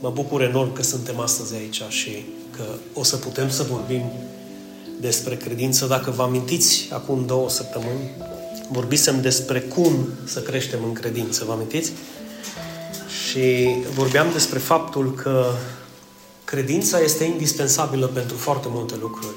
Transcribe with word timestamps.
Mă 0.00 0.10
bucur 0.10 0.42
enorm 0.42 0.72
că 0.72 0.82
suntem 0.82 1.20
astăzi 1.20 1.54
aici 1.54 1.82
și 1.88 2.24
că 2.56 2.62
o 2.94 3.02
să 3.02 3.16
putem 3.16 3.50
să 3.50 3.62
vorbim 3.62 4.02
despre 5.00 5.36
credință. 5.36 5.86
Dacă 5.86 6.10
vă 6.10 6.22
amintiți, 6.22 6.88
acum 6.92 7.26
două 7.26 7.48
săptămâni, 7.48 8.10
vorbisem 8.70 9.20
despre 9.20 9.60
cum 9.60 10.08
să 10.24 10.40
creștem 10.40 10.84
în 10.84 10.92
credință. 10.92 11.44
Vă 11.44 11.52
amintiți? 11.52 11.92
Și 13.28 13.74
vorbeam 13.94 14.26
despre 14.32 14.58
faptul 14.58 15.14
că 15.14 15.46
credința 16.44 17.00
este 17.00 17.24
indispensabilă 17.24 18.06
pentru 18.06 18.36
foarte 18.36 18.66
multe 18.70 18.94
lucruri. 19.00 19.36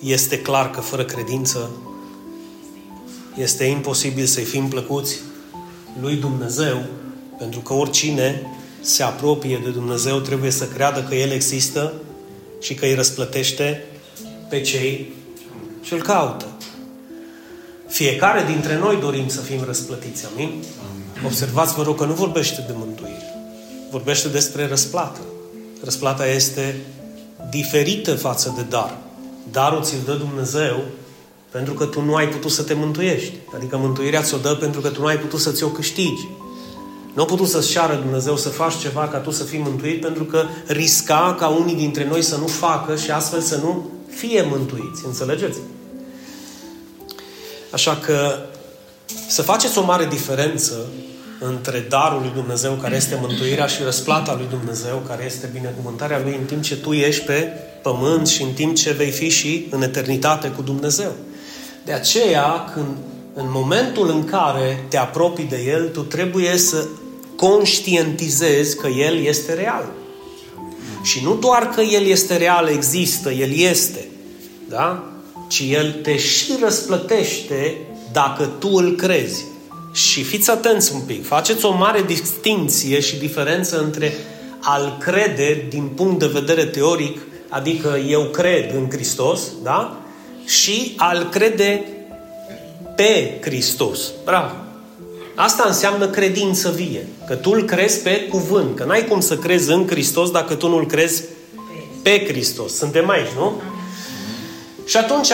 Este 0.00 0.40
clar 0.40 0.70
că 0.70 0.80
fără 0.80 1.04
credință 1.04 1.70
este 3.36 3.64
imposibil 3.64 4.26
să-i 4.26 4.44
fim 4.44 4.68
plăcuți 4.68 5.20
lui 6.00 6.16
Dumnezeu, 6.16 6.82
pentru 7.38 7.60
că 7.60 7.72
oricine 7.72 8.46
se 8.84 9.02
apropie 9.02 9.60
de 9.64 9.70
Dumnezeu 9.70 10.18
trebuie 10.18 10.50
să 10.50 10.64
creadă 10.64 11.02
că 11.02 11.14
El 11.14 11.30
există 11.30 11.92
și 12.60 12.74
că 12.74 12.84
îi 12.84 12.94
răsplătește 12.94 13.84
pe 14.48 14.60
cei 14.60 15.12
ce 15.82 15.94
îl 15.94 16.02
caută. 16.02 16.46
Fiecare 17.88 18.44
dintre 18.52 18.78
noi 18.78 18.96
dorim 19.00 19.28
să 19.28 19.40
fim 19.40 19.64
răsplătiți, 19.64 20.26
amin? 20.34 20.62
Observați, 21.24 21.74
vă 21.74 21.82
rog, 21.82 21.98
că 21.98 22.04
nu 22.04 22.12
vorbește 22.12 22.64
de 22.66 22.72
mântuire. 22.76 23.34
Vorbește 23.90 24.28
despre 24.28 24.66
răsplată. 24.66 25.20
Răsplata 25.84 26.26
este 26.26 26.76
diferită 27.50 28.14
față 28.14 28.52
de 28.56 28.62
dar. 28.68 28.98
Darul 29.50 29.82
ți-l 29.82 30.02
dă 30.04 30.14
Dumnezeu 30.14 30.84
pentru 31.50 31.74
că 31.74 31.84
tu 31.84 32.00
nu 32.00 32.14
ai 32.14 32.28
putut 32.28 32.50
să 32.50 32.62
te 32.62 32.74
mântuiești. 32.74 33.32
Adică 33.54 33.76
mântuirea 33.76 34.22
ți-o 34.22 34.38
dă 34.38 34.54
pentru 34.54 34.80
că 34.80 34.88
tu 34.88 35.00
nu 35.00 35.06
ai 35.06 35.18
putut 35.18 35.40
să 35.40 35.52
ți-o 35.52 35.68
câștigi. 35.68 36.26
Nu 37.14 37.22
a 37.22 37.24
putut 37.24 37.48
să-ți 37.48 37.70
ceară 37.70 37.94
Dumnezeu 37.94 38.36
să 38.36 38.48
faci 38.48 38.76
ceva 38.76 39.08
ca 39.08 39.18
tu 39.18 39.30
să 39.30 39.44
fii 39.44 39.58
mântuit 39.58 40.00
pentru 40.00 40.24
că 40.24 40.44
risca 40.66 41.36
ca 41.38 41.48
unii 41.48 41.74
dintre 41.74 42.06
noi 42.08 42.22
să 42.22 42.36
nu 42.36 42.46
facă 42.46 42.96
și 42.96 43.10
astfel 43.10 43.40
să 43.40 43.56
nu 43.56 43.90
fie 44.08 44.46
mântuiți. 44.50 45.06
Înțelegeți? 45.06 45.58
Așa 47.70 47.96
că 47.96 48.38
să 49.28 49.42
faceți 49.42 49.78
o 49.78 49.84
mare 49.84 50.06
diferență 50.06 50.74
între 51.40 51.86
darul 51.88 52.20
lui 52.20 52.30
Dumnezeu, 52.34 52.72
care 52.72 52.96
este 52.96 53.18
mântuirea, 53.20 53.66
și 53.66 53.82
răsplata 53.82 54.34
lui 54.34 54.46
Dumnezeu, 54.50 55.02
care 55.06 55.24
este 55.24 55.50
binecuvântarea 55.52 56.20
lui 56.22 56.36
în 56.40 56.44
timp 56.44 56.62
ce 56.62 56.76
tu 56.76 56.92
ești 56.92 57.24
pe 57.24 57.48
pământ 57.82 58.26
și 58.26 58.42
în 58.42 58.52
timp 58.52 58.74
ce 58.76 58.92
vei 58.92 59.10
fi 59.10 59.28
și 59.28 59.66
în 59.70 59.82
eternitate 59.82 60.48
cu 60.48 60.62
Dumnezeu. 60.62 61.12
De 61.84 61.92
aceea, 61.92 62.64
când 62.74 62.96
în 63.34 63.46
momentul 63.48 64.08
în 64.08 64.24
care 64.24 64.84
te 64.88 64.96
apropii 64.96 65.44
de 65.44 65.62
El, 65.66 65.88
tu 65.88 66.00
trebuie 66.00 66.56
să 66.56 66.84
conștientizezi 67.36 68.76
că 68.76 68.86
El 68.86 69.24
este 69.24 69.54
real. 69.54 69.92
Și 71.02 71.20
nu 71.24 71.34
doar 71.34 71.68
că 71.68 71.80
El 71.80 72.06
este 72.06 72.36
real, 72.36 72.68
există, 72.68 73.30
El 73.30 73.58
este, 73.58 74.08
da? 74.68 75.12
Ci 75.48 75.62
El 75.70 75.92
te 75.92 76.16
și 76.16 76.52
răsplătește 76.60 77.76
dacă 78.12 78.44
tu 78.58 78.68
îl 78.68 78.94
crezi. 78.94 79.44
Și 79.92 80.22
fiți 80.22 80.50
atenți 80.50 80.94
un 80.94 81.00
pic, 81.00 81.26
faceți 81.26 81.64
o 81.64 81.76
mare 81.76 82.02
distinție 82.02 83.00
și 83.00 83.16
diferență 83.16 83.82
între 83.82 84.12
al 84.60 84.96
crede 85.00 85.66
din 85.68 85.86
punct 85.86 86.18
de 86.18 86.26
vedere 86.26 86.64
teoric, 86.64 87.20
adică 87.48 87.98
eu 88.08 88.22
cred 88.22 88.74
în 88.74 88.90
Hristos, 88.90 89.40
da? 89.62 89.96
Și 90.44 90.94
al 90.96 91.28
crede 91.28 91.84
pe 92.96 93.38
Hristos. 93.42 94.12
Bravo! 94.24 94.63
Asta 95.34 95.64
înseamnă 95.66 96.08
credință 96.08 96.70
vie. 96.70 97.06
Că 97.26 97.34
tu 97.34 97.50
îl 97.50 97.62
crezi 97.62 98.02
pe 98.02 98.26
cuvânt. 98.30 98.76
Că 98.76 98.84
n-ai 98.84 99.04
cum 99.04 99.20
să 99.20 99.36
crezi 99.36 99.72
în 99.72 99.86
Hristos 99.86 100.30
dacă 100.30 100.54
tu 100.54 100.68
nu 100.68 100.76
îl 100.76 100.86
crezi 100.86 101.22
pe 102.02 102.24
Hristos. 102.28 102.76
Suntem 102.76 103.08
aici, 103.08 103.30
nu? 103.36 103.52
Și 104.84 104.96
atunci 104.96 105.30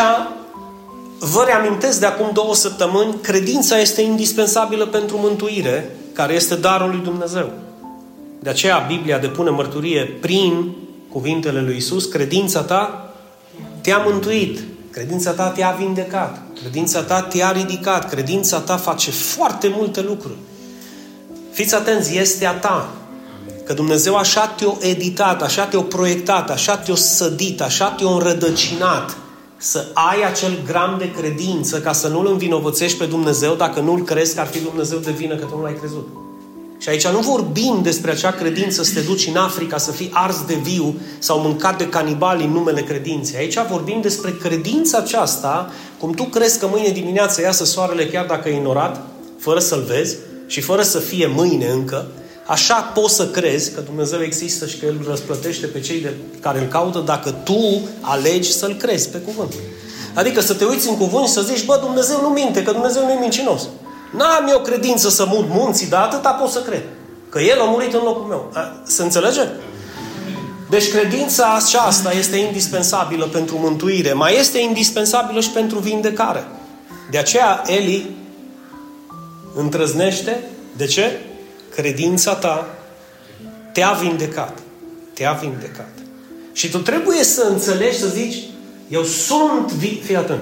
vă 1.19 1.43
reamintesc 1.47 2.01
de 2.01 2.07
acum 2.07 2.31
două 2.33 2.55
săptămâni, 2.55 3.15
credința 3.23 3.79
este 3.79 4.03
indispensabilă 4.03 4.87
pentru 4.87 5.17
mântuire, 5.17 5.97
care 6.13 6.35
este 6.35 6.55
darul 6.55 6.91
lui 6.91 7.01
Dumnezeu. 7.05 7.51
De 8.39 8.51
aceea 8.51 8.85
Biblia 8.89 9.19
depune 9.19 9.51
mărturie 9.51 10.05
prin 10.21 10.77
cuvintele 11.09 11.61
lui 11.61 11.77
Isus, 11.77 12.05
credința 12.05 12.63
ta 12.63 13.13
te-a 13.81 13.99
mântuit, 13.99 14.61
credința 14.91 15.31
ta 15.31 15.49
te-a 15.49 15.71
vindecat, 15.79 16.43
credința 16.61 17.03
ta 17.03 17.23
te-a 17.23 17.51
ridicat, 17.51 18.11
credința 18.11 18.59
ta 18.59 18.77
face 18.77 19.11
foarte 19.11 19.73
multe 19.77 20.01
lucruri. 20.01 20.37
Fiți 21.53 21.75
atenți, 21.75 22.17
este 22.17 22.47
a 22.47 22.53
ta. 22.53 22.89
Că 23.65 23.73
Dumnezeu 23.73 24.17
așa 24.17 24.47
te-a 24.47 24.89
editat, 24.89 25.43
așa 25.43 25.65
te-a 25.65 25.81
proiectat, 25.81 26.51
așa 26.51 26.77
te-a 26.77 26.95
sădit, 26.95 27.61
așa 27.61 27.91
te-a 27.91 28.09
înrădăcinat 28.09 29.17
să 29.57 29.87
ai 29.95 30.23
acel 30.23 30.63
gram 30.67 30.97
de 30.99 31.11
credință 31.11 31.81
ca 31.81 31.93
să 31.93 32.09
nu-L 32.09 32.27
învinovățești 32.27 32.99
pe 32.99 33.05
Dumnezeu 33.05 33.55
dacă 33.55 33.81
nu-L 33.81 34.05
crezi 34.05 34.35
că 34.35 34.41
ar 34.41 34.47
fi 34.47 34.59
Dumnezeu 34.59 34.99
de 34.99 35.11
vină 35.11 35.37
că 35.37 35.45
tu 35.45 35.57
nu 35.57 35.63
l-ai 35.63 35.77
crezut. 35.79 36.09
Și 36.81 36.89
aici 36.89 37.07
nu 37.07 37.19
vorbim 37.19 37.81
despre 37.83 38.11
acea 38.11 38.31
credință 38.31 38.83
să 38.83 38.95
te 38.95 39.01
duci 39.01 39.27
în 39.27 39.37
Africa, 39.37 39.79
să 39.79 39.91
fii 39.91 40.11
ars 40.13 40.45
de 40.47 40.55
viu 40.55 40.95
sau 41.19 41.41
mâncat 41.41 41.79
de 41.79 41.89
canibali 41.89 42.45
în 42.45 42.51
numele 42.51 42.83
credinței. 42.83 43.39
Aici 43.39 43.57
vorbim 43.71 44.01
despre 44.01 44.37
credința 44.43 44.99
aceasta, 44.99 45.73
cum 45.99 46.13
tu 46.13 46.25
crezi 46.25 46.59
că 46.59 46.67
mâine 46.67 46.89
dimineață 46.89 47.41
iasă 47.41 47.65
soarele 47.65 48.07
chiar 48.07 48.27
dacă 48.27 48.49
e 48.49 48.57
inorat, 48.57 49.07
fără 49.39 49.59
să-l 49.59 49.83
vezi 49.83 50.17
și 50.47 50.61
fără 50.61 50.83
să 50.83 50.99
fie 50.99 51.27
mâine 51.27 51.67
încă, 51.67 52.07
așa 52.47 52.75
poți 52.75 53.15
să 53.15 53.29
crezi 53.29 53.73
că 53.73 53.81
Dumnezeu 53.81 54.23
există 54.23 54.67
și 54.67 54.79
că 54.79 54.87
El 54.87 55.05
răsplătește 55.09 55.67
pe 55.67 55.81
cei 55.81 56.01
de 56.01 56.15
care 56.41 56.61
îl 56.61 56.67
caută 56.67 57.03
dacă 57.07 57.31
tu 57.31 57.81
alegi 58.01 58.53
să-L 58.53 58.75
crezi 58.75 59.09
pe 59.09 59.19
cuvânt. 59.19 59.55
Adică 60.15 60.41
să 60.41 60.55
te 60.55 60.65
uiți 60.65 60.89
în 60.89 60.97
cuvânt 60.97 61.27
și 61.27 61.33
să 61.33 61.43
zici, 61.43 61.65
bă, 61.65 61.79
Dumnezeu 61.83 62.21
nu 62.21 62.29
minte, 62.29 62.63
că 62.63 62.73
Dumnezeu 62.73 63.05
nu 63.05 63.11
e 63.11 63.19
mincinos. 63.21 63.69
N-am 64.11 64.49
eu 64.49 64.61
credință 64.61 65.09
să 65.09 65.27
mut 65.29 65.49
munții, 65.49 65.89
dar 65.89 66.03
atâta 66.03 66.31
pot 66.31 66.51
să 66.51 66.63
cred. 66.63 66.83
Că 67.29 67.41
El 67.41 67.61
a 67.61 67.65
murit 67.65 67.93
în 67.93 68.01
locul 68.05 68.27
meu. 68.29 68.53
Se 68.83 69.03
înțelege? 69.03 69.41
Deci 70.71 70.91
credința 70.91 71.55
aceasta 71.55 72.13
este 72.13 72.37
indispensabilă 72.37 73.25
pentru 73.25 73.57
mântuire. 73.57 74.13
Mai 74.13 74.39
este 74.39 74.59
indispensabilă 74.59 75.41
și 75.41 75.51
pentru 75.51 75.79
vindecare. 75.79 76.45
De 77.11 77.19
aceea 77.19 77.63
Eli 77.67 78.11
întrăznește. 79.55 80.41
De 80.77 80.87
ce? 80.87 81.21
Credința 81.75 82.35
ta 82.35 82.67
te-a 83.73 83.91
vindecat. 83.91 84.59
Te-a 85.15 85.33
vindecat. 85.33 85.89
Și 86.53 86.71
tu 86.71 86.79
trebuie 86.79 87.25
să 87.25 87.47
înțelegi, 87.51 87.99
să 87.99 88.07
zici, 88.07 88.43
eu 88.89 89.03
sunt, 89.03 89.73
fii 90.03 90.17
atent, 90.17 90.41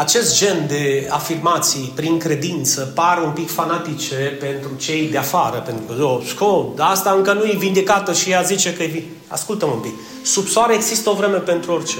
acest 0.00 0.38
gen 0.38 0.66
de 0.68 1.06
afirmații 1.10 1.92
prin 1.94 2.18
credință 2.18 2.92
par 2.94 3.22
un 3.24 3.30
pic 3.30 3.50
fanatice 3.50 4.14
pentru 4.14 4.70
cei 4.76 5.08
de 5.10 5.18
afară, 5.18 5.62
pentru 5.66 5.84
că, 5.84 6.02
oh, 6.02 6.20
sco, 6.26 6.72
asta 6.78 7.10
încă 7.10 7.32
nu 7.32 7.44
e 7.44 7.56
vindecată 7.58 8.12
și 8.12 8.30
ea 8.30 8.42
zice 8.42 8.74
că 8.74 8.82
e 8.82 9.02
ascultă 9.26 9.64
un 9.64 9.78
pic. 9.78 9.92
Sub 10.22 10.46
soare 10.46 10.74
există 10.74 11.10
o 11.10 11.14
vreme 11.14 11.36
pentru 11.36 11.72
orice. 11.72 11.98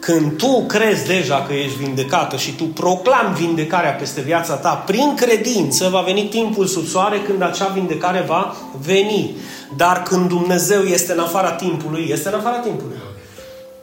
Când 0.00 0.36
tu 0.36 0.64
crezi 0.66 1.06
deja 1.06 1.44
că 1.48 1.52
ești 1.52 1.76
vindecată 1.78 2.36
și 2.36 2.52
tu 2.52 2.64
proclami 2.64 3.34
vindecarea 3.34 3.92
peste 3.92 4.20
viața 4.20 4.54
ta, 4.54 4.70
prin 4.70 5.14
credință 5.14 5.88
va 5.88 6.00
veni 6.00 6.24
timpul 6.28 6.66
sub 6.66 6.86
soare 6.86 7.20
când 7.20 7.42
acea 7.42 7.66
vindecare 7.66 8.24
va 8.26 8.56
veni. 8.84 9.36
Dar 9.76 10.02
când 10.02 10.28
Dumnezeu 10.28 10.82
este 10.82 11.12
în 11.12 11.18
afara 11.18 11.52
timpului, 11.52 12.08
este 12.10 12.28
în 12.28 12.34
afara 12.34 12.58
timpului. 12.58 12.96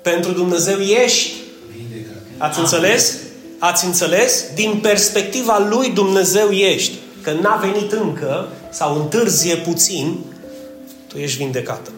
Pentru 0.01 0.31
Dumnezeu 0.31 0.79
ești 0.79 1.31
Ați 2.37 2.59
înțeles? 2.59 3.17
Ați 3.63 3.85
înțeles? 3.85 4.45
Din 4.55 4.79
perspectiva 4.81 5.67
lui 5.69 5.89
Dumnezeu 5.89 6.49
ești. 6.49 6.97
Că 7.21 7.31
n-a 7.41 7.55
venit 7.55 7.91
încă 7.91 8.47
sau 8.71 8.99
întârzie 8.99 9.55
puțin, 9.55 10.17
tu 11.07 11.17
ești 11.17 11.37
vindecată. 11.37 11.91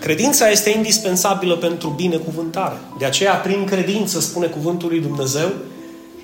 Credința 0.00 0.50
este 0.50 0.70
indispensabilă 0.70 1.56
pentru 1.56 1.88
binecuvântare. 1.88 2.76
De 2.98 3.04
aceea, 3.04 3.34
prin 3.34 3.64
credință, 3.64 4.20
spune 4.20 4.46
cuvântul 4.46 4.88
lui 4.88 5.00
Dumnezeu, 5.00 5.52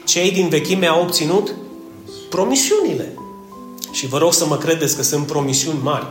cei 0.05 0.31
din 0.31 0.49
vechime 0.49 0.87
au 0.87 1.03
obținut 1.03 1.55
promisiunile. 2.31 3.13
Și 3.93 4.07
vă 4.07 4.19
rog 4.19 4.33
să 4.33 4.47
mă 4.47 4.57
credeți 4.57 4.97
că 4.97 5.03
sunt 5.03 5.27
promisiuni 5.27 5.79
mari. 5.83 6.07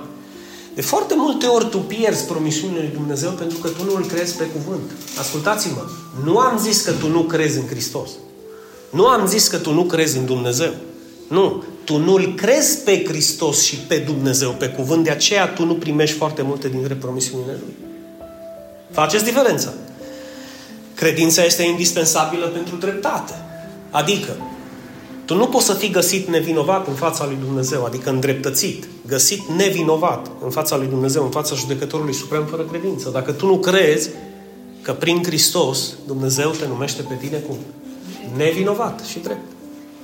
De 0.79 0.81
foarte 0.81 1.13
multe 1.17 1.45
ori 1.45 1.69
tu 1.69 1.77
pierzi 1.77 2.25
promisiunile 2.25 2.79
lui 2.79 2.91
Dumnezeu 2.93 3.31
pentru 3.31 3.57
că 3.57 3.67
tu 3.67 3.83
nu 3.83 3.95
îl 3.95 4.05
crezi 4.05 4.35
pe 4.35 4.43
cuvânt. 4.43 4.91
Ascultați-mă, 5.19 5.85
nu 6.23 6.37
am 6.37 6.57
zis 6.57 6.81
că 6.81 6.91
tu 6.91 7.07
nu 7.07 7.21
crezi 7.21 7.57
în 7.57 7.67
Hristos. 7.67 8.09
Nu 8.89 9.07
am 9.07 9.27
zis 9.27 9.47
că 9.47 9.57
tu 9.57 9.73
nu 9.73 9.83
crezi 9.83 10.17
în 10.17 10.25
Dumnezeu. 10.25 10.71
Nu. 11.27 11.63
Tu 11.83 11.97
nu 11.97 12.13
îl 12.13 12.33
crezi 12.35 12.77
pe 12.77 13.05
Hristos 13.07 13.63
și 13.63 13.75
pe 13.75 13.97
Dumnezeu, 13.97 14.51
pe 14.51 14.67
cuvânt, 14.67 15.03
de 15.03 15.09
aceea 15.09 15.47
tu 15.47 15.65
nu 15.65 15.73
primești 15.73 16.17
foarte 16.17 16.41
multe 16.41 16.69
dintre 16.69 16.93
promisiunile 16.93 17.51
Lui. 17.51 17.75
Faceți 18.91 19.23
diferența. 19.23 19.73
Credința 20.93 21.43
este 21.43 21.63
indispensabilă 21.63 22.45
pentru 22.45 22.75
dreptate. 22.75 23.33
Adică, 23.89 24.35
Tu 25.29 25.35
nu 25.35 25.47
poți 25.47 25.65
să 25.65 25.73
fii 25.73 25.89
găsit 25.89 26.27
nevinovat 26.27 26.87
în 26.87 26.93
fața 26.93 27.25
lui 27.25 27.37
Dumnezeu, 27.45 27.85
adică 27.85 28.09
îndreptățit, 28.09 28.87
găsit 29.07 29.41
nevinovat 29.57 30.31
în 30.43 30.49
fața 30.49 30.77
lui 30.77 30.87
Dumnezeu, 30.87 31.23
în 31.23 31.29
fața 31.29 31.55
judecătorului 31.55 32.13
suprem 32.13 32.45
fără 32.45 32.63
credință. 32.63 33.09
Dacă 33.09 33.31
tu 33.31 33.45
nu 33.45 33.57
crezi 33.57 34.09
că 34.81 34.93
prin 34.93 35.23
Hristos 35.23 35.93
Dumnezeu 36.07 36.49
te 36.49 36.67
numește 36.67 37.01
pe 37.01 37.13
tine 37.13 37.37
cum? 37.37 37.57
Nevinovat 38.37 39.01
și 39.09 39.19
drept. 39.19 39.51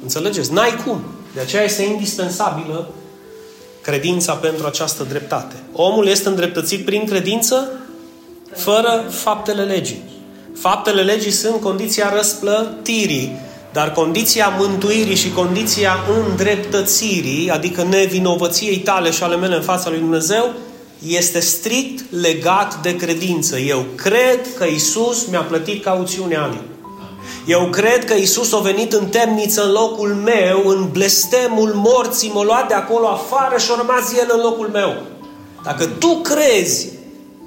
Înțelegeți? 0.04 0.54
N-ai 0.54 0.76
cum. 0.86 1.02
De 1.34 1.40
aceea 1.40 1.64
este 1.64 1.84
indispensabilă 1.84 2.90
credința 3.82 4.34
pentru 4.34 4.66
această 4.66 5.04
dreptate. 5.04 5.56
Omul 5.74 6.08
este 6.08 6.28
îndreptățit 6.28 6.86
prin 6.86 7.06
credință 7.06 7.72
fără 8.56 9.06
faptele 9.10 9.64
legii. 9.64 10.04
Faptele 10.60 11.02
legii 11.02 11.32
sunt 11.32 11.62
condiția 11.62 12.14
răsplătirii, 12.16 13.40
dar 13.74 13.92
condiția 13.92 14.56
mântuirii 14.58 15.16
și 15.16 15.32
condiția 15.32 15.96
îndreptățirii, 16.28 17.50
adică 17.50 17.84
nevinovăției 17.84 18.78
tale 18.78 19.12
și 19.12 19.24
ale 19.24 19.36
mele 19.36 19.56
în 19.56 19.62
fața 19.62 19.90
lui 19.90 20.00
Dumnezeu, 20.00 20.54
este 21.08 21.40
strict 21.40 22.04
legat 22.10 22.82
de 22.82 22.96
credință. 22.96 23.58
Eu 23.58 23.86
cred 23.96 24.40
că 24.58 24.66
Isus 24.66 25.26
mi-a 25.26 25.42
plătit 25.42 25.84
cauțiunea 25.84 26.48
lui. 26.48 26.75
Eu 27.46 27.68
cred 27.70 28.06
că 28.06 28.14
Isus 28.14 28.54
a 28.54 28.58
venit 28.58 28.94
în 28.94 29.08
temniță 29.08 29.64
în 29.64 29.72
locul 29.72 30.14
meu, 30.14 30.64
în 30.66 30.90
blestemul 30.92 31.72
morții, 31.76 32.32
m-a 32.34 32.44
luat 32.44 32.68
de 32.68 32.74
acolo 32.74 33.08
afară 33.08 33.58
și 33.58 33.70
a 33.72 33.76
rămas 33.76 34.18
El 34.18 34.28
în 34.34 34.42
locul 34.42 34.68
meu. 34.68 34.96
Dacă 35.64 35.86
tu 35.86 36.08
crezi, 36.08 36.88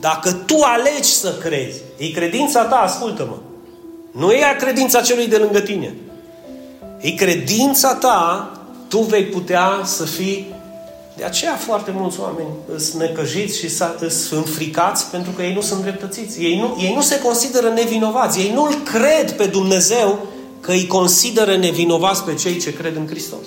dacă 0.01 0.33
tu 0.33 0.57
alegi 0.63 1.11
să 1.11 1.35
crezi, 1.41 1.81
e 1.97 2.09
credința 2.09 2.65
ta, 2.65 2.77
ascultă-mă. 2.77 3.37
Nu 4.11 4.33
e 4.33 4.57
credința 4.59 5.01
celui 5.01 5.27
de 5.27 5.37
lângă 5.37 5.61
tine. 5.61 5.95
E 7.01 7.11
credința 7.11 7.95
ta, 7.95 8.53
tu 8.89 8.99
vei 8.99 9.25
putea 9.25 9.81
să 9.85 10.05
fii 10.05 10.55
de 11.19 11.25
aceea 11.25 11.57
foarte 11.57 11.91
mulți 11.95 12.21
oameni 12.21 12.49
sunt 12.77 13.03
necăjiți 13.03 13.59
și 13.59 13.69
sunt 13.69 14.07
înfricați 14.31 15.11
pentru 15.11 15.31
că 15.31 15.43
ei 15.43 15.55
nu 15.55 15.61
sunt 15.61 15.83
dreptățiți. 15.83 16.43
Ei 16.43 16.59
nu, 16.59 16.77
ei 16.81 16.95
nu 16.95 17.01
se 17.01 17.21
consideră 17.21 17.69
nevinovați. 17.69 18.41
Ei 18.41 18.53
nu-L 18.55 18.75
cred 18.85 19.33
pe 19.33 19.47
Dumnezeu 19.47 20.27
că 20.61 20.71
îi 20.71 20.87
consideră 20.87 21.57
nevinovați 21.57 22.23
pe 22.25 22.35
cei 22.35 22.59
ce 22.59 22.73
cred 22.73 22.97
în 22.97 23.07
Hristos. 23.07 23.47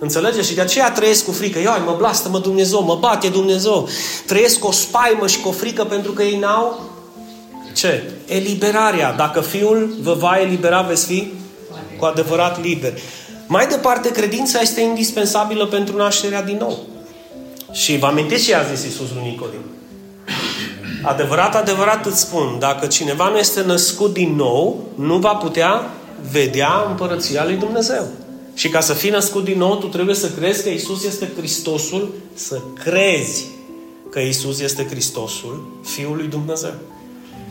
Înțelegeți? 0.00 0.48
Și 0.48 0.54
de 0.54 0.60
aceea 0.60 0.92
trăiesc 0.92 1.24
cu 1.24 1.32
frică. 1.32 1.58
Ioi, 1.58 1.82
mă 1.84 1.94
blastă, 1.98 2.28
mă 2.28 2.38
Dumnezeu, 2.38 2.82
mă 2.82 2.96
bate 3.00 3.28
Dumnezeu. 3.28 3.88
Trăiesc 4.26 4.58
cu 4.58 4.66
o 4.66 4.72
spaimă 4.72 5.26
și 5.26 5.40
cu 5.40 5.48
o 5.48 5.52
frică 5.52 5.84
pentru 5.84 6.12
că 6.12 6.22
ei 6.22 6.38
n-au 6.38 6.80
ce? 7.74 8.12
Eliberarea. 8.26 9.12
Dacă 9.12 9.40
Fiul 9.40 9.96
vă 10.00 10.12
va 10.12 10.38
elibera, 10.40 10.82
veți 10.82 11.06
fi 11.06 11.32
cu 11.98 12.04
adevărat 12.04 12.62
liberi. 12.62 13.02
Mai 13.46 13.66
departe, 13.66 14.10
credința 14.10 14.60
este 14.60 14.80
indispensabilă 14.80 15.66
pentru 15.66 15.96
nașterea 15.96 16.42
din 16.42 16.56
nou. 16.56 16.78
Și 17.74 17.98
vă 17.98 18.06
amintiți 18.06 18.44
ce 18.44 18.54
a 18.54 18.62
zis 18.62 18.84
Iisus 18.84 19.12
lui 19.12 19.22
Nicodim? 19.22 19.60
Adevărat, 21.02 21.54
adevărat 21.54 22.06
îți 22.06 22.20
spun, 22.20 22.56
dacă 22.58 22.86
cineva 22.86 23.28
nu 23.28 23.38
este 23.38 23.62
născut 23.62 24.12
din 24.12 24.34
nou, 24.34 24.88
nu 24.94 25.18
va 25.18 25.34
putea 25.34 25.90
vedea 26.30 26.84
împărăția 26.88 27.44
lui 27.44 27.56
Dumnezeu. 27.56 28.06
Și 28.54 28.68
ca 28.68 28.80
să 28.80 28.92
fii 28.92 29.10
născut 29.10 29.44
din 29.44 29.58
nou, 29.58 29.76
tu 29.76 29.86
trebuie 29.86 30.14
să 30.14 30.30
crezi 30.30 30.62
că 30.62 30.68
Isus 30.68 31.04
este 31.04 31.32
Hristosul, 31.36 32.14
să 32.34 32.60
crezi 32.84 33.44
că 34.10 34.20
Isus 34.20 34.60
este 34.60 34.86
Hristosul, 34.90 35.66
Fiul 35.82 36.16
lui 36.16 36.26
Dumnezeu. 36.26 36.74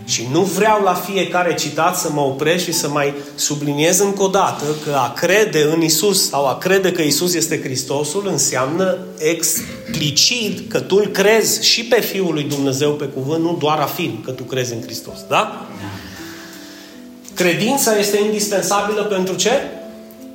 Și 0.05 0.27
nu 0.31 0.41
vreau 0.41 0.83
la 0.83 0.93
fiecare 0.93 1.55
citat 1.55 1.97
să 1.97 2.09
mă 2.11 2.21
opresc 2.21 2.63
și 2.63 2.73
să 2.73 2.89
mai 2.89 3.13
subliniez 3.35 3.99
încă 3.99 4.23
o 4.23 4.27
dată 4.27 4.63
că 4.85 4.95
a 4.95 5.13
crede 5.13 5.69
în 5.73 5.81
Isus 5.81 6.29
sau 6.29 6.47
a 6.47 6.57
crede 6.57 6.91
că 6.91 7.01
Isus 7.01 7.33
este 7.33 7.61
Hristosul 7.61 8.27
înseamnă 8.27 8.97
explicit 9.17 10.69
că 10.69 10.79
tu 10.79 10.95
îl 10.95 11.07
crezi 11.07 11.65
și 11.65 11.83
pe 11.83 12.01
Fiul 12.01 12.33
lui 12.33 12.43
Dumnezeu 12.43 12.91
pe 12.91 13.05
cuvânt, 13.05 13.43
nu 13.43 13.57
doar 13.59 13.79
a 13.79 13.85
fi 13.85 14.19
că 14.25 14.31
tu 14.31 14.43
crezi 14.43 14.73
în 14.73 14.81
Hristos. 14.81 15.17
Da? 15.29 15.67
Credința 17.33 17.97
este 17.97 18.19
indispensabilă 18.25 19.03
pentru 19.03 19.35
ce? 19.35 19.51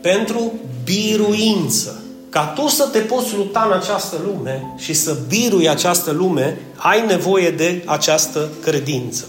Pentru 0.00 0.53
biruință. 0.85 2.03
Ca 2.29 2.44
tu 2.44 2.69
să 2.69 2.88
te 2.93 2.99
poți 2.99 3.37
lupta 3.37 3.64
în 3.71 3.79
această 3.79 4.17
lume 4.25 4.75
și 4.76 4.93
să 4.93 5.17
birui 5.29 5.69
această 5.69 6.11
lume, 6.11 6.61
ai 6.76 7.06
nevoie 7.06 7.50
de 7.50 7.82
această 7.87 8.49
credință. 8.64 9.25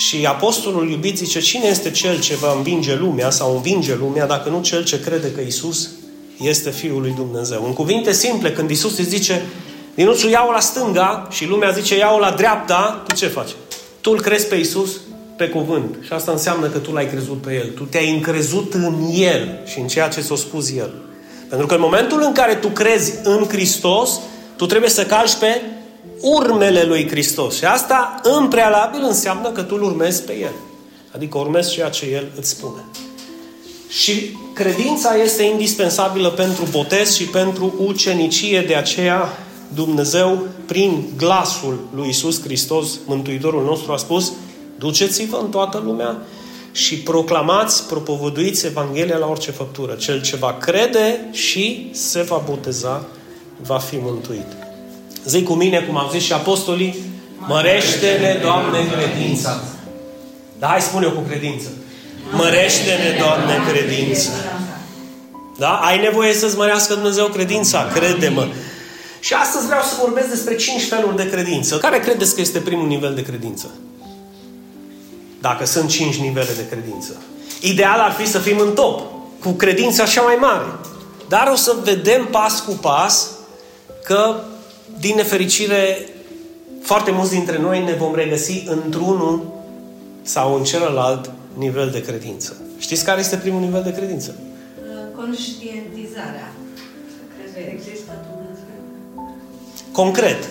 Și 0.00 0.26
apostolul 0.26 0.90
iubit 0.90 1.16
zice, 1.16 1.40
cine 1.40 1.66
este 1.66 1.90
cel 1.90 2.20
ce 2.20 2.34
va 2.34 2.52
învinge 2.56 2.96
lumea 2.96 3.30
sau 3.30 3.54
învinge 3.54 3.94
lumea 3.94 4.26
dacă 4.26 4.48
nu 4.48 4.62
cel 4.62 4.84
ce 4.84 5.00
crede 5.00 5.32
că 5.32 5.40
Isus 5.40 5.90
este 6.38 6.70
Fiul 6.70 7.00
lui 7.00 7.12
Dumnezeu. 7.16 7.64
În 7.64 7.72
cuvinte 7.72 8.12
simple, 8.12 8.52
când 8.52 8.70
Isus 8.70 8.98
îți 8.98 9.08
zice, 9.08 9.42
Dinuțu, 9.94 10.28
iau 10.28 10.50
la 10.50 10.60
stânga 10.60 11.28
și 11.30 11.46
lumea 11.46 11.70
zice, 11.70 11.96
iau 11.96 12.18
la 12.18 12.30
dreapta, 12.30 13.02
tu 13.06 13.14
ce 13.14 13.26
faci? 13.26 13.50
Tu 14.00 14.10
îl 14.10 14.20
crezi 14.20 14.46
pe 14.46 14.54
Isus 14.54 14.90
pe 15.36 15.48
cuvânt. 15.48 15.96
Și 16.02 16.12
asta 16.12 16.32
înseamnă 16.32 16.66
că 16.66 16.78
tu 16.78 16.92
l-ai 16.92 17.08
crezut 17.08 17.40
pe 17.40 17.54
El. 17.54 17.68
Tu 17.68 17.82
te-ai 17.82 18.10
încrezut 18.10 18.74
în 18.74 19.10
El 19.14 19.58
și 19.66 19.78
în 19.78 19.86
ceea 19.86 20.08
ce 20.08 20.20
s-a 20.20 20.36
spus 20.36 20.70
El. 20.70 20.90
Pentru 21.48 21.66
că 21.66 21.74
în 21.74 21.80
momentul 21.80 22.22
în 22.22 22.32
care 22.32 22.54
tu 22.54 22.68
crezi 22.68 23.12
în 23.22 23.46
Hristos, 23.48 24.20
tu 24.56 24.66
trebuie 24.66 24.90
să 24.90 25.04
calci 25.04 25.34
pe 25.34 25.60
urmele 26.20 26.82
lui 26.82 27.08
Hristos. 27.08 27.56
Și 27.56 27.64
asta, 27.64 28.20
în 28.22 28.48
prealabil, 28.48 29.02
înseamnă 29.02 29.50
că 29.50 29.62
tu 29.62 29.74
îl 29.78 29.82
urmezi 29.82 30.22
pe 30.22 30.38
El. 30.38 30.52
Adică 31.14 31.38
urmezi 31.38 31.72
ceea 31.72 31.88
ce 31.88 32.06
El 32.06 32.32
îți 32.36 32.48
spune. 32.48 32.84
Și 33.88 34.36
credința 34.54 35.14
este 35.14 35.42
indispensabilă 35.42 36.28
pentru 36.28 36.64
botez 36.70 37.14
și 37.14 37.24
pentru 37.24 37.74
ucenicie, 37.78 38.60
de 38.60 38.74
aceea 38.74 39.28
Dumnezeu, 39.74 40.46
prin 40.66 41.04
glasul 41.16 41.78
lui 41.94 42.08
Isus 42.08 42.42
Hristos, 42.42 42.98
Mântuitorul 43.06 43.64
nostru, 43.64 43.92
a 43.92 43.96
spus 43.96 44.32
Duceți-vă 44.78 45.38
în 45.42 45.50
toată 45.50 45.82
lumea 45.84 46.18
și 46.72 46.96
proclamați, 46.98 47.86
propovăduiți 47.86 48.66
Evanghelia 48.66 49.16
la 49.16 49.26
orice 49.26 49.50
făptură. 49.50 49.94
Cel 49.94 50.22
ce 50.22 50.36
va 50.36 50.56
crede 50.60 51.28
și 51.32 51.90
se 51.92 52.22
va 52.22 52.42
boteza, 52.48 53.04
va 53.62 53.78
fi 53.78 53.96
mântuit. 53.96 54.59
Zic 55.24 55.44
cu 55.44 55.52
mine, 55.52 55.80
cum 55.80 55.96
au 55.96 56.08
zis 56.12 56.22
și 56.22 56.32
apostolii, 56.32 56.96
mărește-ne, 57.38 58.38
Doamne, 58.42 58.78
credința. 58.92 59.60
Da, 60.58 60.66
hai 60.66 60.80
spune 60.80 61.06
eu 61.06 61.12
cu 61.12 61.20
credință. 61.20 61.68
Mărește-ne, 62.32 63.18
Doamne, 63.18 63.58
credința. 63.72 64.30
Da? 65.58 65.72
Ai 65.72 66.00
nevoie 66.00 66.32
să-ți 66.32 66.56
mărească 66.56 66.94
Dumnezeu 66.94 67.26
credința, 67.26 67.90
crede-mă. 67.94 68.46
Și 69.20 69.34
astăzi 69.34 69.66
vreau 69.66 69.82
să 69.82 69.94
vorbesc 70.00 70.28
despre 70.28 70.56
cinci 70.56 70.88
feluri 70.88 71.16
de 71.16 71.30
credință. 71.30 71.76
Care 71.76 71.98
credeți 71.98 72.34
că 72.34 72.40
este 72.40 72.58
primul 72.58 72.86
nivel 72.86 73.14
de 73.14 73.22
credință? 73.22 73.70
Dacă 75.40 75.66
sunt 75.66 75.88
cinci 75.88 76.16
nivele 76.16 76.52
de 76.56 76.66
credință. 76.70 77.22
Ideal 77.60 77.98
ar 77.98 78.12
fi 78.12 78.26
să 78.26 78.38
fim 78.38 78.58
în 78.58 78.72
top, 78.74 79.00
cu 79.40 79.50
credința 79.50 80.02
așa 80.02 80.20
mai 80.20 80.36
mare. 80.40 80.64
Dar 81.28 81.48
o 81.52 81.56
să 81.56 81.76
vedem 81.84 82.26
pas 82.30 82.60
cu 82.60 82.72
pas 82.72 83.30
că 84.04 84.40
din 85.00 85.14
nefericire, 85.16 86.08
foarte 86.82 87.10
mulți 87.10 87.30
dintre 87.30 87.58
noi 87.58 87.84
ne 87.84 87.92
vom 87.92 88.14
regăsi 88.14 88.64
într-unul 88.66 89.52
sau 90.22 90.54
în 90.54 90.64
celălalt 90.64 91.30
nivel 91.54 91.90
de 91.90 92.02
credință. 92.02 92.56
Știți 92.78 93.04
care 93.04 93.20
este 93.20 93.36
primul 93.36 93.60
nivel 93.60 93.82
de 93.82 93.92
credință? 93.92 94.34
Conștientizarea. 95.16 96.52
Crezi 97.36 97.54
că 97.54 97.60
există 97.72 98.12
Dumnezeu. 98.30 99.34
Concret. 99.92 100.48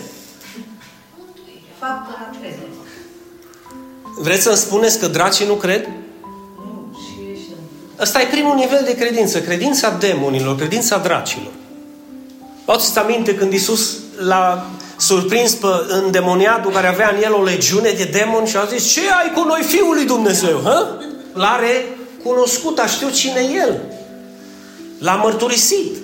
Faptul 1.79 2.13
a 2.17 2.35
crede. 2.39 2.63
Vreți 4.21 4.43
să-mi 4.43 4.55
spuneți 4.55 4.99
că 4.99 5.07
dracii 5.07 5.45
nu 5.45 5.53
cred? 5.53 5.89
Nu, 6.55 6.97
și 6.97 7.31
ești 7.31 7.51
Ăsta 7.99 8.21
e 8.21 8.25
primul 8.25 8.55
nivel 8.55 8.81
de 8.85 8.95
credință. 8.95 9.41
Credința 9.41 9.97
demonilor, 9.97 10.55
credința 10.55 10.97
dracilor. 10.97 11.51
Luați-ți 12.65 12.99
aminte 12.99 13.35
când 13.35 13.53
Isus 13.53 13.97
l-a 14.19 14.69
surprins 14.97 15.53
pe 15.53 15.67
îndemoniatul 16.03 16.71
care 16.71 16.87
avea 16.87 17.13
în 17.15 17.23
el 17.23 17.33
o 17.33 17.43
legiune 17.43 17.91
de 17.91 18.03
demoni 18.03 18.47
și 18.47 18.57
a 18.57 18.65
zis 18.65 18.91
ce 18.91 18.99
ai 18.99 19.31
cu 19.35 19.43
noi 19.43 19.61
Fiul 19.61 19.93
lui 19.93 20.05
Dumnezeu? 20.05 20.57
Hă? 20.57 20.87
L-are 21.33 21.85
cunoscut, 22.23 22.79
a 22.79 22.85
știut 22.87 23.13
cine 23.13 23.39
e 23.39 23.55
El. 23.55 23.81
L-a 24.99 25.15
mărturisit. 25.15 25.97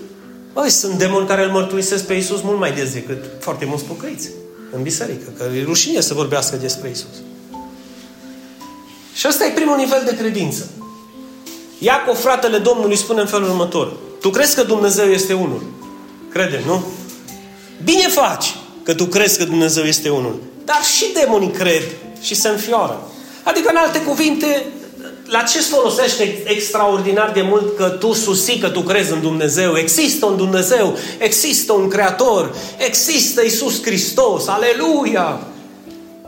Băi, 0.54 0.70
sunt 0.70 0.94
demoni 0.94 1.28
care 1.28 1.44
îl 1.44 1.52
mărturisesc 1.52 2.06
pe 2.06 2.14
Isus 2.14 2.42
mult 2.42 2.60
mai 2.60 2.72
des 2.72 2.94
decât 2.94 3.24
foarte 3.40 3.66
mulți 3.66 3.84
pocăiți 3.84 4.30
în 4.72 4.82
biserică, 4.82 5.34
că 5.38 5.44
e 5.56 5.64
rușine 5.64 6.00
să 6.00 6.14
vorbească 6.14 6.56
despre 6.56 6.90
Isus. 6.90 7.16
Și 9.14 9.28
ăsta 9.28 9.46
e 9.46 9.50
primul 9.50 9.78
nivel 9.78 10.02
de 10.06 10.16
credință. 10.16 10.70
Iacov, 11.80 12.18
fratele 12.18 12.58
Domnului, 12.58 12.96
spune 12.96 13.22
în 13.22 13.28
felul 13.28 13.50
următor. 13.50 13.94
Tu 14.22 14.30
crezi 14.30 14.56
că 14.56 14.64
Dumnezeu 14.64 15.06
este 15.06 15.34
unul? 15.34 15.64
Credem, 16.32 16.62
nu? 16.66 16.84
Bine 17.86 18.08
faci 18.08 18.56
că 18.84 18.94
tu 18.94 19.06
crezi 19.06 19.38
că 19.38 19.44
Dumnezeu 19.44 19.84
este 19.84 20.10
unul. 20.10 20.42
Dar 20.64 20.82
și 20.96 21.06
demonii 21.14 21.52
cred 21.52 21.84
și 22.22 22.36
se 22.36 22.48
înfioară. 22.48 23.10
Adică, 23.44 23.70
în 23.70 23.76
alte 23.76 24.02
cuvinte, 24.02 24.66
la 25.26 25.42
ce 25.42 25.58
îți 25.58 25.68
folosește 25.68 26.44
extraordinar 26.46 27.32
de 27.32 27.42
mult 27.42 27.78
că 27.78 27.90
tu 27.90 28.14
susții 28.14 28.58
că 28.58 28.70
tu 28.70 28.82
crezi 28.82 29.12
în 29.12 29.22
Dumnezeu? 29.22 29.78
Există 29.78 30.26
un 30.26 30.38
Dumnezeu, 30.38 30.98
există 31.18 31.74
un 31.74 31.88
Creator, 31.88 32.56
există 32.78 33.42
Isus 33.42 33.84
Hristos, 33.84 34.48
aleluia! 34.48 35.40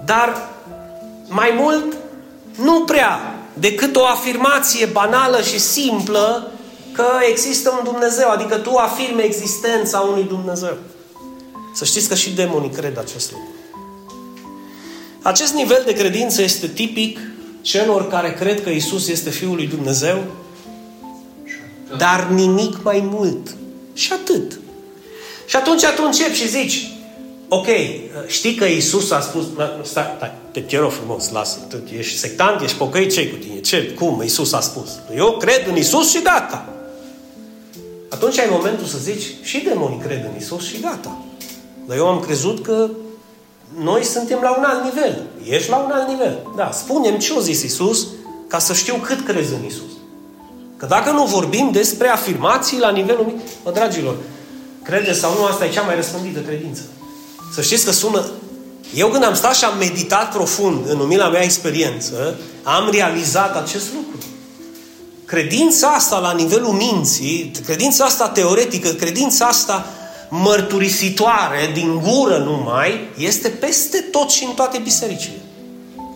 Dar 0.06 0.50
mai 1.28 1.54
mult, 1.60 1.96
nu 2.62 2.84
prea, 2.84 3.36
decât 3.54 3.96
o 3.96 4.06
afirmație 4.06 4.86
banală 4.86 5.42
și 5.42 5.60
simplă 5.60 6.52
că 6.92 7.06
există 7.30 7.70
un 7.70 7.92
Dumnezeu, 7.92 8.30
adică 8.30 8.56
tu 8.56 8.76
afirmi 8.76 9.24
existența 9.24 10.00
unui 10.00 10.24
Dumnezeu. 10.24 10.78
Să 11.78 11.86
știți 11.86 12.08
că 12.08 12.16
și 12.16 12.34
demonii 12.34 12.70
cred 12.70 12.98
acest 12.98 13.32
lucru. 13.32 13.48
Acest 15.22 15.54
nivel 15.54 15.84
de 15.86 15.94
credință 15.94 16.42
este 16.42 16.68
tipic 16.68 17.20
celor 17.62 18.08
care 18.08 18.34
cred 18.34 18.64
că 18.64 18.70
Isus 18.70 19.08
este 19.08 19.30
Fiul 19.30 19.56
lui 19.56 19.68
Dumnezeu, 19.68 20.24
dar 21.98 22.28
nimic 22.30 22.84
mai 22.84 23.00
mult. 23.12 23.56
Și 23.94 24.14
atât. 24.14 24.60
Și 25.48 25.56
atunci 25.56 25.86
tu 25.86 26.04
începi 26.06 26.36
și 26.36 26.48
zici, 26.48 26.92
ok, 27.48 27.68
știi 28.28 28.56
că 28.56 28.66
Isus 28.66 29.12
a 29.12 29.20
spus, 29.20 29.46
stai, 29.84 30.16
stai, 30.16 30.32
te 30.52 30.78
rog 30.78 30.92
frumos, 30.92 31.32
lasă, 31.32 31.58
tu 31.70 31.78
ești 31.98 32.18
sectant, 32.18 32.62
ești 32.62 32.78
pocăit, 32.78 33.14
ce 33.14 33.30
cu 33.30 33.36
tine? 33.36 33.60
Ce, 33.60 33.94
cum 33.94 34.22
Isus 34.26 34.54
a 34.54 34.60
spus? 34.60 34.90
Eu 35.16 35.38
cred 35.38 35.68
în 35.68 35.78
Isus 35.78 36.10
și 36.10 36.22
gata. 36.22 36.74
Atunci 38.10 38.40
ai 38.40 38.48
momentul 38.50 38.86
să 38.86 38.98
zici, 38.98 39.26
și 39.44 39.58
demonii 39.58 40.00
cred 40.06 40.30
în 40.32 40.40
Isus 40.40 40.68
și 40.68 40.80
gata. 40.80 41.22
Dar 41.88 41.98
eu 41.98 42.08
am 42.08 42.20
crezut 42.20 42.64
că 42.64 42.90
noi 43.84 44.04
suntem 44.04 44.40
la 44.42 44.58
un 44.58 44.64
alt 44.64 44.84
nivel. 44.84 45.24
Ești 45.50 45.70
la 45.70 45.76
un 45.78 45.92
alt 45.92 46.08
nivel. 46.08 46.48
Da, 46.56 46.72
spunem 46.72 47.18
ce 47.18 47.34
a 47.38 47.40
zis 47.40 47.62
Isus 47.62 48.08
ca 48.48 48.60
să 48.60 48.74
știu 48.74 48.96
cât 48.96 49.26
crezi 49.26 49.54
în 49.54 49.66
Isus. 49.66 49.92
Că 50.78 50.86
dacă 50.86 51.12
nu 51.12 51.26
vorbim 51.26 51.70
despre 51.72 52.08
afirmații 52.08 52.80
la 52.80 52.90
nivelul 52.90 53.26
mic, 53.26 53.36
mă, 53.64 53.72
dragilor, 53.72 54.16
credeți 54.84 55.20
sau 55.20 55.34
nu, 55.34 55.46
asta 55.46 55.66
e 55.66 55.70
cea 55.70 55.82
mai 55.82 55.96
răspândită 55.96 56.40
credință. 56.40 56.82
Să 57.54 57.62
știți 57.62 57.86
că 57.86 57.92
sună... 57.92 58.26
Eu 58.94 59.08
când 59.08 59.24
am 59.24 59.34
stat 59.34 59.56
și 59.56 59.66
am 59.66 59.78
meditat 59.78 60.34
profund 60.34 60.90
în 60.90 61.00
umila 61.00 61.30
mea 61.30 61.44
experiență, 61.44 62.36
am 62.64 62.90
realizat 62.92 63.56
acest 63.56 63.86
lucru. 63.94 64.28
Credința 65.26 65.88
asta 65.88 66.20
la 66.20 66.32
nivelul 66.32 66.72
minții, 66.72 67.52
credința 67.66 68.06
asta 68.06 68.30
teoretică, 68.30 68.90
credința 68.90 69.46
asta 69.46 69.86
mărturisitoare, 70.30 71.70
din 71.74 72.02
gură 72.04 72.38
numai, 72.38 73.10
este 73.18 73.48
peste 73.50 73.98
tot 74.12 74.30
și 74.30 74.44
în 74.44 74.54
toate 74.54 74.78
bisericile. 74.84 75.42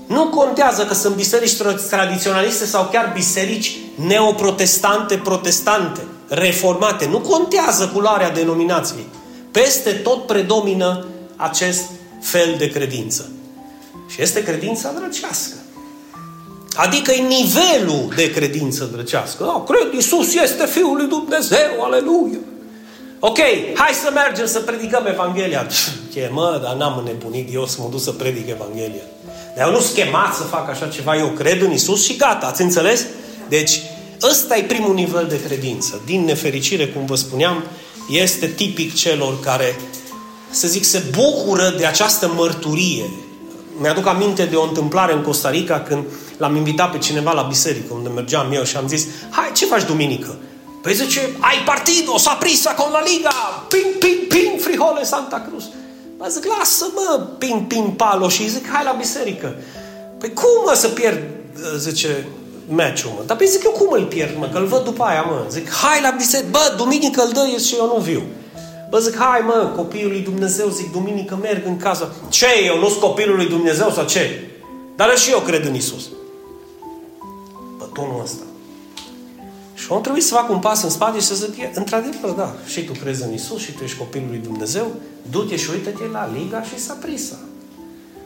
Nu 0.08 0.28
contează 0.28 0.86
că 0.86 0.94
sunt 0.94 1.16
biserici 1.16 1.56
tradiționaliste 1.90 2.66
sau 2.66 2.90
chiar 2.92 3.12
biserici 3.14 3.78
neoprotestante, 4.08 5.18
protestante, 5.18 6.02
reformate. 6.28 7.08
Nu 7.08 7.20
contează 7.20 7.88
culoarea 7.94 8.32
denominației. 8.32 9.06
Peste 9.52 9.92
tot 9.92 10.26
predomină 10.26 11.06
acest 11.36 11.84
fel 12.22 12.56
de 12.58 12.70
credință. 12.70 13.30
Și 14.08 14.22
este 14.22 14.44
credința 14.44 14.92
drăcească. 14.92 15.56
Adică 16.74 17.12
e 17.12 17.22
nivelul 17.22 18.14
de 18.16 18.32
credință 18.32 18.90
drăcească. 18.94 19.44
Da, 19.44 19.64
cred, 19.68 19.94
Iisus 19.94 20.36
este 20.36 20.66
Fiul 20.66 20.96
lui 20.96 21.08
Dumnezeu, 21.08 21.84
aleluia. 21.84 22.40
Ok, 23.24 23.38
hai 23.74 23.94
să 24.04 24.12
mergem 24.14 24.46
să 24.46 24.60
predicăm 24.60 25.06
Evanghelia. 25.06 25.68
Ce 26.14 26.30
mă, 26.34 26.60
dar 26.64 26.76
n-am 26.76 26.98
înnebunit 26.98 27.54
eu 27.54 27.66
să 27.66 27.78
mă 27.80 27.88
duc 27.92 28.02
să 28.02 28.12
predic 28.12 28.50
Evanghelia. 28.50 29.04
Dar 29.56 29.68
eu 29.68 29.74
nu 29.74 29.80
schemat 29.80 30.34
să 30.34 30.44
fac 30.44 30.70
așa 30.70 30.88
ceva, 30.88 31.18
eu 31.18 31.28
cred 31.28 31.62
în 31.62 31.72
Isus 31.72 32.06
și 32.06 32.16
gata, 32.16 32.46
ați 32.46 32.62
înțeles? 32.62 33.06
Deci, 33.50 33.82
ăsta 34.30 34.58
e 34.58 34.62
primul 34.62 34.94
nivel 34.94 35.26
de 35.30 35.42
credință. 35.42 36.02
Din 36.06 36.24
nefericire, 36.24 36.88
cum 36.88 37.06
vă 37.06 37.16
spuneam, 37.16 37.64
este 38.10 38.48
tipic 38.48 38.94
celor 38.94 39.40
care, 39.40 39.76
să 40.50 40.68
zic, 40.68 40.84
se 40.84 41.04
bucură 41.12 41.74
de 41.78 41.86
această 41.86 42.32
mărturie. 42.36 43.10
Mi-aduc 43.78 44.08
aminte 44.08 44.46
de 44.46 44.56
o 44.56 44.64
întâmplare 44.64 45.14
în 45.14 45.22
Costa 45.22 45.50
Rica 45.50 45.80
când 45.80 46.04
l-am 46.38 46.56
invitat 46.56 46.92
pe 46.92 46.98
cineva 46.98 47.32
la 47.32 47.42
biserică 47.42 47.94
unde 47.94 48.10
mergeam 48.10 48.52
eu 48.54 48.64
și 48.64 48.78
am 48.78 48.88
zis, 48.88 49.08
hai, 49.30 49.52
ce 49.56 49.66
faci 49.66 49.86
duminică? 49.86 50.38
Păi 50.82 50.94
zice, 50.94 51.36
ai 51.40 51.58
partido, 51.66 52.18
s-a 52.18 52.34
prisa 52.34 52.74
con 52.74 52.92
la 52.92 53.02
Liga, 53.04 53.66
ping, 53.68 53.98
ping, 54.00 54.28
ping, 54.28 54.60
frijole 54.60 55.04
Santa 55.04 55.46
Cruz. 55.50 55.64
Mă 56.18 56.28
zic, 56.30 56.46
lasă 56.46 56.86
mă, 56.96 57.28
ping, 57.38 57.68
ping, 57.68 57.96
palo 57.96 58.30
și 58.30 58.50
zic, 58.50 58.70
hai 58.70 58.84
la 58.84 58.92
biserică. 58.92 59.56
Păi 60.18 60.34
cum 60.34 60.64
mă 60.66 60.74
să 60.76 60.88
pierd, 60.88 61.20
zice, 61.78 62.28
meciul, 62.70 63.12
mă? 63.16 63.24
Dar 63.26 63.38
păi 63.38 63.48
zic, 63.48 63.64
eu 63.64 63.72
cum 63.72 63.92
îl 63.92 64.06
pierd, 64.06 64.38
mă, 64.38 64.48
că 64.52 64.58
îl 64.58 64.66
văd 64.66 64.84
după 64.84 65.04
aia, 65.04 65.22
mă. 65.22 65.46
Zic, 65.50 65.70
hai 65.70 66.02
la 66.02 66.10
biserică, 66.10 66.50
bă, 66.52 66.74
duminică 66.78 67.24
îl 67.24 67.32
dă 67.32 67.58
și 67.58 67.76
eu 67.76 67.86
nu 67.86 68.00
viu. 68.00 68.22
Bă, 68.90 69.00
zic, 69.00 69.18
hai 69.18 69.42
mă, 69.46 69.72
copilul 69.76 70.12
lui 70.12 70.22
Dumnezeu, 70.22 70.70
zic, 70.70 70.92
duminică 70.92 71.40
merg 71.42 71.66
în 71.66 71.78
casă. 71.78 72.14
Ce, 72.30 72.48
eu 72.66 72.80
nu 72.80 72.88
sunt 72.88 73.02
copilul 73.02 73.36
lui 73.36 73.48
Dumnezeu 73.48 73.90
sau 73.90 74.06
ce? 74.06 74.50
Dar 74.96 75.18
și 75.18 75.32
eu 75.32 75.40
cred 75.40 75.66
în 75.66 75.76
Isus. 75.76 76.10
Bă, 77.78 77.86
tonul 77.94 78.22
ăsta. 78.24 78.44
Și 79.82 79.92
om 79.92 80.02
trebuie 80.02 80.22
să 80.22 80.34
facă 80.34 80.52
un 80.52 80.60
pas 80.60 80.84
în 80.84 80.90
spate 80.90 81.20
și 81.20 81.26
să 81.26 81.36
zic, 81.36 81.56
într-adevăr, 81.74 82.30
da, 82.30 82.54
și 82.68 82.82
tu 82.82 82.92
crezi 82.92 83.24
în 83.24 83.34
Isus 83.34 83.62
și 83.62 83.72
tu 83.72 83.84
ești 83.84 83.98
copilul 83.98 84.28
lui 84.30 84.38
Dumnezeu, 84.38 84.88
du-te 85.30 85.56
și 85.56 85.70
uită-te 85.70 86.04
la 86.12 86.30
Liga 86.38 86.64
și 86.64 86.80
s-a 86.80 86.98
prisa. 87.02 87.36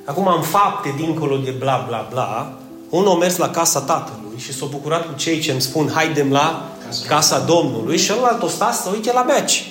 Acum, 0.05 0.27
în 0.27 0.41
fapte, 0.41 0.93
dincolo 0.97 1.38
de 1.38 1.51
bla, 1.51 1.85
bla, 1.88 2.07
bla, 2.12 2.53
unul 2.89 3.12
a 3.12 3.17
mers 3.17 3.38
la 3.38 3.50
casa 3.50 3.79
tatălui 3.79 4.38
și 4.38 4.53
s-a 4.53 4.65
bucurat 4.65 5.05
cu 5.05 5.13
cei 5.15 5.39
ce 5.39 5.51
îmi 5.51 5.62
spun, 5.62 5.91
haidem 5.93 6.31
la 6.31 6.69
casa 7.07 7.39
Domnului 7.39 7.97
și 7.97 8.05
celălalt 8.05 8.43
o 8.43 8.47
sta 8.47 8.71
să 8.71 8.89
uite 8.93 9.12
la 9.13 9.24
meci. 9.24 9.69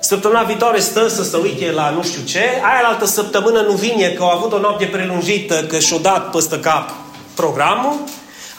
Săptămâna 0.00 0.42
viitoare 0.42 0.80
stă 0.80 1.08
să 1.08 1.22
se 1.22 1.36
uite 1.36 1.72
la 1.72 1.90
nu 1.90 2.02
știu 2.02 2.22
ce, 2.22 2.38
aia 2.38 2.88
altă 2.88 3.04
săptămână 3.04 3.60
nu 3.60 3.72
vine 3.72 4.08
că 4.08 4.22
au 4.22 4.28
avut 4.28 4.52
o 4.52 4.58
noapte 4.58 4.84
prelungită, 4.84 5.64
că 5.64 5.78
și-o 5.78 5.98
dat 5.98 6.30
păstă 6.30 6.58
cap 6.58 6.90
programul 7.34 7.94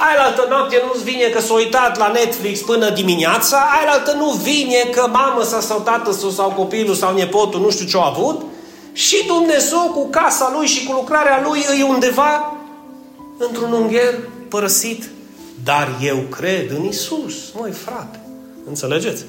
Aia 0.08 0.24
altă 0.24 0.46
noapte 0.50 0.81
nu-ți 0.86 1.03
vine 1.03 1.27
că 1.27 1.41
s-a 1.41 1.53
uitat 1.53 1.98
la 1.98 2.08
Netflix 2.08 2.60
până 2.60 2.89
dimineața, 2.89 3.58
aia 3.58 3.91
altă 3.91 4.13
nu 4.13 4.29
vine 4.29 4.89
că 4.91 5.08
mamă 5.12 5.43
sa 5.43 5.60
sau 5.60 5.79
tată 5.79 6.12
sau 6.12 6.50
copilul 6.50 6.96
sau 6.96 7.13
nepotul 7.13 7.60
nu 7.60 7.70
știu 7.70 7.86
ce 7.86 7.98
a 7.98 8.05
avut 8.05 8.41
și 8.93 9.25
Dumnezeu 9.27 9.91
cu 9.93 10.08
casa 10.10 10.51
lui 10.58 10.67
și 10.67 10.86
cu 10.86 10.91
lucrarea 10.91 11.41
lui 11.43 11.65
e 11.79 11.84
undeva 11.84 12.58
într-un 13.38 13.72
ungher 13.72 14.20
părăsit. 14.50 15.10
Dar 15.63 15.89
eu 16.01 16.17
cred 16.17 16.72
în 16.72 16.84
Isus, 16.84 17.34
măi 17.60 17.72
frate. 17.72 18.20
Înțelegeți? 18.67 19.24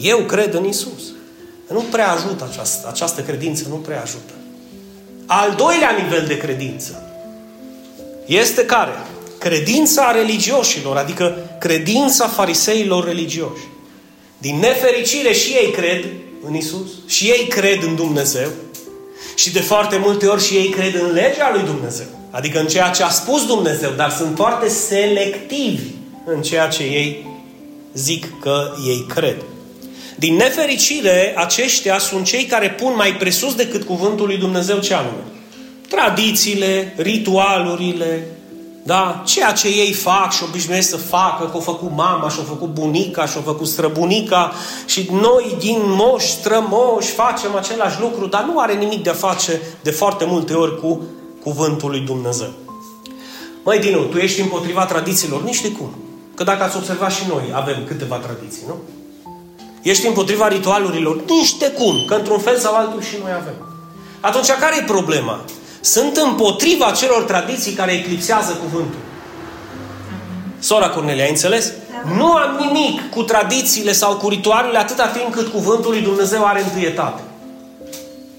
Eu 0.00 0.18
cred 0.18 0.54
în 0.54 0.64
Isus. 0.64 1.02
Nu 1.68 1.84
prea 1.90 2.12
ajută 2.12 2.48
această, 2.50 2.88
această 2.88 3.20
credință, 3.20 3.64
nu 3.68 3.74
prea 3.74 4.02
ajută. 4.02 4.32
Al 5.26 5.54
doilea 5.56 5.90
nivel 5.90 6.24
de 6.26 6.36
credință 6.36 7.02
este 8.26 8.64
care? 8.64 8.92
Credința 9.44 10.10
religioșilor, 10.10 10.96
adică 10.96 11.36
credința 11.58 12.28
fariseilor 12.28 13.04
religioși. 13.04 13.62
Din 14.38 14.58
nefericire 14.58 15.32
și 15.32 15.50
ei 15.50 15.70
cred 15.70 16.04
în 16.46 16.54
Isus, 16.54 16.88
și 17.06 17.24
ei 17.24 17.46
cred 17.46 17.82
în 17.82 17.94
Dumnezeu, 17.94 18.48
și 19.34 19.52
de 19.52 19.60
foarte 19.60 19.96
multe 19.96 20.26
ori 20.26 20.44
și 20.44 20.54
ei 20.54 20.68
cred 20.68 20.94
în 20.94 21.12
legea 21.12 21.50
lui 21.52 21.62
Dumnezeu. 21.62 22.06
Adică 22.30 22.58
în 22.58 22.66
ceea 22.66 22.90
ce 22.90 23.02
a 23.02 23.08
spus 23.08 23.46
Dumnezeu, 23.46 23.90
dar 23.96 24.10
sunt 24.10 24.36
foarte 24.36 24.68
selectivi 24.68 25.90
în 26.26 26.42
ceea 26.42 26.68
ce 26.68 26.82
ei 26.82 27.26
zic 27.94 28.40
că 28.40 28.74
ei 28.86 29.06
cred. 29.14 29.36
Din 30.16 30.34
nefericire, 30.34 31.34
aceștia 31.36 31.98
sunt 31.98 32.24
cei 32.24 32.44
care 32.44 32.70
pun 32.70 32.92
mai 32.96 33.16
presus 33.16 33.54
decât 33.54 33.84
cuvântul 33.84 34.26
lui 34.26 34.36
Dumnezeu 34.36 34.78
ce 34.78 34.94
anume. 34.94 35.22
Tradițiile, 35.88 36.94
ritualurile, 36.96 38.26
da? 38.86 39.22
Ceea 39.26 39.52
ce 39.52 39.68
ei 39.68 39.92
fac 39.92 40.32
și 40.32 40.42
obișnuiesc 40.48 40.88
să 40.88 40.96
facă, 40.96 41.44
că 41.44 41.50
au 41.52 41.60
făcut 41.60 41.90
mama 41.94 42.28
și 42.28 42.38
au 42.38 42.44
făcut 42.44 42.68
bunica 42.68 43.26
și 43.26 43.36
au 43.36 43.42
făcut 43.42 43.66
străbunica 43.66 44.52
și 44.86 45.08
noi 45.12 45.56
din 45.58 45.80
moși, 45.82 46.30
strămoși 46.30 47.10
facem 47.10 47.54
același 47.56 48.00
lucru, 48.00 48.26
dar 48.26 48.44
nu 48.44 48.58
are 48.58 48.74
nimic 48.74 49.02
de 49.02 49.10
a 49.10 49.14
face 49.14 49.60
de 49.82 49.90
foarte 49.90 50.24
multe 50.24 50.54
ori 50.54 50.80
cu 50.80 51.02
cuvântul 51.42 51.90
lui 51.90 52.00
Dumnezeu. 52.00 52.50
Măi, 53.64 53.78
Dinu, 53.78 54.04
tu 54.04 54.16
ești 54.16 54.40
împotriva 54.40 54.84
tradițiilor? 54.84 55.42
Nici 55.42 55.60
de 55.60 55.70
cum. 55.70 55.94
Că 56.34 56.44
dacă 56.44 56.62
ați 56.62 56.76
observat 56.76 57.12
și 57.12 57.22
noi, 57.28 57.52
avem 57.54 57.84
câteva 57.86 58.16
tradiții, 58.16 58.62
nu? 58.66 58.74
Ești 59.82 60.06
împotriva 60.06 60.48
ritualurilor? 60.48 61.24
Nici 61.28 61.56
de 61.56 61.70
cum. 61.70 62.04
Că 62.06 62.14
într-un 62.14 62.38
fel 62.38 62.58
sau 62.58 62.74
altul 62.74 63.02
și 63.02 63.16
noi 63.22 63.32
avem. 63.32 63.54
Atunci, 64.20 64.50
care 64.50 64.76
e 64.76 64.82
problema? 64.82 65.40
Sunt 65.84 66.16
împotriva 66.16 66.90
celor 66.90 67.22
tradiții 67.22 67.72
care 67.72 67.92
eclipsează 67.92 68.52
cuvântul. 68.52 68.98
Sora 70.58 70.88
Cornelia, 70.88 71.24
ai 71.24 71.30
înțeles? 71.30 71.72
Da. 71.90 72.14
Nu 72.14 72.32
am 72.32 72.56
nimic 72.60 73.10
cu 73.10 73.22
tradițiile 73.22 73.92
sau 73.92 74.16
cu 74.16 74.28
ritualurile 74.28 74.78
atâta 74.78 75.06
timp 75.06 75.34
cât 75.34 75.48
cuvântul 75.52 75.90
lui 75.90 76.00
Dumnezeu 76.00 76.44
are 76.44 76.62
întâietate. 76.62 77.22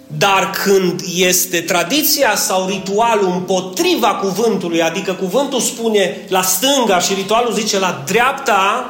Dar 0.08 0.50
când 0.64 1.02
este 1.16 1.62
tradiția 1.62 2.36
sau 2.36 2.68
ritualul 2.68 3.32
împotriva 3.32 4.08
cuvântului, 4.08 4.82
adică 4.82 5.14
cuvântul 5.14 5.60
spune 5.60 6.26
la 6.28 6.42
stânga 6.42 7.00
și 7.00 7.14
ritualul 7.14 7.54
zice 7.54 7.80
la 7.80 8.04
dreapta, 8.06 8.86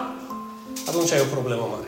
atunci 0.88 1.12
ai 1.12 1.20
o 1.20 1.34
problemă 1.34 1.68
mare. 1.72 1.85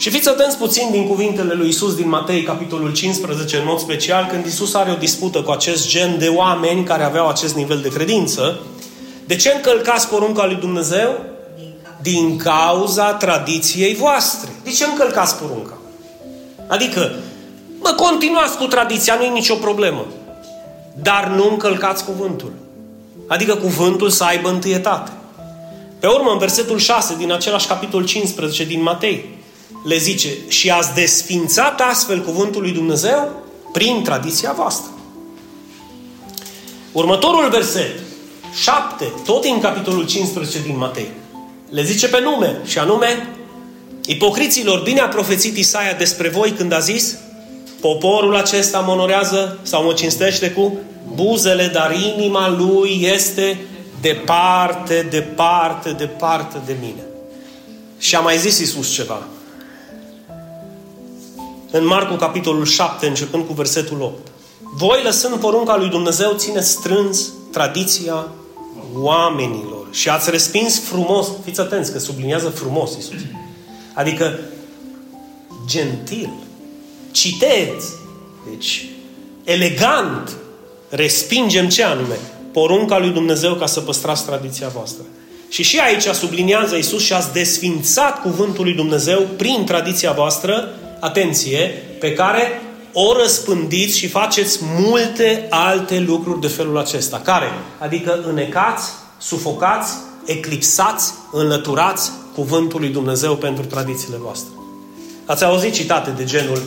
Și 0.00 0.10
fiți 0.10 0.28
atenți 0.28 0.56
puțin 0.58 0.88
din 0.90 1.06
cuvintele 1.06 1.54
lui 1.54 1.68
Isus 1.68 1.94
din 1.94 2.08
Matei, 2.08 2.42
capitolul 2.42 2.92
15, 2.92 3.56
în 3.56 3.62
mod 3.66 3.78
special, 3.78 4.26
când 4.26 4.46
Isus 4.46 4.74
are 4.74 4.90
o 4.90 4.94
dispută 4.94 5.42
cu 5.42 5.50
acest 5.50 5.88
gen 5.88 6.18
de 6.18 6.28
oameni 6.28 6.84
care 6.84 7.02
aveau 7.02 7.28
acest 7.28 7.54
nivel 7.54 7.78
de 7.80 7.88
credință. 7.88 8.60
De 9.26 9.36
ce 9.36 9.52
încălcați 9.54 10.08
porunca 10.08 10.46
lui 10.46 10.54
Dumnezeu? 10.54 11.24
Din 12.02 12.36
cauza 12.36 13.14
tradiției 13.14 13.94
voastre. 13.94 14.50
De 14.64 14.70
ce 14.70 14.84
încălcați 14.84 15.36
porunca? 15.36 15.78
Adică, 16.66 17.12
mă, 17.80 17.90
continuați 17.96 18.56
cu 18.56 18.64
tradiția, 18.64 19.14
nu 19.14 19.24
e 19.24 19.28
nicio 19.28 19.54
problemă. 19.54 20.06
Dar 21.02 21.32
nu 21.36 21.48
încălcați 21.50 22.04
cuvântul. 22.04 22.52
Adică 23.26 23.54
cuvântul 23.54 24.10
să 24.10 24.24
aibă 24.24 24.48
întâietate. 24.48 25.10
Pe 25.98 26.06
urmă, 26.06 26.30
în 26.30 26.38
versetul 26.38 26.78
6 26.78 27.14
din 27.18 27.32
același 27.32 27.66
capitol 27.66 28.04
15 28.04 28.64
din 28.64 28.82
Matei, 28.82 29.38
le 29.82 29.96
zice, 29.96 30.28
și 30.48 30.70
ați 30.70 30.94
desfințat 30.94 31.80
astfel 31.80 32.22
cuvântul 32.24 32.62
lui 32.62 32.72
Dumnezeu 32.72 33.30
prin 33.72 34.02
tradiția 34.02 34.52
voastră. 34.52 34.90
Următorul 36.92 37.50
verset, 37.50 37.98
7, 38.62 39.12
tot 39.24 39.44
în 39.44 39.60
capitolul 39.60 40.06
15 40.06 40.62
din 40.62 40.76
Matei, 40.76 41.10
le 41.70 41.82
zice 41.82 42.08
pe 42.08 42.20
nume, 42.20 42.60
și 42.64 42.78
anume, 42.78 43.28
ipocriților, 44.06 44.80
bine 44.80 45.00
a 45.00 45.08
profețit 45.08 45.56
Isaia 45.56 45.92
despre 45.92 46.28
voi 46.28 46.50
când 46.50 46.72
a 46.72 46.78
zis, 46.78 47.18
poporul 47.80 48.36
acesta 48.36 48.80
mă 48.80 48.92
onorează 48.92 49.58
sau 49.62 49.84
mă 49.84 49.92
cinstește 49.92 50.50
cu 50.50 50.78
buzele, 51.14 51.66
dar 51.66 51.94
inima 52.16 52.48
lui 52.48 53.08
este 53.14 53.58
departe, 54.00 55.06
departe, 55.10 55.90
departe 55.90 56.56
de 56.66 56.76
mine. 56.80 57.04
Și 57.98 58.16
a 58.16 58.20
mai 58.20 58.38
zis 58.38 58.58
Isus 58.58 58.94
ceva. 58.94 59.22
În 61.72 61.86
Marcu, 61.86 62.14
capitolul 62.14 62.64
7, 62.64 63.06
începând 63.06 63.46
cu 63.46 63.52
versetul 63.52 64.00
8. 64.02 64.26
Voi, 64.76 65.02
lăsând 65.02 65.34
porunca 65.34 65.76
lui 65.76 65.88
Dumnezeu, 65.88 66.32
țineți 66.36 66.70
strâns 66.70 67.28
tradiția 67.52 68.28
oamenilor. 68.94 69.86
Și 69.90 70.08
ați 70.08 70.30
respins 70.30 70.80
frumos, 70.80 71.26
fiți 71.44 71.60
atenți 71.60 71.92
că 71.92 71.98
subliniază 71.98 72.48
frumos 72.48 72.96
Isus. 72.98 73.20
Adică 73.94 74.38
gentil, 75.66 76.30
citeți, 77.10 77.86
deci 78.50 78.88
elegant, 79.44 80.36
respingem 80.88 81.68
ce 81.68 81.82
anume? 81.82 82.18
Porunca 82.52 82.98
lui 82.98 83.10
Dumnezeu 83.10 83.54
ca 83.54 83.66
să 83.66 83.80
păstrați 83.80 84.24
tradiția 84.24 84.68
voastră. 84.68 85.04
Și 85.48 85.62
și 85.62 85.78
aici 85.78 86.02
subliniază 86.02 86.76
Isus 86.76 87.02
și 87.02 87.12
ați 87.12 87.32
desfințat 87.32 88.20
cuvântul 88.20 88.64
lui 88.64 88.74
Dumnezeu 88.74 89.20
prin 89.36 89.64
tradiția 89.64 90.12
voastră, 90.12 90.68
atenție, 91.00 91.58
pe 92.00 92.12
care 92.12 92.62
o 92.92 93.12
răspândiți 93.20 93.98
și 93.98 94.08
faceți 94.08 94.58
multe 94.78 95.46
alte 95.50 95.98
lucruri 95.98 96.40
de 96.40 96.46
felul 96.46 96.78
acesta. 96.78 97.20
Care? 97.24 97.48
Adică 97.78 98.24
înecați, 98.28 98.90
sufocați, 99.18 99.92
eclipsați, 100.24 101.12
înlăturați 101.32 102.10
cuvântul 102.34 102.80
lui 102.80 102.88
Dumnezeu 102.88 103.36
pentru 103.36 103.64
tradițiile 103.64 104.16
voastre. 104.16 104.50
Ați 105.24 105.44
auzit 105.44 105.72
citate 105.72 106.10
de 106.10 106.24
genul 106.24 106.62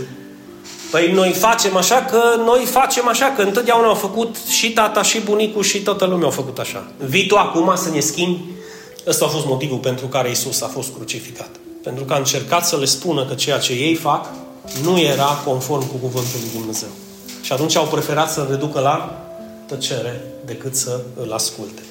Păi 0.93 1.11
noi 1.11 1.31
facem 1.31 1.75
așa 1.75 1.95
că 1.95 2.21
noi 2.45 2.65
facem 2.65 3.07
așa, 3.07 3.33
că 3.35 3.41
întotdeauna 3.41 3.87
au 3.87 3.93
făcut 3.93 4.35
și 4.49 4.71
tata, 4.71 5.01
și 5.01 5.19
bunicul, 5.19 5.63
și 5.63 5.81
toată 5.81 6.05
lumea 6.05 6.25
au 6.25 6.31
făcut 6.31 6.59
așa. 6.59 6.91
Vii 6.97 7.27
tu 7.27 7.35
acum 7.35 7.73
să 7.75 7.89
ne 7.89 7.99
schimbi? 7.99 8.39
Ăsta 9.07 9.25
a 9.25 9.27
fost 9.27 9.45
motivul 9.45 9.77
pentru 9.77 10.05
care 10.05 10.29
Isus 10.29 10.61
a 10.61 10.67
fost 10.67 10.93
crucificat. 10.95 11.49
Pentru 11.83 12.03
că 12.03 12.13
a 12.13 12.17
încercat 12.17 12.65
să 12.65 12.77
le 12.77 12.85
spună 12.85 13.25
că 13.25 13.33
ceea 13.33 13.59
ce 13.59 13.73
ei 13.73 13.95
fac 13.95 14.29
nu 14.83 14.99
era 14.99 15.25
conform 15.45 15.87
cu 15.87 15.95
cuvântul 15.95 16.39
lui 16.39 16.49
Dumnezeu. 16.59 16.89
Și 17.41 17.51
atunci 17.53 17.75
au 17.75 17.85
preferat 17.85 18.31
să 18.31 18.47
reducă 18.49 18.79
la 18.79 19.25
tăcere 19.67 20.21
decât 20.45 20.75
să 20.75 21.01
îl 21.21 21.31
asculte. 21.31 21.81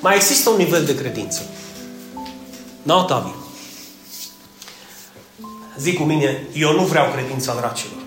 Mai 0.00 0.14
există 0.14 0.50
un 0.50 0.56
nivel 0.56 0.84
de 0.84 0.94
credință. 0.94 1.42
Da, 2.82 2.96
Otaviu? 2.96 3.34
Zic 5.78 5.98
cu 5.98 6.02
mine, 6.02 6.46
eu 6.54 6.72
nu 6.72 6.82
vreau 6.82 7.12
credința 7.12 7.54
dracilor. 7.54 8.02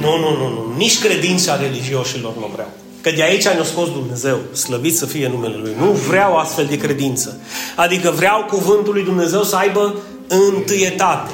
Nu, 0.00 0.18
nu, 0.18 0.36
nu, 0.36 0.48
nu. 0.48 0.74
Nici 0.76 1.00
credința 1.00 1.56
religioșilor 1.56 2.36
nu 2.36 2.50
vreau. 2.52 2.68
Că 3.00 3.10
de 3.10 3.22
aici 3.22 3.44
ne-a 3.44 3.64
scos 3.64 3.90
Dumnezeu, 3.90 4.38
slăvit 4.52 4.96
să 4.96 5.06
fie 5.06 5.28
numele 5.28 5.56
Lui. 5.56 5.74
Nu 5.78 5.90
vreau 5.90 6.36
astfel 6.36 6.66
de 6.66 6.76
credință. 6.76 7.40
Adică 7.76 8.10
vreau 8.10 8.44
cuvântul 8.44 8.92
lui 8.92 9.04
Dumnezeu 9.04 9.42
să 9.42 9.56
aibă 9.56 9.94
întâietate. 10.28 11.32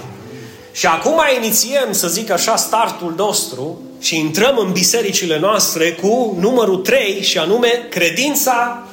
Și 0.72 0.86
acum 0.86 1.20
inițiem, 1.40 1.92
să 1.92 2.08
zic 2.08 2.30
așa, 2.30 2.56
startul 2.56 3.14
nostru 3.16 3.80
și 4.00 4.18
intrăm 4.18 4.58
în 4.58 4.72
bisericile 4.72 5.38
noastre 5.38 5.92
cu 5.92 6.36
numărul 6.40 6.76
3 6.76 7.22
și 7.22 7.38
anume 7.38 7.68
credința 7.90 8.86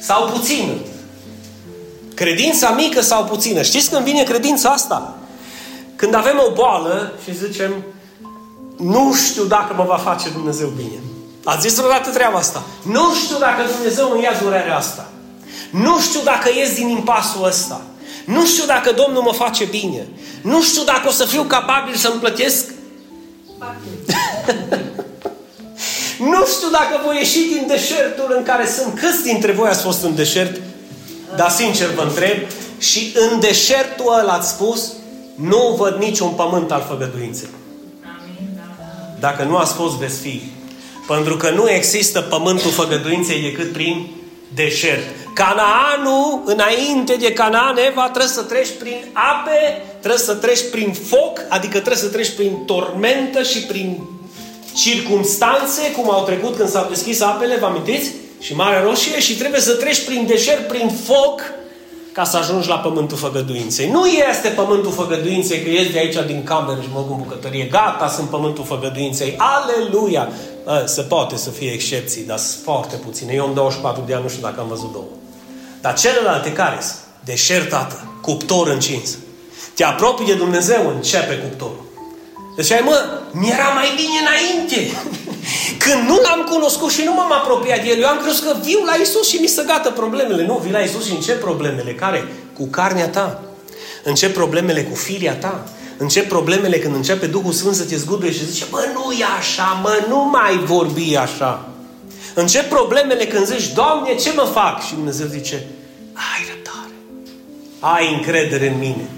sau 0.00 0.28
puțină. 0.28 0.72
Credința 2.14 2.70
mică 2.70 3.00
sau 3.00 3.24
puțină. 3.24 3.62
Știți 3.62 3.90
când 3.90 4.04
vine 4.04 4.22
credința 4.22 4.68
asta? 4.70 5.18
Când 5.96 6.14
avem 6.14 6.42
o 6.48 6.52
boală 6.52 7.12
și 7.24 7.34
zicem, 7.34 7.72
nu 8.76 9.14
știu 9.14 9.44
dacă 9.44 9.74
mă 9.76 9.84
va 9.84 9.96
face 9.96 10.28
Dumnezeu 10.28 10.72
bine. 10.76 11.00
Ați 11.44 11.68
zis 11.68 11.76
vreodată 11.76 12.10
treaba 12.10 12.38
asta? 12.38 12.62
Nu 12.82 13.14
știu 13.24 13.38
dacă 13.38 13.62
Dumnezeu 13.76 14.10
îmi 14.10 14.22
ia 14.22 14.32
durerea 14.42 14.76
asta. 14.76 15.08
Nu 15.70 16.00
știu 16.00 16.20
dacă 16.24 16.50
ies 16.56 16.74
din 16.74 16.88
impasul 16.88 17.46
ăsta. 17.46 17.80
Nu 18.24 18.46
știu 18.46 18.64
dacă 18.66 18.92
Domnul 18.92 19.22
mă 19.22 19.32
face 19.32 19.64
bine. 19.64 20.08
Nu 20.42 20.62
știu 20.62 20.82
dacă 20.84 21.08
o 21.08 21.10
să 21.10 21.24
fiu 21.24 21.42
capabil 21.42 21.94
să-mi 21.94 22.20
plătesc. 22.20 22.64
nu 26.32 26.46
știu 26.46 26.68
dacă 26.70 27.00
voi 27.04 27.16
ieși 27.16 27.38
din 27.38 27.64
deșertul 27.66 28.34
în 28.36 28.42
care 28.42 28.66
sunt. 28.66 28.98
Câți 28.98 29.22
dintre 29.22 29.52
voi 29.52 29.68
ați 29.68 29.82
fost 29.82 30.02
în 30.02 30.14
deșert? 30.14 30.60
Dar 31.36 31.50
sincer 31.50 31.88
vă 31.88 32.02
întreb. 32.02 32.36
Și 32.78 33.12
în 33.30 33.40
deșertul 33.40 34.18
ăla 34.18 34.32
ați 34.32 34.48
spus, 34.48 34.92
nu 35.34 35.74
văd 35.78 35.96
niciun 35.98 36.28
pământ 36.28 36.72
al 36.72 36.84
făgăduinței. 36.88 37.48
Dacă 39.20 39.42
nu 39.42 39.56
ați 39.56 39.74
fost, 39.74 39.94
veți 39.94 40.20
fi. 40.20 40.42
Pentru 41.06 41.36
că 41.36 41.50
nu 41.50 41.70
există 41.70 42.20
pământul 42.20 42.70
făgăduinței 42.70 43.40
decât 43.40 43.72
prin 43.72 44.06
deșert. 44.54 45.04
Canaanul, 45.34 46.42
înainte 46.44 47.16
de 47.20 47.32
Canaan, 47.32 47.76
Eva, 47.90 48.02
trebuie 48.02 48.32
să 48.32 48.42
treci 48.42 48.68
prin 48.78 49.04
ape, 49.12 49.82
trebuie 49.98 50.20
să 50.20 50.34
treci 50.34 50.70
prin 50.70 50.92
foc, 50.92 51.40
adică 51.48 51.72
trebuie 51.72 52.02
să 52.02 52.08
treci 52.08 52.30
prin 52.30 52.64
tormentă 52.66 53.42
și 53.42 53.58
prin 53.62 53.98
circumstanțe, 54.74 55.90
cum 55.96 56.10
au 56.10 56.24
trecut 56.24 56.56
când 56.56 56.68
s-au 56.68 56.86
deschis 56.88 57.20
apele, 57.20 57.56
vă 57.56 57.66
amintiți? 57.66 58.10
Și 58.40 58.54
Marea 58.54 58.82
Roșie 58.82 59.20
și 59.20 59.36
trebuie 59.36 59.60
să 59.60 59.74
treci 59.74 60.04
prin 60.04 60.26
deșert, 60.26 60.68
prin 60.68 60.90
foc, 61.04 61.40
ca 62.16 62.24
să 62.24 62.36
ajungi 62.36 62.68
la 62.68 62.78
pământul 62.78 63.16
făgăduinței. 63.16 63.90
Nu 63.90 64.06
este 64.06 64.48
pământul 64.48 64.92
făgăduinței 64.92 65.62
că 65.62 65.68
ies 65.68 65.90
de 65.92 65.98
aici 65.98 66.26
din 66.26 66.42
cameră 66.44 66.80
și 66.80 66.88
mă 66.92 67.04
în 67.10 67.16
bucătărie. 67.16 67.64
Gata, 67.64 68.08
sunt 68.08 68.28
pământul 68.28 68.64
făgăduinței. 68.64 69.34
Aleluia! 69.36 70.28
Se 70.84 71.02
poate 71.02 71.36
să 71.36 71.50
fie 71.50 71.70
excepții, 71.70 72.24
dar 72.24 72.38
sunt 72.38 72.62
foarte 72.64 72.96
puține. 72.96 73.32
Eu 73.32 73.44
am 73.44 73.54
24 73.54 74.02
de 74.06 74.14
ani, 74.14 74.22
nu 74.22 74.28
știu 74.28 74.42
dacă 74.42 74.60
am 74.60 74.68
văzut 74.68 74.92
două. 74.92 75.04
Dar 75.80 75.94
celelalte 75.94 76.52
care 76.52 76.78
sunt? 76.80 76.98
Deșertată, 77.24 78.18
cuptor 78.20 78.68
încins. 78.68 79.16
Te 79.74 79.84
apropii 79.84 80.26
de 80.26 80.34
Dumnezeu, 80.34 80.92
începe 80.94 81.34
cuptorul. 81.34 81.84
Deci 82.56 82.70
ai, 82.72 82.80
mă, 82.84 83.20
mi-era 83.32 83.68
mai 83.68 83.88
bine 83.96 84.18
înainte. 84.24 84.96
Când 85.84 86.08
nu 86.08 86.20
l-am 86.20 86.46
cunoscut 86.50 86.90
și 86.90 87.02
nu 87.04 87.12
m-am 87.12 87.32
apropiat 87.32 87.82
de 87.82 87.88
El, 87.88 88.00
eu 88.00 88.08
am 88.08 88.20
crezut 88.22 88.44
că 88.44 88.56
viu 88.62 88.78
la 88.84 88.94
Isus 88.94 89.28
și 89.28 89.36
mi 89.36 89.46
se 89.46 89.62
gata 89.66 89.90
problemele. 89.90 90.46
Nu, 90.46 90.60
vii 90.62 90.72
la 90.72 90.78
Isus 90.78 91.06
și 91.06 91.14
încep 91.14 91.40
problemele. 91.40 91.92
Care? 91.92 92.28
Cu 92.58 92.66
carnea 92.66 93.08
ta. 93.08 93.42
Încep 94.04 94.32
problemele 94.32 94.82
cu 94.82 94.94
filia 94.94 95.34
ta. 95.34 95.64
Încep 95.96 96.28
problemele 96.28 96.78
când 96.78 96.94
începe 96.94 97.26
Duhul 97.26 97.52
Sfânt 97.52 97.74
să 97.74 97.84
te 97.84 97.96
zguduie 97.96 98.32
și 98.32 98.50
zice, 98.50 98.64
mă, 98.70 98.88
nu 98.92 99.12
e 99.12 99.24
așa, 99.38 99.80
mă, 99.82 100.04
nu 100.08 100.24
mai 100.24 100.58
vorbi 100.58 101.16
așa. 101.16 101.68
Încep 102.34 102.68
problemele 102.68 103.26
când 103.26 103.46
zici, 103.46 103.72
Doamne, 103.72 104.14
ce 104.14 104.32
mă 104.34 104.50
fac? 104.52 104.86
Și 104.86 104.94
Dumnezeu 104.94 105.26
zice, 105.26 105.66
ai 106.12 106.46
răbdare. 106.48 106.94
Ai 107.80 108.14
încredere 108.14 108.68
în 108.68 108.78
mine. 108.78 109.08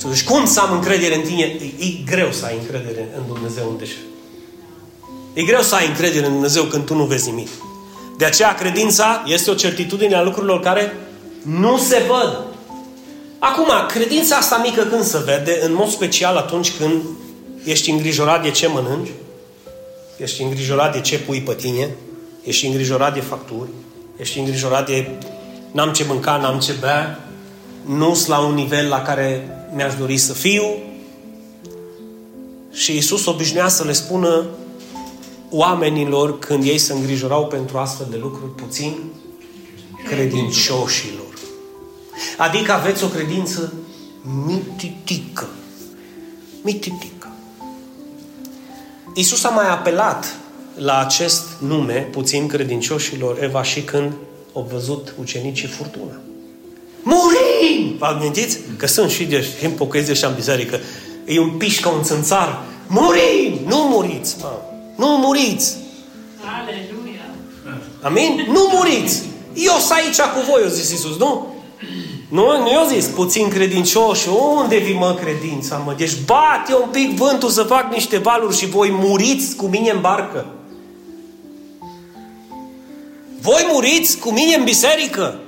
Și 0.00 0.14
zici, 0.14 0.24
cum 0.24 0.46
să 0.46 0.60
am 0.60 0.72
încredere 0.72 1.14
în 1.14 1.22
tine? 1.22 1.42
E, 1.42 1.84
e 1.84 2.02
greu 2.06 2.32
să 2.32 2.44
ai 2.44 2.56
încredere 2.60 3.08
în 3.16 3.22
Dumnezeu 3.26 3.68
în 3.68 3.78
deșert. 3.78 3.98
E 5.32 5.42
greu 5.42 5.60
să 5.60 5.74
ai 5.74 5.86
încredere 5.86 6.26
în 6.26 6.32
Dumnezeu 6.32 6.64
când 6.64 6.84
tu 6.84 6.94
nu 6.94 7.04
vezi 7.04 7.28
nimic. 7.28 7.48
De 8.18 8.24
aceea 8.24 8.54
credința 8.54 9.22
este 9.26 9.50
o 9.50 9.54
certitudine 9.54 10.14
a 10.14 10.22
lucrurilor 10.22 10.60
care 10.60 10.96
nu 11.42 11.78
se 11.78 12.02
văd. 12.08 12.42
Acum, 13.38 13.68
credința 13.88 14.36
asta 14.36 14.60
mică 14.64 14.82
când 14.82 15.04
se 15.04 15.18
vede, 15.24 15.58
în 15.62 15.74
mod 15.74 15.88
special 15.88 16.36
atunci 16.36 16.72
când 16.76 17.02
ești 17.64 17.90
îngrijorat 17.90 18.42
de 18.42 18.50
ce 18.50 18.66
mănânci, 18.66 19.10
ești 20.16 20.42
îngrijorat 20.42 20.92
de 20.92 21.00
ce 21.00 21.18
pui 21.18 21.40
pe 21.40 21.54
tine, 21.54 21.88
ești 22.44 22.66
îngrijorat 22.66 23.14
de 23.14 23.20
facturi, 23.20 23.68
ești 24.16 24.38
îngrijorat 24.38 24.86
de 24.86 25.10
n-am 25.72 25.92
ce 25.92 26.04
mânca, 26.08 26.36
n-am 26.36 26.58
ce 26.58 26.72
bea, 26.80 27.20
nu 27.86 28.14
sunt 28.14 28.28
la 28.28 28.38
un 28.38 28.54
nivel 28.54 28.88
la 28.88 29.02
care 29.02 29.48
mi-aș 29.74 29.94
dori 29.94 30.16
să 30.16 30.32
fiu. 30.32 30.64
Și 32.72 32.96
Isus 32.96 33.26
obișnuia 33.26 33.68
să 33.68 33.84
le 33.84 33.92
spună 33.92 34.46
oamenilor 35.50 36.38
când 36.38 36.64
ei 36.64 36.78
se 36.78 36.92
îngrijorau 36.92 37.46
pentru 37.46 37.78
astfel 37.78 38.06
de 38.10 38.16
lucruri 38.16 38.54
puțin 38.54 38.96
credincioșilor. 40.08 41.38
Adică 42.38 42.72
aveți 42.72 43.04
o 43.04 43.06
credință 43.06 43.72
mititică. 44.46 45.48
Mititică. 46.62 47.28
Isus 49.14 49.44
a 49.44 49.48
mai 49.48 49.68
apelat 49.68 50.36
la 50.74 50.98
acest 50.98 51.46
nume, 51.58 52.08
puțin 52.10 52.46
credincioșilor, 52.46 53.42
Eva, 53.42 53.62
și 53.62 53.82
când 53.82 54.12
au 54.54 54.68
văzut 54.72 55.14
ucenicii 55.20 55.68
furtuna. 55.68 56.20
Murim! 57.02 57.96
Vă 57.98 58.06
amintiți? 58.06 58.58
Că 58.76 58.86
sunt 58.86 59.10
și 59.10 59.24
de 59.24 59.44
hipocrezie 59.60 60.14
și 60.14 60.24
în 60.24 60.34
biserică. 60.34 60.80
E 61.26 61.40
un 61.40 61.50
piș 61.50 61.80
ca 61.80 61.88
un 61.88 62.02
țânțar. 62.02 62.62
Murim! 62.86 63.60
Nu 63.66 63.76
muriți, 63.76 64.36
mă. 64.40 64.52
Nu 64.96 65.06
muriți! 65.06 65.76
Aleluia! 66.60 67.26
Amin? 68.00 68.46
Nu 68.52 68.70
muriți! 68.72 69.22
Eu 69.54 69.72
sunt 69.78 69.90
aici 69.90 70.16
cu 70.16 70.50
voi, 70.50 70.62
o 70.64 70.68
zis 70.68 70.90
Iisus, 70.90 71.16
nu? 71.18 71.54
Nu, 72.28 72.44
nu 72.58 72.70
eu 72.72 72.86
zis, 72.88 73.06
puțin 73.06 73.48
credincioși, 73.48 74.28
unde 74.56 74.76
vi 74.76 74.92
mă 74.92 75.18
credința, 75.22 75.76
mă? 75.76 75.94
Deci 75.96 76.12
bate 76.24 76.74
un 76.82 76.88
pic 76.90 77.10
vântul 77.10 77.48
să 77.48 77.62
fac 77.62 77.92
niște 77.92 78.18
valuri 78.18 78.56
și 78.56 78.66
voi 78.66 78.90
muriți 78.90 79.56
cu 79.56 79.66
mine 79.66 79.90
în 79.90 80.00
barcă. 80.00 80.46
Voi 83.40 83.68
muriți 83.72 84.18
cu 84.18 84.30
mine 84.30 84.54
în 84.54 84.64
biserică. 84.64 85.38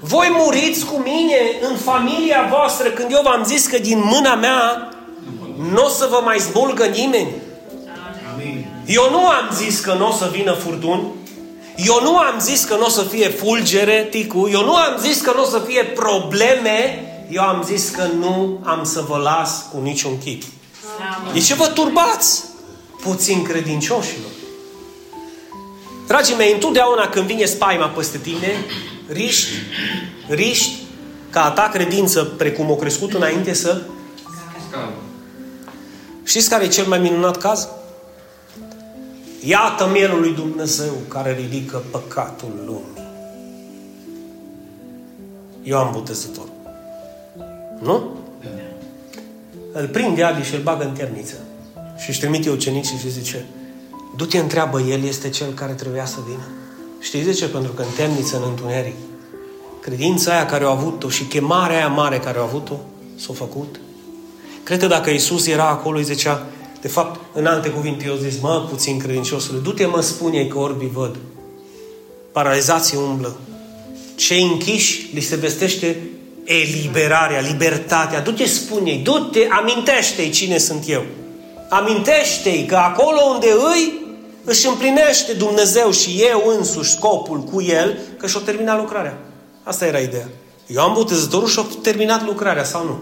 Voi 0.00 0.28
muriți 0.30 0.84
cu 0.84 0.96
mine 0.96 1.38
în 1.70 1.76
familia 1.76 2.46
voastră 2.50 2.88
când 2.88 3.12
eu 3.12 3.20
v-am 3.22 3.44
zis 3.44 3.66
că 3.66 3.78
din 3.78 4.02
mâna 4.04 4.34
mea 4.34 4.88
nu 5.72 5.84
o 5.84 5.88
să 5.88 6.08
vă 6.10 6.20
mai 6.24 6.38
zbulgă 6.38 6.84
nimeni. 6.84 7.30
Eu 8.86 9.10
nu 9.10 9.26
am 9.26 9.48
zis 9.54 9.80
că 9.80 9.92
nu 9.92 10.08
o 10.08 10.12
să 10.12 10.28
vină 10.32 10.52
furtuni. 10.52 11.02
Eu 11.76 12.00
nu 12.02 12.16
am 12.16 12.38
zis 12.38 12.64
că 12.64 12.74
nu 12.74 12.84
o 12.84 12.88
să 12.88 13.02
fie 13.02 13.28
fulgere, 13.28 14.06
ticu. 14.10 14.48
Eu 14.52 14.64
nu 14.64 14.74
am 14.74 14.96
zis 15.00 15.20
că 15.20 15.32
nu 15.34 15.42
o 15.42 15.46
să 15.46 15.62
fie 15.66 15.84
probleme. 15.84 17.04
Eu 17.30 17.42
am 17.42 17.62
zis 17.66 17.88
că 17.88 18.04
nu 18.18 18.60
am 18.64 18.84
să 18.84 19.04
vă 19.08 19.16
las 19.16 19.66
cu 19.72 19.80
niciun 19.80 20.18
chip. 20.18 20.42
De 21.32 21.40
ce 21.40 21.54
vă 21.54 21.66
turbați? 21.66 22.44
Puțin 23.02 23.42
credincioșilor. 23.42 24.30
Dragii 26.06 26.34
mei, 26.36 26.52
întotdeauna 26.52 27.08
când 27.08 27.26
vine 27.26 27.44
spaima 27.44 27.86
peste 27.86 28.18
tine, 28.18 28.64
riști, 29.08 29.50
riști 30.28 30.82
ca 31.30 31.44
a 31.44 31.50
ta 31.50 31.68
credință, 31.72 32.24
precum 32.24 32.70
o 32.70 32.76
crescut 32.76 33.14
înainte, 33.14 33.52
să... 33.52 33.82
Știți 36.24 36.48
care 36.48 36.64
e 36.64 36.68
cel 36.68 36.86
mai 36.86 36.98
minunat 36.98 37.36
caz? 37.36 37.68
Iată 39.44 39.88
mielul 39.92 40.20
lui 40.20 40.34
Dumnezeu 40.34 40.92
care 41.08 41.36
ridică 41.36 41.82
păcatul 41.90 42.62
lumii. 42.66 43.08
Eu 45.62 45.78
am 45.78 45.92
botezător. 45.92 46.48
Nu? 47.80 48.16
Îl 49.72 49.88
prinde 49.88 50.22
Adi 50.22 50.46
și 50.46 50.54
îl 50.54 50.62
bagă 50.62 50.84
în 50.84 50.92
temniță. 50.92 51.34
Și 51.98 52.08
își 52.08 52.20
trimite 52.20 52.50
ucenicii 52.50 52.98
și 52.98 53.10
zice, 53.10 53.46
du-te 54.16 54.38
întreabă, 54.38 54.80
el 54.80 55.04
este 55.04 55.28
cel 55.28 55.52
care 55.52 55.72
trebuia 55.72 56.04
să 56.04 56.16
vină. 56.26 56.46
Știți 57.00 57.24
de 57.24 57.32
ce? 57.32 57.46
Pentru 57.46 57.72
că 57.72 57.82
în 57.82 57.88
temniță, 57.96 58.36
în 58.36 58.42
întuneric, 58.48 58.94
credința 59.80 60.32
aia 60.32 60.46
care 60.46 60.64
au 60.64 60.72
avut-o 60.72 61.08
și 61.08 61.24
chemarea 61.24 61.76
aia 61.76 61.88
mare 61.88 62.18
care 62.18 62.38
au 62.38 62.44
avut-o, 62.44 62.74
s-a 63.16 63.32
făcut. 63.32 63.80
Cred 64.62 64.78
că 64.78 64.86
dacă 64.86 65.10
Isus 65.10 65.46
era 65.46 65.68
acolo, 65.68 65.96
îi 65.96 66.04
zicea, 66.04 66.46
de 66.80 66.88
fapt, 66.88 67.20
în 67.34 67.46
alte 67.46 67.68
cuvinte, 67.68 68.04
eu 68.06 68.14
zis, 68.14 68.40
mă, 68.40 68.66
puțin 68.70 68.98
credinciosule, 68.98 69.58
du-te, 69.58 69.86
mă, 69.86 70.00
spune 70.00 70.44
că 70.44 70.58
orbii 70.58 70.90
văd. 70.92 71.16
Paralizații 72.32 72.98
umblă. 73.08 73.36
Cei 74.14 74.42
închiși 74.42 75.10
li 75.14 75.20
se 75.20 75.36
vestește 75.36 75.96
eliberarea, 76.44 77.40
libertatea. 77.40 78.20
Du-te, 78.20 78.46
spune 78.46 79.00
du-te, 79.02 79.46
amintește-i 79.50 80.30
cine 80.30 80.58
sunt 80.58 80.88
eu. 80.88 81.04
Amintește-i 81.68 82.64
că 82.66 82.76
acolo 82.76 83.18
unde 83.32 83.46
îi, 83.46 84.07
își 84.48 84.66
împlinește 84.66 85.32
Dumnezeu 85.32 85.90
și 85.90 86.24
eu 86.30 86.54
însuși 86.56 86.90
scopul 86.90 87.40
cu 87.40 87.62
el, 87.62 87.98
că 88.18 88.26
și-o 88.26 88.40
terminat 88.40 88.78
lucrarea. 88.78 89.18
Asta 89.62 89.86
era 89.86 89.98
ideea. 89.98 90.28
Eu 90.66 90.82
am 90.82 90.92
botezătorul 90.94 91.48
și-a 91.48 91.66
terminat 91.82 92.26
lucrarea, 92.26 92.64
sau 92.64 92.84
nu? 92.84 92.98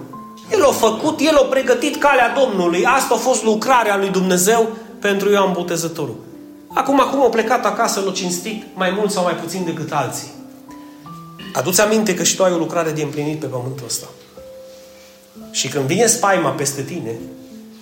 El 0.52 0.64
a 0.64 0.72
făcut, 0.72 1.20
el 1.20 1.36
a 1.36 1.42
pregătit 1.44 1.96
calea 1.96 2.34
Domnului. 2.44 2.84
Asta 2.84 3.14
a 3.14 3.18
fost 3.18 3.44
lucrarea 3.44 3.96
lui 3.96 4.08
Dumnezeu 4.08 4.68
pentru 5.00 5.30
Ioan 5.30 5.52
Botezătorul. 5.52 6.16
Acum, 6.74 7.00
acum 7.00 7.22
a 7.22 7.28
plecat 7.28 7.64
acasă, 7.64 8.00
l-a 8.00 8.12
cinstit 8.12 8.64
mai 8.74 8.90
mult 8.96 9.10
sau 9.10 9.22
mai 9.22 9.34
puțin 9.34 9.64
decât 9.64 9.92
alții. 9.92 10.30
Aduți 11.52 11.80
aminte 11.80 12.14
că 12.14 12.22
și 12.22 12.36
tu 12.36 12.44
ai 12.44 12.52
o 12.52 12.56
lucrare 12.56 12.90
de 12.90 13.02
împlinit 13.02 13.40
pe 13.40 13.46
pământul 13.46 13.86
ăsta. 13.86 14.06
Și 15.50 15.68
când 15.68 15.84
vine 15.84 16.06
spaima 16.06 16.50
peste 16.50 16.82
tine, 16.82 17.18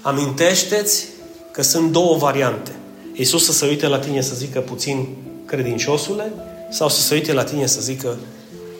amintește-ți 0.02 1.06
că 1.50 1.62
sunt 1.62 1.92
două 1.92 2.16
variante. 2.16 2.70
Iisus 3.16 3.44
să 3.44 3.52
se 3.52 3.66
uite 3.66 3.86
la 3.86 3.98
tine 3.98 4.20
să 4.20 4.34
zică 4.34 4.60
puțin 4.60 5.06
credinciosule 5.46 6.32
sau 6.70 6.88
să 6.88 7.00
se 7.00 7.14
uite 7.14 7.32
la 7.32 7.44
tine 7.44 7.66
să 7.66 7.80
zică 7.80 8.18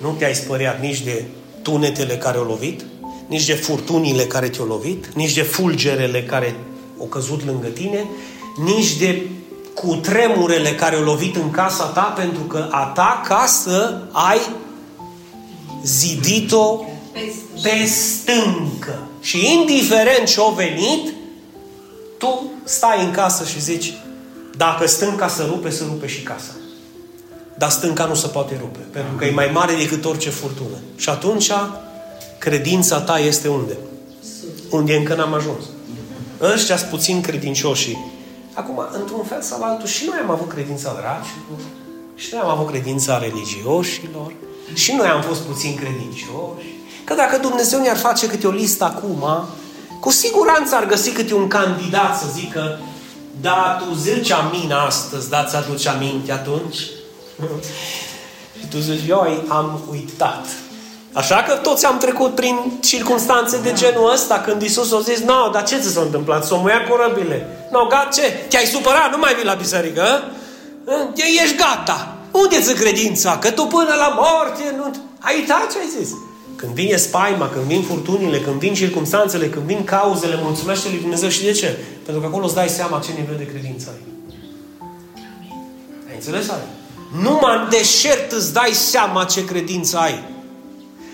nu 0.01 0.15
te-ai 0.19 0.35
spăreat 0.35 0.81
nici 0.81 1.01
de 1.01 1.25
tunetele 1.63 2.17
care 2.17 2.39
au 2.39 2.45
lovit, 2.45 2.85
nici 3.27 3.47
de 3.47 3.55
furtunile 3.55 4.25
care 4.25 4.49
te-au 4.49 4.67
lovit, 4.67 5.07
nici 5.15 5.35
de 5.35 5.43
fulgerele 5.43 6.23
care 6.23 6.57
au 7.01 7.07
căzut 7.07 7.45
lângă 7.45 7.67
tine, 7.67 8.07
nici 8.65 8.97
de 8.97 9.23
cutremurele 9.75 10.75
care 10.75 10.97
au 10.97 11.03
lovit 11.03 11.37
în 11.37 11.51
casa 11.51 11.85
ta, 11.85 12.03
pentru 12.17 12.43
că 12.43 12.69
a 12.71 12.85
ta 12.85 13.23
casă 13.29 14.03
ai 14.13 14.41
zidit-o 15.85 16.85
pe 17.63 17.87
stâncă. 17.87 19.09
Și 19.21 19.53
indiferent 19.53 20.29
ce-o 20.29 20.51
venit, 20.51 21.13
tu 22.19 22.43
stai 22.65 23.05
în 23.05 23.11
casă 23.11 23.45
și 23.45 23.61
zici, 23.61 23.95
dacă 24.57 24.87
stânca 24.87 25.29
se 25.29 25.43
rupe, 25.43 25.71
se 25.71 25.85
rupe 25.85 26.07
și 26.07 26.23
casa. 26.23 26.53
Dar 27.59 27.71
stânca 27.71 28.05
nu 28.05 28.15
se 28.15 28.27
poate 28.27 28.57
rupe, 28.61 28.79
pentru 28.91 29.15
că 29.17 29.25
e 29.25 29.31
mai 29.31 29.51
mare 29.53 29.75
decât 29.75 30.05
orice 30.05 30.31
furtună. 30.31 30.77
Și 30.97 31.09
atunci, 31.09 31.51
credința 32.39 33.01
ta 33.01 33.19
este 33.19 33.49
unde? 33.49 33.77
Unde 34.71 34.97
încă 34.97 35.15
n-am 35.15 35.35
ajuns. 35.35 35.65
Ăștia 36.41 36.77
sunt 36.77 36.91
puțin 36.91 37.21
credincioși. 37.21 37.97
Acum, 38.53 38.83
într-un 38.93 39.25
fel 39.25 39.43
sau 39.43 39.63
altul, 39.63 39.89
și 39.89 40.05
noi 40.07 40.19
am 40.23 40.31
avut 40.31 40.49
credința 40.49 40.91
dragilor, 40.91 41.59
și 42.15 42.29
noi 42.33 42.41
am 42.43 42.49
avut 42.49 42.71
credința 42.71 43.19
religioșilor, 43.19 44.33
și 44.75 44.93
noi 44.93 45.07
am 45.07 45.23
fost 45.23 45.41
puțin 45.41 45.75
credincioși. 45.75 46.67
Că 47.05 47.15
dacă 47.15 47.39
Dumnezeu 47.39 47.81
ne-ar 47.81 47.97
face 47.97 48.27
câte 48.27 48.47
o 48.47 48.51
listă 48.51 48.85
acum, 48.85 49.25
cu 50.01 50.11
siguranță 50.11 50.75
ar 50.75 50.87
găsi 50.87 51.11
câte 51.11 51.35
un 51.35 51.49
candidat 51.49 52.19
să 52.19 52.25
zică 52.33 52.79
da, 53.41 53.81
tu 53.81 53.95
zici 53.95 54.31
amin 54.31 54.73
astăzi, 54.73 55.31
da, 55.31 55.45
ți-aduci 55.45 55.87
aminte 55.87 56.33
atunci? 56.33 56.77
și 58.59 58.67
tu 58.71 58.79
zici, 58.79 59.09
eu 59.09 59.43
am 59.49 59.81
uitat. 59.91 60.47
Așa 61.13 61.43
că 61.43 61.55
toți 61.55 61.87
am 61.87 61.99
trecut 61.99 62.35
prin 62.35 62.57
circunstanțe 62.83 63.61
de 63.63 63.73
genul 63.73 64.13
ăsta, 64.13 64.41
când 64.41 64.63
Isus 64.63 64.93
a 64.93 65.01
zis, 65.01 65.19
nu, 65.19 65.51
dar 65.53 65.65
ce 65.65 65.79
ți 65.79 65.93
s-a 65.93 66.01
întâmplat? 66.01 66.45
S-o 66.45 66.57
muia 66.57 66.87
corăbile. 66.89 67.69
Nu, 67.71 67.79
no, 67.79 67.87
gata, 67.87 68.09
ce? 68.13 68.47
Te-ai 68.49 68.65
supărat? 68.65 69.11
Nu 69.11 69.19
mai 69.19 69.35
vii 69.35 69.45
la 69.45 69.55
biserică? 69.55 70.23
Ești 71.43 71.57
gata. 71.57 72.17
Unde 72.31 72.61
ți 72.61 72.75
credința? 72.75 73.39
Că 73.39 73.51
tu 73.51 73.65
până 73.65 73.95
la 73.99 74.09
moarte 74.09 74.75
nu... 74.77 74.95
Ai 75.21 75.35
uitat 75.37 75.73
ce 75.73 75.79
ai 75.79 75.93
zis? 75.99 76.11
Când 76.65 76.77
vine 76.77 76.97
spaima, 76.97 77.49
când 77.49 77.65
vin 77.65 77.83
furtunile, 77.83 78.41
când 78.41 78.59
vin 78.59 78.75
circunstanțele, 78.75 79.49
când 79.49 79.65
vin 79.65 79.85
cauzele, 79.85 80.39
mulțumește 80.43 80.89
lui 80.89 80.99
Dumnezeu 80.99 81.29
și 81.29 81.43
de 81.43 81.53
ce? 81.53 81.77
Pentru 82.05 82.23
că 82.23 82.29
acolo 82.29 82.45
îți 82.45 82.55
dai 82.55 82.69
seama 82.69 83.03
ce 83.05 83.11
nivel 83.13 83.37
de 83.39 83.47
credință 83.47 83.89
ai. 83.93 84.03
Ai 86.09 86.15
înțeles, 86.15 86.49
Ale? 86.49 86.67
Numai 87.23 87.57
în 87.57 87.69
deșert 87.71 88.33
îți 88.33 88.53
dai 88.53 88.71
seama 88.73 89.25
ce 89.25 89.45
credință 89.45 89.99
ai. 89.99 90.23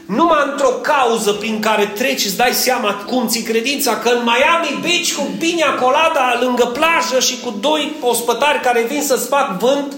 Numai 0.06 0.48
într-o 0.50 0.68
cauză 0.68 1.32
prin 1.32 1.60
care 1.60 1.86
treci 1.86 2.24
îți 2.24 2.36
dai 2.36 2.52
seama 2.52 2.94
cum 2.94 3.28
ți 3.28 3.42
credința, 3.42 3.96
că 3.96 4.08
în 4.08 4.22
Miami 4.22 4.80
Beach 4.80 5.12
cu 5.16 5.22
Pinia 5.38 5.74
Colada 5.74 6.38
lângă 6.40 6.64
plajă 6.64 7.20
și 7.20 7.40
cu 7.44 7.50
doi 7.60 7.96
ospătari 8.00 8.60
care 8.60 8.86
vin 8.88 9.02
să-ți 9.02 9.28
fac 9.28 9.58
vânt, 9.58 9.94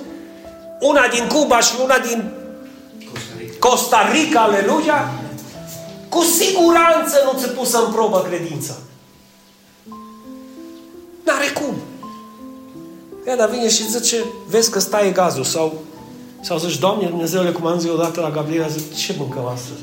una 0.80 1.06
din 1.08 1.26
Cuba 1.26 1.60
și 1.60 1.72
una 1.82 1.98
din 1.98 2.30
Costa 3.58 4.08
Rica, 4.12 4.40
aleluia, 4.40 5.21
cu 6.14 6.22
siguranță 6.22 7.16
nu 7.25 7.38
ți-a 7.38 7.48
pusă 7.48 7.79
în 7.87 7.92
probă 7.92 8.20
credința. 8.29 8.75
N-are 11.25 11.51
cum. 11.61 11.75
Ea, 13.27 13.37
dar 13.37 13.51
vine 13.51 13.68
și 13.68 13.90
zice, 13.90 14.16
vezi 14.48 14.70
că 14.70 14.79
stai 14.79 15.12
gazul 15.12 15.44
sau, 15.44 15.75
sau 16.40 16.59
zici, 16.59 16.79
Doamne 16.79 17.07
Dumnezeule, 17.07 17.51
cum 17.51 17.66
am 17.66 17.79
zis 17.79 17.90
odată 17.90 18.20
la 18.20 18.31
Gabriela, 18.31 18.66
zic, 18.66 18.94
ce 18.94 19.14
mâncăm 19.18 19.46
astăzi? 19.46 19.81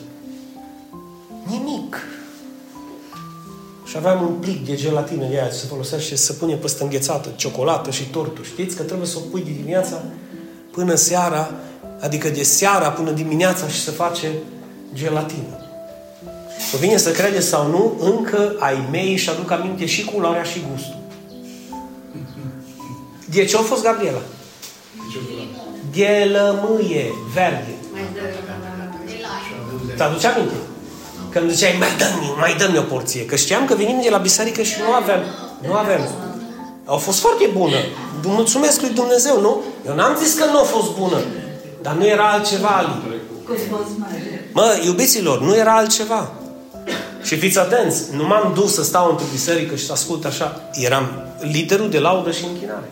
Nimic. 1.43 1.97
Și 3.85 3.97
aveam 3.97 4.21
un 4.21 4.33
plic 4.33 4.65
de 4.65 4.75
gelatină 4.75 5.25
de 5.25 5.39
aia, 5.39 5.51
se 5.51 5.65
folosește 5.67 6.15
să 6.15 6.33
pune 6.33 6.55
peste 6.55 6.83
înghețată, 6.83 7.29
ciocolată 7.35 7.91
și 7.91 8.03
tortul. 8.03 8.43
Știți 8.43 8.75
că 8.75 8.83
trebuie 8.83 9.07
să 9.07 9.17
o 9.17 9.29
pui 9.29 9.41
de 9.41 9.51
dimineața 9.51 10.01
până 10.71 10.95
seara, 10.95 11.51
adică 12.01 12.29
de 12.29 12.43
seara 12.43 12.89
până 12.89 13.11
dimineața 13.11 13.67
și 13.67 13.79
să 13.79 13.91
face 13.91 14.31
gelatină. 14.93 15.68
Să 16.69 16.77
vine 16.79 16.97
să 16.97 17.11
crede 17.11 17.39
sau 17.39 17.67
nu, 17.67 17.97
încă 17.99 18.55
ai 18.59 18.87
mei 18.91 19.15
și 19.15 19.29
aduc 19.29 19.51
aminte 19.51 19.85
și 19.85 20.05
culoarea 20.05 20.43
și 20.43 20.65
gustul. 20.71 20.97
De 23.25 23.45
ce 23.45 23.57
a 23.57 23.59
fost 23.59 23.83
Gabriela? 23.83 24.21
De 25.91 26.31
lămâie 26.31 27.05
verde. 27.33 27.73
Ți 29.95 30.01
aduce 30.01 30.27
aminte? 30.27 30.53
Când 31.29 31.51
ziceai, 31.51 31.75
mai 31.79 31.89
dă-mi, 31.97 32.33
mai 32.37 32.55
dă 32.57 32.79
o 32.79 32.81
porție. 32.81 33.25
Că 33.25 33.35
știam 33.35 33.65
că 33.65 33.75
venim 33.75 34.01
de 34.01 34.09
la 34.09 34.17
biserică 34.17 34.61
și 34.61 34.75
nu 34.87 34.91
avem. 34.91 35.23
Nu 35.67 35.73
avem. 35.73 36.07
Au 36.85 36.97
fost 36.97 37.19
foarte 37.19 37.49
bună. 37.53 37.77
Mulțumesc 38.23 38.81
lui 38.81 38.89
Dumnezeu, 38.89 39.41
nu? 39.41 39.61
Eu 39.85 39.95
n-am 39.95 40.17
zis 40.23 40.33
că 40.33 40.45
nu 40.45 40.59
a 40.59 40.63
fost 40.63 40.95
bună. 40.97 41.17
Dar 41.81 41.93
nu 41.93 42.07
era 42.07 42.31
altceva, 42.31 42.67
Ali. 42.67 43.17
Mă, 44.51 44.81
iubiților, 44.83 45.41
nu 45.41 45.55
era 45.55 45.75
altceva. 45.75 46.31
Și 47.23 47.35
fiți 47.35 47.59
atenți, 47.59 48.03
nu 48.15 48.27
m-am 48.27 48.51
dus 48.53 48.73
să 48.73 48.83
stau 48.83 49.09
într-o 49.09 49.25
biserică 49.31 49.75
și 49.75 49.85
să 49.85 49.91
ascult 49.91 50.25
așa. 50.25 50.69
Eram 50.73 51.23
liderul 51.39 51.89
de 51.89 51.99
laudă 51.99 52.31
și 52.31 52.43
închinare. 52.45 52.91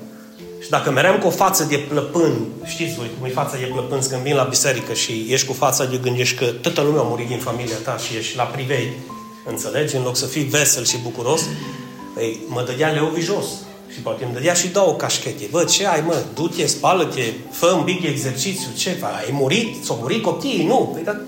Și 0.63 0.69
dacă 0.69 0.91
meream 0.91 1.19
cu 1.19 1.27
o 1.27 1.29
față 1.29 1.63
de 1.63 1.77
plăpân, 1.89 2.45
știți 2.65 2.95
voi 2.95 3.11
cum 3.17 3.27
e 3.27 3.29
fața 3.29 3.57
de 3.57 3.69
plăpân 3.73 3.99
când 4.09 4.21
vin 4.21 4.35
la 4.35 4.43
biserică 4.43 4.93
și 4.93 5.25
ești 5.29 5.47
cu 5.47 5.53
fața 5.53 5.85
de 5.85 5.97
gândești 6.01 6.35
că 6.35 6.45
toată 6.45 6.81
lumea 6.81 7.01
a 7.01 7.03
murit 7.03 7.27
din 7.27 7.37
familia 7.37 7.75
ta 7.83 7.97
și 7.97 8.17
ești 8.17 8.37
la 8.37 8.43
privei, 8.43 8.91
înțelegi? 9.45 9.95
În 9.95 10.03
loc 10.03 10.15
să 10.17 10.25
fii 10.25 10.43
vesel 10.43 10.85
și 10.85 10.97
bucuros, 11.03 11.41
ei, 12.19 12.39
mă 12.47 12.63
dădea 12.65 12.89
Leovi 12.89 13.21
jos. 13.21 13.45
Și 13.93 13.99
poate 13.99 14.23
îmi 14.23 14.33
dădea 14.33 14.53
și 14.53 14.67
două 14.67 14.93
cașchete. 14.93 15.47
Bă, 15.51 15.63
ce 15.63 15.87
ai, 15.87 16.03
mă? 16.05 16.23
Du-te, 16.33 16.65
spală-te, 16.65 17.21
fă 17.51 17.65
un 17.65 17.83
mic 17.83 18.03
exercițiu, 18.03 18.67
ce 18.77 18.89
faci? 18.89 19.11
Ai 19.25 19.29
murit? 19.31 19.85
S-au 19.85 19.97
murit 20.01 20.23
copiii? 20.23 20.65
Nu. 20.65 20.89
Păi, 20.93 21.03
dar 21.03 21.21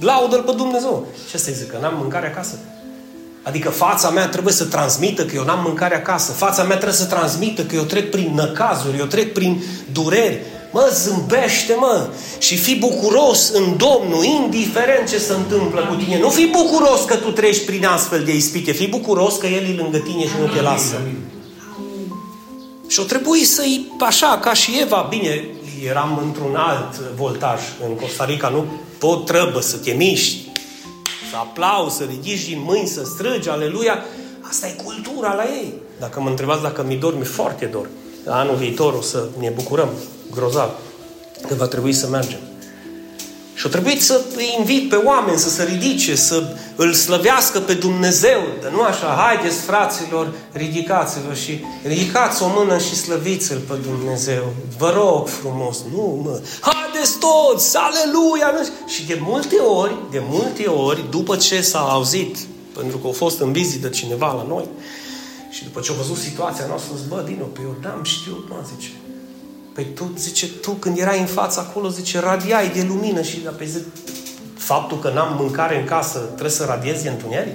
laudă-L 0.00 0.42
pe 0.42 0.52
Dumnezeu. 0.56 1.06
Ce 1.30 1.38
să 1.38 1.50
zic, 1.52 1.70
că 1.70 1.78
n-am 1.80 1.94
mâncare 1.98 2.26
acasă? 2.26 2.58
Adică 3.42 3.70
fața 3.70 4.10
mea 4.10 4.28
trebuie 4.28 4.52
să 4.52 4.64
transmită 4.64 5.24
că 5.24 5.34
eu 5.36 5.44
n-am 5.44 5.62
mâncare 5.62 5.96
acasă. 5.96 6.32
Fața 6.32 6.62
mea 6.62 6.76
trebuie 6.76 6.98
să 6.98 7.04
transmită 7.04 7.62
că 7.62 7.74
eu 7.74 7.82
trec 7.82 8.10
prin 8.10 8.32
năcazuri, 8.34 8.98
eu 8.98 9.04
trec 9.04 9.32
prin 9.32 9.62
dureri. 9.92 10.40
Mă, 10.72 10.90
zâmbește, 10.92 11.74
mă, 11.74 12.08
și 12.38 12.56
fi 12.56 12.76
bucuros 12.76 13.50
în 13.50 13.76
Domnul, 13.76 14.24
indiferent 14.24 15.08
ce 15.08 15.18
se 15.18 15.32
întâmplă 15.32 15.80
cu 15.80 15.94
tine. 15.94 16.18
Nu 16.18 16.28
fi 16.28 16.46
bucuros 16.46 17.04
că 17.04 17.16
tu 17.16 17.30
treci 17.30 17.64
prin 17.64 17.86
astfel 17.86 18.24
de 18.24 18.34
ispite, 18.34 18.72
fi 18.72 18.88
bucuros 18.88 19.36
că 19.36 19.46
El 19.46 19.64
e 19.64 19.82
lângă 19.82 19.98
tine 19.98 20.22
și 20.22 20.34
nu 20.40 20.46
te 20.46 20.60
lasă. 20.60 21.00
Și 22.86 23.00
o 23.00 23.02
trebuie 23.02 23.44
să-i, 23.44 23.92
așa, 24.00 24.38
ca 24.42 24.52
și 24.52 24.78
Eva, 24.80 25.06
bine, 25.08 25.44
eram 25.88 26.20
într-un 26.24 26.54
alt 26.56 26.98
voltaj 27.16 27.60
în 27.88 27.94
Costa 27.94 28.24
Rica, 28.24 28.48
nu 28.48 28.64
pot 28.98 29.24
trebuie 29.24 29.62
să 29.62 29.76
te 29.76 29.90
miști, 29.90 30.50
să 31.30 31.36
aplauzi, 31.36 31.96
să 31.96 32.04
ridici 32.04 32.44
din 32.48 32.60
mâini, 32.60 32.86
să 32.86 33.04
strâgi, 33.04 33.48
aleluia. 33.48 34.04
Asta 34.40 34.66
e 34.66 34.82
cultura 34.84 35.34
la 35.34 35.44
ei. 35.44 35.74
Dacă 35.98 36.20
mă 36.20 36.28
întrebați 36.28 36.62
dacă 36.62 36.82
mi 36.82 36.96
dor, 36.96 37.18
mi 37.18 37.24
foarte 37.24 37.64
dor. 37.64 37.88
Anul 38.26 38.54
viitor 38.56 38.92
o 38.94 39.00
să 39.00 39.28
ne 39.38 39.48
bucurăm 39.48 39.88
grozav 40.30 40.70
că 41.48 41.54
va 41.54 41.66
trebui 41.66 41.92
să 41.92 42.08
mergem. 42.08 42.38
Și 43.58 43.66
o 43.66 43.68
trebuit 43.68 44.02
să 44.02 44.20
îi 44.36 44.54
invit 44.58 44.88
pe 44.88 44.96
oameni 44.96 45.38
să 45.38 45.48
se 45.48 45.64
ridice, 45.64 46.14
să 46.14 46.56
îl 46.76 46.92
slăvească 46.92 47.60
pe 47.60 47.74
Dumnezeu. 47.74 48.40
Dar 48.62 48.70
nu 48.70 48.82
așa, 48.82 49.06
haideți 49.06 49.60
fraților, 49.60 50.32
ridicați-vă 50.52 51.34
și 51.34 51.64
ridicați 51.82 52.42
o 52.42 52.48
mână 52.56 52.78
și 52.78 52.94
slăviți-L 52.96 53.58
pe 53.58 53.74
Dumnezeu. 53.82 54.52
Vă 54.76 54.92
rog 54.94 55.28
frumos, 55.28 55.78
nu 55.94 56.20
mă, 56.24 56.40
haideți 56.60 57.18
toți, 57.18 57.76
aleluia! 57.76 58.54
Și 58.86 59.06
de 59.06 59.18
multe 59.20 59.56
ori, 59.56 59.94
de 60.10 60.22
multe 60.28 60.64
ori, 60.66 61.10
după 61.10 61.36
ce 61.36 61.60
s-a 61.60 61.80
auzit, 61.80 62.36
pentru 62.76 62.96
că 62.98 63.08
a 63.08 63.12
fost 63.12 63.40
în 63.40 63.52
vizită 63.52 63.88
cineva 63.88 64.32
la 64.32 64.44
noi, 64.48 64.68
și 65.50 65.64
după 65.64 65.80
ce 65.80 65.92
a 65.92 65.94
văzut 65.94 66.16
situația 66.16 66.64
noastră, 66.68 66.92
zic, 66.96 67.08
bă, 67.08 67.22
Dino, 67.26 67.44
pe 67.44 67.60
Iordan 67.60 68.00
știu, 68.02 68.44
mă, 68.48 68.56
zice, 68.76 68.90
Păi 69.78 69.86
tu, 69.94 70.12
zice, 70.16 70.48
tu 70.48 70.70
când 70.70 70.98
erai 70.98 71.20
în 71.20 71.26
fața 71.26 71.60
acolo, 71.60 71.88
zice, 71.88 72.20
radiai 72.20 72.68
de 72.68 72.86
lumină 72.88 73.22
și 73.22 73.36
pe 73.36 73.64
zic, 73.64 73.84
faptul 74.56 74.98
că 74.98 75.10
n-am 75.14 75.36
mâncare 75.40 75.78
în 75.78 75.84
casă 75.84 76.18
trebuie 76.18 76.50
să 76.50 76.64
radiezi 76.64 77.08
întuneric? 77.08 77.54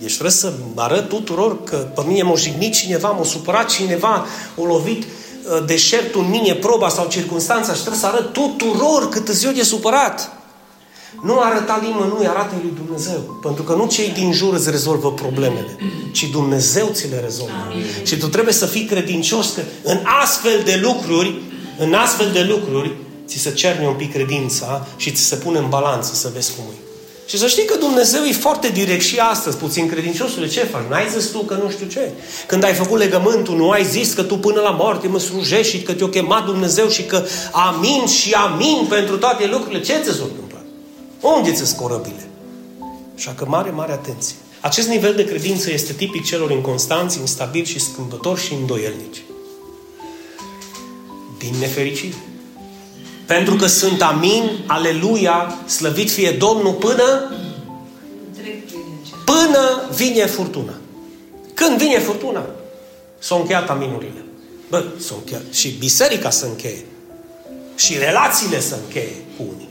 Deci 0.00 0.12
trebuie 0.12 0.30
să 0.30 0.52
arăt 0.76 1.08
tuturor 1.08 1.64
că 1.64 1.76
pe 1.76 2.02
mine 2.06 2.22
m-a 2.22 2.34
jignit 2.34 2.74
cineva, 2.74 3.10
m-a 3.10 3.24
supărat 3.24 3.70
cineva, 3.70 4.26
o 4.56 4.64
lovit 4.64 5.02
uh, 5.02 5.64
deșertul 5.66 6.20
în 6.20 6.28
mine, 6.28 6.54
proba 6.54 6.88
sau 6.88 7.08
circunstanța 7.08 7.72
și 7.72 7.80
trebuie 7.80 8.00
să 8.00 8.06
arăt 8.06 8.32
tuturor 8.32 9.08
cât 9.08 9.28
ziua 9.28 9.52
de 9.52 9.62
supărat. 9.62 10.32
Nu 11.22 11.40
arăta 11.40 11.80
nimănui, 11.82 12.26
arată 12.26 12.54
lui 12.62 12.72
Dumnezeu. 12.84 13.38
Pentru 13.42 13.62
că 13.62 13.74
nu 13.74 13.86
cei 13.86 14.10
din 14.10 14.32
jur 14.32 14.54
îți 14.54 14.70
rezolvă 14.70 15.12
problemele, 15.12 15.76
ci 16.12 16.24
Dumnezeu 16.30 16.90
ți 16.92 17.08
le 17.08 17.20
rezolvă. 17.20 17.52
Amin. 17.70 17.84
Și 18.04 18.16
tu 18.16 18.28
trebuie 18.28 18.54
să 18.54 18.66
fii 18.66 18.84
credincios 18.84 19.52
că 19.54 19.60
în 19.82 19.98
astfel 20.22 20.62
de 20.64 20.80
lucruri, 20.82 21.34
în 21.78 21.94
astfel 21.94 22.30
de 22.32 22.42
lucruri, 22.42 22.92
ți 23.26 23.38
se 23.38 23.52
cerne 23.52 23.86
un 23.86 23.94
pic 23.94 24.12
credința 24.12 24.86
și 24.96 25.10
ți 25.10 25.22
se 25.22 25.36
pune 25.36 25.58
în 25.58 25.68
balanță 25.68 26.14
să 26.14 26.30
vezi 26.34 26.52
cum 26.54 26.64
e. 26.72 26.78
Și 27.26 27.38
să 27.38 27.46
știi 27.46 27.64
că 27.64 27.76
Dumnezeu 27.76 28.22
e 28.22 28.32
foarte 28.32 28.68
direct 28.68 29.04
și 29.04 29.18
astăzi, 29.18 29.56
puțin 29.56 29.88
credinciosule, 29.88 30.48
ce 30.48 30.60
faci? 30.60 30.82
N-ai 30.88 31.08
zis 31.18 31.26
tu 31.30 31.38
că 31.38 31.54
nu 31.54 31.70
știu 31.70 31.86
ce. 31.86 32.10
Când 32.46 32.64
ai 32.64 32.72
făcut 32.72 32.98
legământul, 32.98 33.56
nu 33.56 33.70
ai 33.70 33.84
zis 33.84 34.12
că 34.12 34.22
tu 34.22 34.36
până 34.36 34.60
la 34.60 34.70
moarte 34.70 35.08
mă 35.08 35.18
slujești 35.18 35.76
și 35.76 35.82
că 35.82 35.92
te-o 35.92 36.06
chemat 36.06 36.44
Dumnezeu 36.44 36.88
și 36.88 37.02
că 37.02 37.24
amin 37.52 38.06
și 38.06 38.32
amin 38.32 38.86
pentru 38.88 39.16
toate 39.16 39.46
lucrurile. 39.46 39.80
Ce 39.80 40.00
ți 40.02 40.16
s-a 40.16 40.24
unde 41.28 41.52
ți 41.52 41.76
corăbile? 41.76 42.28
Așa 43.14 43.32
că 43.36 43.44
mare, 43.48 43.70
mare 43.70 43.92
atenție. 43.92 44.36
Acest 44.60 44.88
nivel 44.88 45.14
de 45.14 45.24
credință 45.24 45.72
este 45.72 45.92
tipic 45.92 46.24
celor 46.24 46.50
inconstanți, 46.50 47.18
instabili 47.18 47.66
și 47.66 47.80
schimbători 47.80 48.40
și 48.40 48.52
îndoielnici. 48.52 49.22
Din 51.38 51.54
nefericire. 51.58 52.14
Pentru 53.26 53.54
că 53.54 53.66
sunt 53.66 54.02
amin, 54.02 54.64
aleluia, 54.66 55.58
slăvit 55.66 56.10
fie 56.10 56.30
Domnul 56.30 56.72
până 56.72 57.34
până 59.24 59.88
vine 59.94 60.26
furtuna. 60.26 60.72
Când 61.54 61.78
vine 61.78 61.98
furtuna, 61.98 62.46
s-au 63.18 63.38
încheiat 63.38 63.70
aminurile. 63.70 64.24
Bă, 64.68 64.84
s-au 64.98 65.16
încheiat. 65.16 65.42
Și 65.52 65.68
biserica 65.68 66.30
să 66.30 66.46
încheie. 66.46 66.84
Și 67.76 67.98
relațiile 67.98 68.60
să 68.60 68.78
încheie 68.84 69.16
cu 69.36 69.44
unii. 69.54 69.68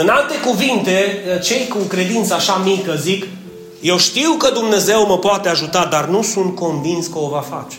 În 0.00 0.08
alte 0.08 0.34
cuvinte, 0.40 1.22
cei 1.42 1.68
cu 1.68 1.78
credință 1.78 2.34
așa 2.34 2.62
mică 2.64 2.94
zic, 2.94 3.26
eu 3.80 3.98
știu 3.98 4.32
că 4.32 4.50
Dumnezeu 4.50 5.06
mă 5.06 5.18
poate 5.18 5.48
ajuta, 5.48 5.84
dar 5.84 6.06
nu 6.06 6.22
sunt 6.22 6.54
convins 6.54 7.06
că 7.06 7.18
o 7.18 7.28
va 7.28 7.40
face. 7.40 7.76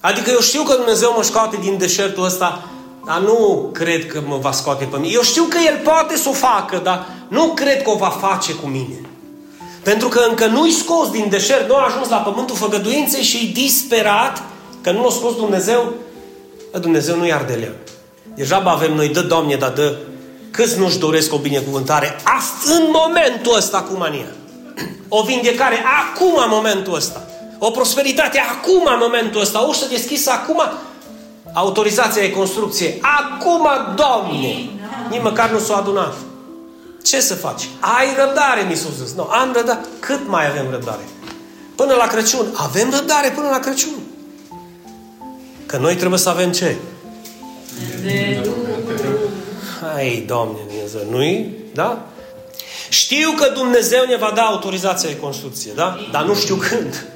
Adică 0.00 0.30
eu 0.30 0.40
știu 0.40 0.62
că 0.62 0.74
Dumnezeu 0.74 1.12
mă 1.16 1.22
scoate 1.22 1.56
din 1.60 1.78
deșertul 1.78 2.24
ăsta, 2.24 2.68
dar 3.06 3.18
nu 3.18 3.70
cred 3.72 4.06
că 4.06 4.22
mă 4.26 4.36
va 4.36 4.52
scoate 4.52 4.84
pe 4.84 4.96
mine. 4.96 5.12
Eu 5.12 5.22
știu 5.22 5.42
că 5.42 5.58
El 5.66 5.80
poate 5.84 6.16
să 6.16 6.28
o 6.28 6.32
facă, 6.32 6.80
dar 6.82 7.06
nu 7.28 7.46
cred 7.46 7.82
că 7.82 7.90
o 7.90 7.96
va 7.96 8.18
face 8.20 8.52
cu 8.52 8.66
mine. 8.66 9.00
Pentru 9.82 10.08
că 10.08 10.20
încă 10.28 10.46
nu-i 10.46 10.70
scos 10.70 11.10
din 11.10 11.26
deșert, 11.28 11.68
nu 11.68 11.76
a 11.76 11.86
ajuns 11.86 12.08
la 12.08 12.16
pământul 12.16 12.56
făgăduinței 12.56 13.22
și 13.22 13.46
e 13.46 13.52
disperat 13.52 14.42
că 14.80 14.90
nu 14.90 15.02
l-a 15.02 15.10
scos 15.10 15.36
Dumnezeu, 15.36 15.92
Dumnezeu 16.80 17.16
nu-i 17.16 17.32
ardelea. 17.32 17.72
Deja 18.34 18.62
avem 18.64 18.94
noi, 18.94 19.08
dă 19.08 19.20
Doamne, 19.20 19.56
dar 19.56 19.70
dă 19.70 19.96
Câți 20.56 20.78
nu-și 20.78 20.98
doresc 20.98 21.32
o 21.32 21.38
binecuvântare 21.38 22.16
Ast, 22.24 22.78
în 22.78 22.82
momentul 22.92 23.56
ăsta 23.56 23.82
cu 23.82 23.96
mania? 23.96 24.26
O 25.08 25.22
vindecare 25.22 25.76
acum, 25.76 26.34
în 26.44 26.48
momentul 26.48 26.94
ăsta. 26.94 27.26
O 27.58 27.70
prosperitate 27.70 28.38
acum, 28.38 28.82
în 28.92 28.98
momentul 29.00 29.40
ăsta. 29.40 29.64
O 29.64 29.68
ușă 29.68 29.86
deschisă 29.90 30.30
acum. 30.30 30.62
Autorizația 31.52 32.22
de 32.22 32.30
construcție. 32.30 32.98
Acum, 33.00 33.68
Doamne! 33.96 34.70
Nici 35.10 35.22
măcar 35.22 35.50
nu 35.50 35.58
s-a 35.58 35.76
adunat. 35.76 36.14
Ce 37.04 37.20
să 37.20 37.34
faci? 37.34 37.68
Ai 37.80 38.06
răbdare, 38.18 38.66
mi 38.68 38.76
s-a 38.76 38.88
zis. 39.04 39.14
Nu, 39.14 39.22
am 39.22 39.52
răbdare. 39.54 39.80
Cât 39.98 40.28
mai 40.28 40.48
avem 40.48 40.70
răbdare? 40.70 41.04
Până 41.74 41.94
la 41.94 42.06
Crăciun. 42.06 42.46
Avem 42.54 42.90
răbdare 42.90 43.28
până 43.34 43.48
la 43.48 43.58
Crăciun. 43.58 43.98
Că 45.66 45.76
noi 45.76 45.96
trebuie 45.96 46.18
să 46.18 46.28
avem 46.28 46.52
ce? 46.52 46.76
De 48.02 48.40
Hai, 49.80 50.24
Doamne 50.26 50.58
Dumnezeu, 50.68 51.00
nu-i? 51.10 51.50
Da? 51.74 52.06
Știu 52.88 53.30
că 53.30 53.50
Dumnezeu 53.54 54.04
ne 54.08 54.16
va 54.16 54.32
da 54.34 54.42
autorizația 54.42 55.08
de 55.08 55.16
construcție, 55.16 55.72
da? 55.74 55.96
Dar 56.12 56.24
nu 56.24 56.34
știu 56.34 56.54
când. 56.54 57.06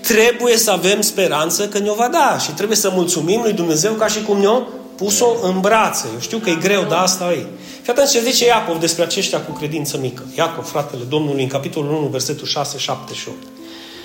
Trebuie 0.00 0.56
să 0.56 0.70
avem 0.70 1.00
speranță 1.00 1.68
că 1.68 1.78
ne-o 1.78 1.94
va 1.94 2.08
da 2.08 2.38
și 2.38 2.50
trebuie 2.50 2.76
să 2.76 2.90
mulțumim 2.94 3.40
lui 3.40 3.52
Dumnezeu 3.52 3.92
ca 3.92 4.06
și 4.06 4.22
cum 4.22 4.38
ne-o 4.38 4.62
pus-o 4.96 5.36
în 5.42 5.60
brațe. 5.60 6.06
Eu 6.14 6.20
știu 6.20 6.38
că 6.38 6.50
e 6.50 6.54
greu, 6.54 6.84
dar 6.88 7.02
asta 7.02 7.32
e. 7.32 7.46
Fii 7.82 7.92
atent 7.92 8.08
ce 8.08 8.20
zice 8.20 8.46
Iacov 8.46 8.80
despre 8.80 9.02
aceștia 9.02 9.40
cu 9.40 9.52
credință 9.52 9.98
mică. 9.98 10.22
Iacov, 10.36 10.64
fratele 10.64 11.02
Domnului, 11.08 11.42
în 11.42 11.48
capitolul 11.48 11.92
1, 11.92 12.06
versetul 12.06 12.46
6, 12.46 12.78
7 12.78 13.14
și 13.14 13.28
8. 13.28 13.36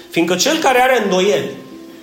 Fiindcă 0.10 0.36
cel 0.36 0.58
care 0.58 0.82
are 0.82 1.04
îndoieli, 1.04 1.50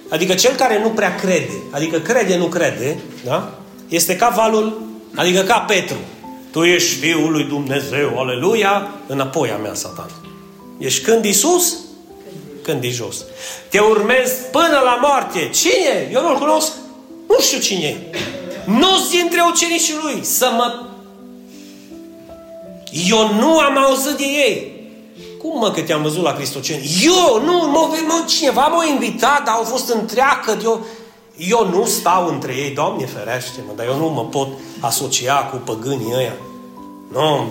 adică 0.09 0.35
cel 0.35 0.55
care 0.55 0.81
nu 0.83 0.89
prea 0.89 1.15
crede, 1.15 1.63
adică 1.71 1.99
crede, 1.99 2.37
nu 2.37 2.47
crede, 2.47 2.99
da? 3.25 3.59
este 3.89 4.17
ca 4.17 4.29
valul, 4.29 4.83
adică 5.15 5.41
ca 5.43 5.59
Petru. 5.59 5.97
Tu 6.53 6.63
ești 6.63 6.95
Fiul 6.95 7.31
lui 7.31 7.45
Dumnezeu, 7.45 8.19
aleluia, 8.19 8.91
înapoi 9.07 9.51
a 9.51 9.57
mea, 9.57 9.75
Satan. 9.75 10.11
Ești 10.79 11.05
când 11.05 11.25
Iisus, 11.25 11.75
când 12.63 12.85
e 12.85 12.89
jos. 12.89 13.25
Te 13.69 13.79
urmez 13.79 14.33
până 14.51 14.81
la 14.85 14.99
moarte. 15.01 15.51
Cine? 15.53 16.09
Eu 16.13 16.23
nu-l 16.23 16.39
cunosc. 16.39 16.73
Nu 17.29 17.41
știu 17.41 17.59
cine 17.59 17.87
e. 17.87 17.97
Nu 18.65 18.99
zi 19.11 19.21
între 19.23 19.41
ucenicii 19.53 19.95
lui 20.03 20.25
să 20.25 20.53
mă... 20.57 20.87
Eu 23.09 23.35
nu 23.35 23.59
am 23.59 23.79
auzit 23.79 24.17
de 24.17 24.25
ei. 24.25 24.73
Cum 25.39 25.59
mă 25.59 25.71
că 25.71 25.81
te-am 25.81 26.03
văzut 26.03 26.23
la 26.23 26.33
Cristoceni? 26.33 27.01
Eu, 27.05 27.43
nu, 27.45 27.53
mă, 27.53 27.89
mă, 28.07 28.25
cineva 28.27 28.67
m-a 28.67 28.85
invitat, 28.85 29.45
dar 29.45 29.55
au 29.55 29.63
fost 29.63 29.89
întreagă. 29.89 30.59
Eu, 30.63 30.87
eu 31.49 31.69
nu 31.69 31.87
stau 31.87 32.29
între 32.29 32.53
ei, 32.53 32.71
Doamne 32.71 33.07
ferește-mă, 33.07 33.73
dar 33.77 33.87
eu 33.87 33.97
nu 33.97 34.09
mă 34.09 34.25
pot 34.25 34.49
asocia 34.81 35.45
cu 35.45 35.57
păgânii 35.57 36.15
ăia. 36.15 36.35
Nu, 37.13 37.51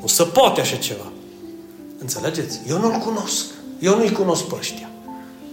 nu 0.00 0.06
se 0.06 0.22
poate 0.22 0.60
așa 0.60 0.76
ceva. 0.76 1.04
Înțelegeți? 1.98 2.60
Eu 2.68 2.78
nu-l 2.78 3.02
cunosc. 3.04 3.44
Eu 3.78 3.96
nu-i 3.96 4.12
cunosc 4.12 4.42
pe 4.42 4.54
ăștia. 4.58 4.90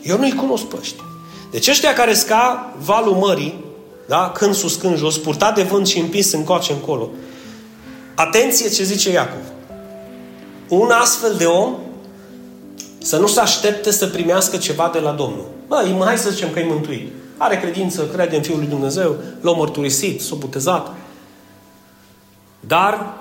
Eu 0.03 0.17
nu-i 0.17 0.35
cunosc 0.35 0.63
pe 0.63 0.75
ăștia. 0.79 1.03
Deci 1.51 1.67
ăștia 1.67 1.93
care 1.93 2.13
sca 2.13 2.73
valul 2.83 3.15
mării, 3.15 3.63
da? 4.07 4.31
când 4.33 4.53
sus, 4.53 4.75
când 4.75 4.97
jos, 4.97 5.17
purtat 5.17 5.55
de 5.55 5.63
vânt 5.63 5.87
și 5.87 5.99
împins 5.99 6.31
încoace 6.31 6.71
încolo. 6.71 7.09
Atenție 8.15 8.69
ce 8.69 8.83
zice 8.83 9.11
Iacov. 9.11 9.43
Un 10.67 10.89
astfel 10.89 11.35
de 11.37 11.45
om 11.45 11.75
să 12.97 13.17
nu 13.17 13.27
se 13.27 13.39
aștepte 13.39 13.91
să 13.91 14.07
primească 14.07 14.57
ceva 14.57 14.89
de 14.93 14.99
la 14.99 15.11
Domnul. 15.11 15.45
Bă, 15.67 16.03
hai 16.03 16.17
să 16.17 16.29
zicem 16.29 16.51
că 16.51 16.59
e 16.59 16.65
mântuit. 16.65 17.11
Are 17.37 17.57
credință, 17.57 18.05
crede 18.13 18.35
în 18.35 18.41
Fiul 18.41 18.57
lui 18.57 18.67
Dumnezeu, 18.67 19.15
l-a 19.41 19.51
mărturisit, 19.51 20.21
s-a 20.21 20.35
botezat. 20.35 20.95
Dar 22.59 23.13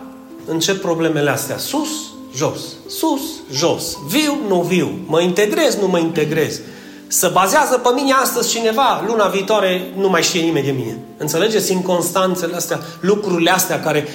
încep 0.47 0.81
problemele 0.81 1.31
astea. 1.31 1.59
Sus, 1.59 1.89
jos. 2.35 2.61
Sus, 2.89 3.21
jos. 3.53 3.97
Viu, 4.09 4.39
nu 4.49 4.61
viu. 4.61 4.99
Mă 5.07 5.21
integrez, 5.21 5.77
nu 5.77 5.87
mă 5.87 5.99
integrez. 5.99 6.61
Să 7.07 7.31
bazează 7.33 7.79
pe 7.79 7.89
mine 7.95 8.13
astăzi 8.13 8.51
cineva, 8.51 9.05
luna 9.07 9.27
viitoare 9.27 9.93
nu 9.97 10.09
mai 10.09 10.23
știe 10.23 10.41
nimeni 10.41 10.67
de 10.67 10.71
mine. 10.73 10.99
Înțelegeți 11.17 11.73
inconstanțele 11.73 12.55
astea, 12.55 12.81
lucrurile 13.01 13.51
astea 13.51 13.81
care 13.81 14.09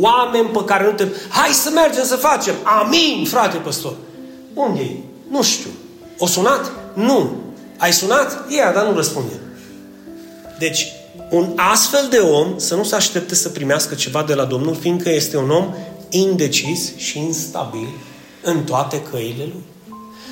oameni 0.00 0.48
pe 0.48 0.64
care 0.64 0.84
nu 0.84 0.92
te... 0.92 1.06
Hai 1.28 1.48
să 1.48 1.70
mergem 1.70 2.04
să 2.04 2.16
facem. 2.16 2.54
Amin, 2.62 3.24
frate 3.24 3.56
păstor. 3.56 3.92
Unde 4.54 4.80
e? 4.80 4.96
Nu 5.30 5.42
știu. 5.42 5.70
O 6.18 6.26
sunat? 6.26 6.72
Nu. 6.94 7.30
Ai 7.78 7.92
sunat? 7.92 8.44
Ia, 8.48 8.72
dar 8.72 8.86
nu 8.86 8.94
răspunde. 8.94 9.32
Deci, 10.58 10.92
un 11.30 11.52
astfel 11.56 12.06
de 12.10 12.18
om 12.18 12.58
să 12.58 12.74
nu 12.74 12.84
se 12.84 12.94
aștepte 12.94 13.34
să 13.34 13.48
primească 13.48 13.94
ceva 13.94 14.22
de 14.22 14.34
la 14.34 14.44
Domnul, 14.44 14.74
fiindcă 14.74 15.10
este 15.10 15.36
un 15.36 15.50
om 15.50 15.74
indecis 16.08 16.96
și 16.96 17.18
instabil 17.18 17.88
în 18.42 18.64
toate 18.64 19.02
căile 19.10 19.42
lui. 19.42 19.64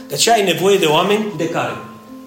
De 0.08 0.16
ce 0.16 0.32
ai 0.32 0.44
nevoie 0.44 0.78
de 0.78 0.86
oameni 0.86 1.32
de 1.36 1.48
care? 1.48 1.76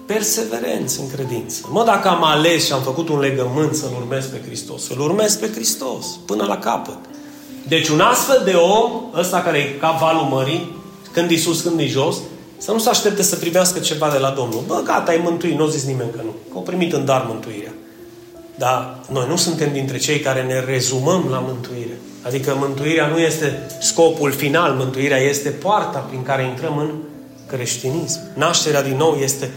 Perseverenți 0.06 1.00
în 1.00 1.10
credință. 1.10 1.60
Mă, 1.70 1.84
dacă 1.84 2.08
am 2.08 2.24
ales 2.24 2.64
și 2.64 2.72
am 2.72 2.82
făcut 2.82 3.08
un 3.08 3.18
legământ 3.18 3.74
să-L 3.74 3.92
urmez 4.00 4.24
pe 4.24 4.40
Hristos, 4.46 4.84
să-L 4.84 5.00
urmez 5.00 5.36
pe 5.36 5.50
Hristos 5.54 6.06
până 6.26 6.44
la 6.44 6.58
capăt. 6.58 6.98
Deci 7.68 7.88
un 7.88 8.00
astfel 8.00 8.42
de 8.44 8.52
om, 8.52 9.02
ăsta 9.14 9.40
care 9.40 9.58
e 9.58 9.78
ca 9.78 9.98
valul 10.00 10.22
mării, 10.22 10.76
când 11.12 11.30
e 11.30 11.36
sus, 11.36 11.60
când 11.60 11.80
e 11.80 11.86
jos, 11.86 12.16
să 12.58 12.72
nu 12.72 12.78
se 12.78 12.88
aștepte 12.88 13.22
să 13.22 13.36
primească 13.36 13.78
ceva 13.78 14.10
de 14.10 14.18
la 14.18 14.30
Domnul. 14.30 14.62
Bă, 14.66 14.80
gata, 14.84 15.10
ai 15.10 15.20
mântuit, 15.24 15.58
nu 15.58 15.64
o 15.64 15.68
zis 15.68 15.84
nimeni 15.84 16.10
că 16.10 16.20
nu. 16.24 16.30
Că 16.30 16.54
au 16.54 16.62
primit 16.62 16.92
în 16.92 17.04
dar 17.04 17.24
mântuirea. 17.28 17.72
Dar 18.54 18.98
noi 19.10 19.26
nu 19.28 19.36
suntem 19.36 19.72
dintre 19.72 19.98
cei 19.98 20.20
care 20.20 20.42
ne 20.42 20.60
rezumăm 20.60 21.26
la 21.30 21.38
mântuire. 21.38 21.98
Adică 22.22 22.56
mântuirea 22.58 23.06
nu 23.06 23.18
este 23.18 23.66
scopul 23.80 24.32
final, 24.32 24.72
mântuirea 24.72 25.18
este 25.18 25.48
poarta 25.48 25.98
prin 25.98 26.22
care 26.22 26.46
intrăm 26.46 26.78
în 26.78 26.90
creștinism. 27.46 28.20
Nașterea 28.34 28.82
din 28.82 28.96
nou 28.96 29.14
este 29.14 29.50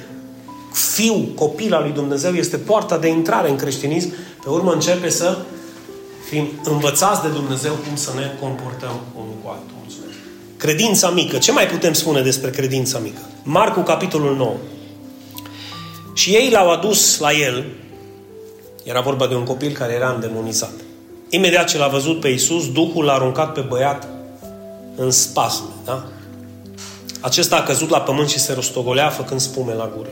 fiu, 0.93 1.31
copil 1.35 1.73
al 1.73 1.81
lui 1.81 1.91
Dumnezeu, 1.91 2.33
este 2.33 2.57
poarta 2.57 2.97
de 2.97 3.07
intrare 3.07 3.49
în 3.49 3.55
creștinism. 3.55 4.11
Pe 4.43 4.49
urmă 4.49 4.71
începe 4.71 5.09
să 5.09 5.37
fim 6.29 6.47
învățați 6.63 7.21
de 7.21 7.27
Dumnezeu 7.27 7.73
cum 7.73 7.95
să 7.95 8.11
ne 8.15 8.31
comportăm 8.39 8.99
unul 9.15 9.35
cu 9.43 9.49
altul. 9.49 9.81
Mulțumesc. 10.61 10.77
Credința 10.77 11.09
mică. 11.09 11.37
Ce 11.37 11.51
mai 11.51 11.67
putem 11.67 11.93
spune 11.93 12.21
despre 12.21 12.49
credința 12.49 12.99
mică? 12.99 13.21
Marcu, 13.43 13.79
capitolul 13.79 14.35
9. 14.35 14.55
Și 16.13 16.29
ei 16.29 16.49
l-au 16.49 16.71
adus 16.71 17.19
la 17.19 17.31
el. 17.31 17.65
Era 18.83 19.01
vorba 19.01 19.27
de 19.27 19.35
un 19.35 19.43
copil 19.43 19.71
care 19.71 19.93
era 19.93 20.09
îndemonizat. 20.09 20.73
Imediat 21.29 21.67
ce 21.67 21.77
l-a 21.77 21.87
văzut 21.87 22.19
pe 22.19 22.27
Iisus, 22.27 22.71
Duhul 22.71 23.05
l-a 23.05 23.13
aruncat 23.13 23.53
pe 23.53 23.61
băiat 23.61 24.07
în 24.95 25.11
spasme. 25.11 25.69
Da? 25.85 26.03
Acesta 27.19 27.55
a 27.55 27.63
căzut 27.63 27.89
la 27.89 28.01
pământ 28.01 28.29
și 28.29 28.39
se 28.39 28.53
rostogolea 28.53 29.09
făcând 29.09 29.39
spume 29.39 29.73
la 29.73 29.91
gură. 29.95 30.09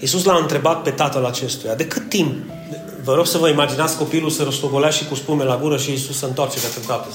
Iisus 0.00 0.24
l-a 0.24 0.36
întrebat 0.36 0.82
pe 0.82 0.90
tatăl 0.90 1.24
acestuia, 1.24 1.74
de 1.74 1.86
cât 1.86 2.08
timp? 2.08 2.34
Vă 3.04 3.14
rog 3.14 3.26
să 3.26 3.38
vă 3.38 3.48
imaginați 3.48 3.96
copilul 3.96 4.30
se 4.30 4.42
rostogolea 4.42 4.90
și 4.90 5.06
cu 5.06 5.14
spume 5.14 5.44
la 5.44 5.56
gură 5.56 5.76
și 5.76 5.90
Iisus 5.90 6.18
se 6.18 6.24
întoarce 6.24 6.60
către 6.60 6.80
tatăl. 6.86 7.12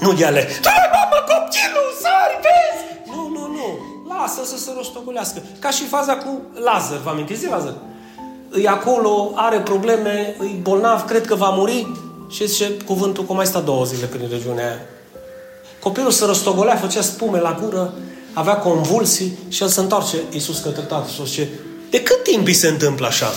Nu 0.00 0.12
de 0.12 0.24
ale, 0.24 0.48
Lasă 4.22 4.40
să 4.44 4.58
se 4.58 4.70
rostogolească. 4.76 5.42
Ca 5.58 5.70
și 5.70 5.84
faza 5.84 6.16
cu 6.16 6.40
Lazar, 6.54 6.98
vă 7.04 7.10
amintiți 7.10 7.40
de 7.40 7.48
Lazar? 7.50 7.74
Îi 8.48 8.68
acolo, 8.68 9.32
are 9.34 9.60
probleme, 9.60 10.36
îi 10.38 10.58
bolnav, 10.62 11.04
cred 11.04 11.26
că 11.26 11.34
va 11.34 11.48
muri. 11.48 11.86
Și 12.30 12.46
zice 12.48 12.70
cuvântul 12.86 13.24
cum 13.24 13.36
mai 13.36 13.46
sta 13.46 13.60
două 13.60 13.84
zile 13.84 14.06
prin 14.06 14.28
regiunea 14.30 14.66
aia. 14.66 14.78
Copilul 15.80 16.10
se 16.10 16.24
răstogolea, 16.24 16.76
făcea 16.76 17.00
spume 17.00 17.40
la 17.40 17.58
gură, 17.62 17.94
avea 18.32 18.56
convulsii 18.56 19.38
și 19.48 19.62
el 19.62 19.68
se 19.68 19.80
întoarce 19.80 20.16
Iisus 20.30 20.58
către 20.58 20.82
tatăl 20.82 21.10
și 21.10 21.26
zice, 21.26 21.48
de 21.90 22.02
cât 22.02 22.22
timp 22.22 22.46
îi 22.46 22.52
se 22.52 22.68
întâmplă 22.68 23.06
așa? 23.06 23.32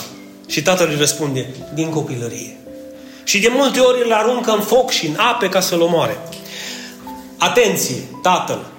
Și 0.48 0.62
tatăl 0.62 0.90
îi 0.90 0.98
răspunde, 0.98 1.56
din 1.74 1.90
copilărie. 1.90 2.58
Și 3.24 3.40
de 3.40 3.52
multe 3.56 3.80
ori 3.80 4.04
îl 4.06 4.14
aruncă 4.14 4.52
în 4.52 4.62
foc 4.62 4.90
și 4.90 5.08
în 5.08 5.16
ape 5.16 5.50
ca 5.50 5.60
să-l 5.60 5.82
omoare. 5.82 6.18
Atenție, 7.38 8.04
tatăl. 8.22 8.75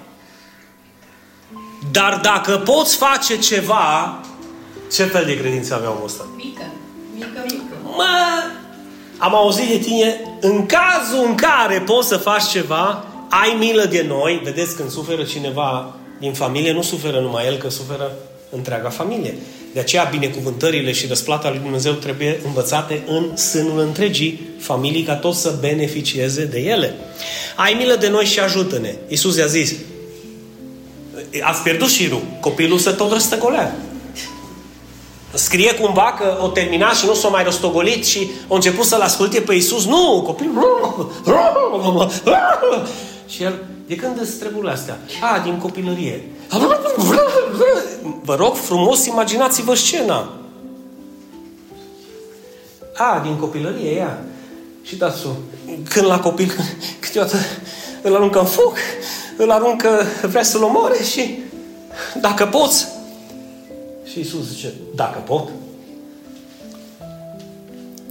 Dar 1.99 2.19
dacă 2.21 2.57
poți 2.57 2.95
face 2.95 3.37
ceva, 3.37 4.19
ce 4.91 5.03
fel 5.03 5.25
de 5.25 5.37
credință 5.37 5.75
avea 5.75 5.89
omul 5.89 6.03
ăsta? 6.05 6.25
Mică. 6.35 6.71
Mică, 7.13 7.43
mică. 7.43 7.75
Mă, 7.83 8.03
am 9.17 9.35
auzit 9.35 9.67
de 9.67 9.77
tine, 9.77 10.21
în 10.41 10.65
cazul 10.65 11.25
în 11.27 11.35
care 11.35 11.79
poți 11.79 12.07
să 12.07 12.17
faci 12.17 12.43
ceva, 12.43 13.05
ai 13.29 13.55
milă 13.59 13.85
de 13.85 14.05
noi, 14.07 14.41
vedeți 14.43 14.75
când 14.75 14.89
suferă 14.89 15.23
cineva 15.23 15.95
din 16.19 16.33
familie, 16.33 16.71
nu 16.71 16.81
suferă 16.81 17.19
numai 17.19 17.45
el, 17.45 17.57
că 17.57 17.69
suferă 17.69 18.11
întreaga 18.49 18.89
familie. 18.89 19.37
De 19.73 19.79
aceea 19.79 20.03
binecuvântările 20.03 20.91
și 20.91 21.07
răsplata 21.07 21.49
lui 21.49 21.59
Dumnezeu 21.59 21.93
trebuie 21.93 22.39
învățate 22.45 23.03
în 23.07 23.37
sânul 23.37 23.79
întregii 23.79 24.49
familii 24.59 25.03
ca 25.03 25.15
toți 25.15 25.41
să 25.41 25.57
beneficieze 25.59 26.45
de 26.45 26.59
ele. 26.59 26.95
Ai 27.55 27.73
milă 27.73 27.95
de 27.95 28.09
noi 28.09 28.25
și 28.25 28.39
ajută-ne. 28.39 28.95
Iisus 29.07 29.37
i-a 29.37 29.45
zis, 29.45 29.73
ați 31.43 31.61
pierdut 31.61 31.87
șirul, 31.87 32.21
copilul 32.39 32.77
se 32.77 32.91
tot 32.91 33.11
răstăgolea. 33.11 33.75
Scrie 35.33 35.73
cumva 35.73 36.15
că 36.19 36.37
o 36.41 36.47
terminat 36.47 36.95
și 36.95 37.05
nu 37.05 37.13
s-a 37.13 37.27
mai 37.27 37.43
rostogolit 37.43 38.05
și 38.05 38.29
a 38.47 38.55
început 38.55 38.85
să-L 38.85 39.01
asculte 39.01 39.39
pe 39.39 39.53
Iisus. 39.53 39.85
Nu, 39.85 40.21
copilul... 40.25 41.11
Și 43.27 43.43
el, 43.43 43.53
de 43.87 43.95
când 43.95 44.19
îți 44.21 44.37
treburile 44.37 44.71
astea? 44.71 44.99
A, 45.21 45.39
din 45.39 45.57
copilărie. 45.57 46.23
Vă 48.23 48.35
rog 48.35 48.55
frumos, 48.55 49.05
imaginați-vă 49.05 49.73
scena. 49.75 50.33
A, 52.95 53.21
din 53.23 53.35
copilărie, 53.35 53.91
ea. 53.91 54.25
Și 54.83 54.95
dați 54.95 55.21
Când 55.89 56.05
la 56.05 56.19
copil, 56.19 56.51
câteodată 56.99 57.35
îl 58.01 58.15
aruncă 58.15 58.39
în 58.39 58.45
foc, 58.45 58.77
îl 59.37 59.51
aruncă, 59.51 60.03
vrea 60.21 60.43
să-l 60.43 60.63
omoare 60.63 61.03
și 61.03 61.39
dacă 62.21 62.45
poți. 62.45 62.87
Și 64.03 64.17
Iisus 64.17 64.47
zice, 64.47 64.73
dacă 64.95 65.19
pot. 65.19 65.49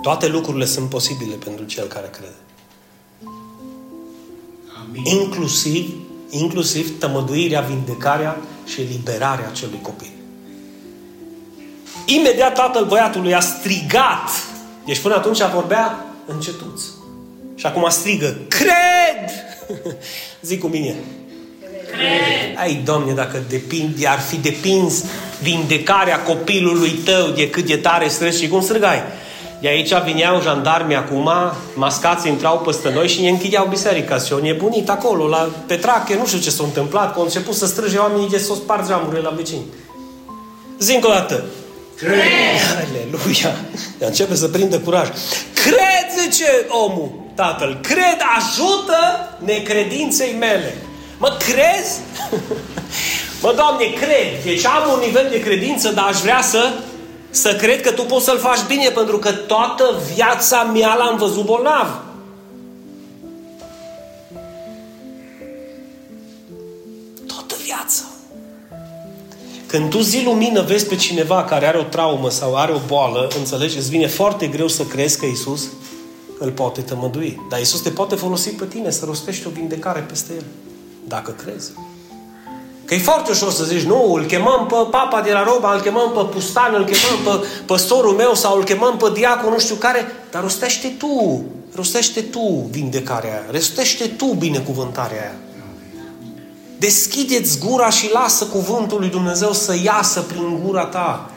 Toate 0.02 0.26
lucrurile 0.26 0.64
sunt 0.64 0.88
posibile 0.88 1.34
pentru 1.34 1.64
cel 1.64 1.86
care 1.86 2.10
crede. 2.10 2.34
Amin. 4.82 5.04
Inclusiv 5.04 6.06
inclusiv 6.30 6.98
tămăduirea, 6.98 7.60
vindecarea 7.60 8.36
și 8.64 8.80
eliberarea 8.80 9.48
acelui 9.48 9.78
copil. 9.82 10.10
Imediat 12.04 12.54
tatăl 12.54 12.84
băiatului 12.84 13.34
a 13.34 13.40
strigat. 13.40 14.30
Deci 14.84 14.98
până 14.98 15.14
atunci 15.14 15.42
vorbea 15.54 16.06
încetuț. 16.26 16.82
Și 17.54 17.66
acum 17.66 17.86
strigă, 17.88 18.36
cred! 18.48 19.30
Zic 20.48 20.60
cu 20.60 20.66
mine. 20.66 20.94
Cred. 21.86 22.58
Ai, 22.58 22.80
Doamne, 22.84 23.12
dacă 23.12 23.42
depind, 23.48 24.06
ar 24.06 24.18
fi 24.18 24.36
depins 24.36 25.04
vindecarea 25.42 26.22
copilului 26.22 26.90
tău 26.90 27.28
de 27.28 27.50
cât 27.50 27.66
de 27.66 27.76
tare 27.76 28.08
stres 28.08 28.38
și 28.38 28.48
cum 28.48 28.60
strâgai. 28.60 29.02
De 29.60 29.68
aici 29.68 29.92
vineau 30.04 30.40
jandarmi 30.40 30.96
acum, 30.96 31.30
mascați 31.74 32.28
intrau 32.28 32.58
peste 32.58 32.92
noi 32.92 33.08
și 33.08 33.20
ne 33.20 33.28
închideau 33.28 33.66
biserica. 33.66 34.18
Și 34.18 34.32
o 34.32 34.38
nebunit 34.38 34.88
acolo, 34.88 35.26
la 35.26 35.50
petrache, 35.66 36.16
nu 36.16 36.26
știu 36.26 36.38
ce 36.38 36.50
s-a 36.50 36.64
întâmplat, 36.64 37.12
că 37.12 37.18
au 37.18 37.24
început 37.24 37.54
să 37.54 37.66
strâge 37.66 37.96
oamenii 37.96 38.28
de 38.28 38.38
să 38.38 38.52
o 38.52 38.54
sparg 38.54 38.86
geamurile 38.86 39.20
la 39.20 39.30
vecini. 39.36 39.64
Zi 40.78 40.94
încă 40.94 41.06
o 41.06 41.10
dată. 41.10 41.44
Cred. 41.96 42.12
Aleluia! 42.76 43.56
Începe 43.98 44.34
să 44.34 44.48
prindă 44.48 44.78
curaj. 44.78 45.08
Cred, 45.64 46.22
zice 46.22 46.46
omul, 46.68 47.25
tatăl, 47.36 47.78
cred, 47.82 48.18
ajută 48.36 49.28
necredinței 49.38 50.36
mele. 50.38 50.76
Mă 51.18 51.36
crezi? 51.38 52.00
mă, 53.42 53.52
Doamne, 53.56 53.84
cred. 53.84 54.44
Deci 54.44 54.64
am 54.64 54.92
un 54.92 54.98
nivel 54.98 55.28
de 55.30 55.40
credință, 55.40 55.92
dar 55.92 56.04
aș 56.04 56.20
vrea 56.20 56.42
să, 56.42 56.72
să 57.30 57.56
cred 57.56 57.80
că 57.80 57.92
Tu 57.92 58.02
poți 58.02 58.24
să-l 58.24 58.38
faci 58.38 58.66
bine, 58.66 58.88
pentru 58.88 59.18
că 59.18 59.32
toată 59.32 60.00
viața 60.14 60.62
mea 60.62 60.94
l-am 60.94 61.16
văzut 61.16 61.44
bolnav. 61.44 62.00
Toată 67.26 67.54
viața. 67.64 68.02
Când 69.66 69.90
tu 69.90 70.00
zi 70.00 70.22
lumină 70.24 70.62
vezi 70.62 70.86
pe 70.86 70.96
cineva 70.96 71.44
care 71.44 71.66
are 71.66 71.78
o 71.78 71.82
traumă 71.82 72.30
sau 72.30 72.56
are 72.56 72.72
o 72.72 72.80
boală, 72.86 73.28
înțelegi, 73.38 73.76
îți 73.76 73.90
vine 73.90 74.06
foarte 74.06 74.46
greu 74.46 74.68
să 74.68 74.82
crezi 74.82 75.18
că 75.18 75.26
Isus 75.26 75.68
îl 76.38 76.50
poate 76.50 76.80
tămădui. 76.80 77.46
Dar 77.50 77.60
Isus 77.60 77.80
te 77.80 77.90
poate 77.90 78.14
folosi 78.14 78.50
pe 78.50 78.64
tine 78.64 78.90
să 78.90 79.04
rostești 79.04 79.46
o 79.46 79.50
vindecare 79.50 80.00
peste 80.00 80.32
el. 80.34 80.44
Dacă 81.08 81.30
crezi. 81.30 81.70
Că 82.84 82.94
e 82.94 82.98
foarte 82.98 83.30
ușor 83.30 83.52
să 83.52 83.64
zici, 83.64 83.82
nu, 83.82 84.12
îl 84.12 84.24
chemăm 84.24 84.66
pe 84.66 84.74
papa 84.90 85.20
de 85.20 85.32
la 85.32 85.42
Roma, 85.42 85.74
îl 85.74 85.80
chemăm 85.80 86.12
pe 86.12 86.34
pustan, 86.34 86.74
îl 86.74 86.84
chemăm 86.84 87.40
pe 87.40 87.46
păstorul 87.66 88.12
meu 88.12 88.34
sau 88.34 88.56
îl 88.56 88.64
chemăm 88.64 88.96
pe 88.96 89.10
diacon, 89.14 89.52
nu 89.52 89.58
știu 89.58 89.74
care, 89.74 90.06
dar 90.30 90.42
rostește 90.42 90.88
tu, 90.98 91.44
rostește 91.74 92.20
tu 92.20 92.66
vindecarea 92.70 93.30
aia, 93.30 93.42
rostește 93.50 94.06
tu 94.06 94.26
binecuvântarea 94.26 95.20
aia. 95.20 95.34
Deschideți 96.78 97.58
gura 97.58 97.90
și 97.90 98.12
lasă 98.12 98.44
cuvântul 98.44 98.98
lui 98.98 99.08
Dumnezeu 99.08 99.52
să 99.52 99.76
iasă 99.84 100.20
prin 100.20 100.60
gura 100.64 100.84
ta. 100.84 101.30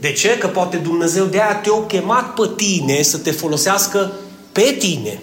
De 0.00 0.12
ce? 0.12 0.38
Că 0.38 0.46
poate 0.46 0.76
Dumnezeu 0.76 1.24
de 1.24 1.40
aia 1.40 1.56
te-a 1.56 1.84
chemat 1.86 2.34
pe 2.34 2.50
tine 2.56 3.02
să 3.02 3.18
te 3.18 3.30
folosească 3.30 4.12
pe 4.56 4.76
tine. 4.78 5.20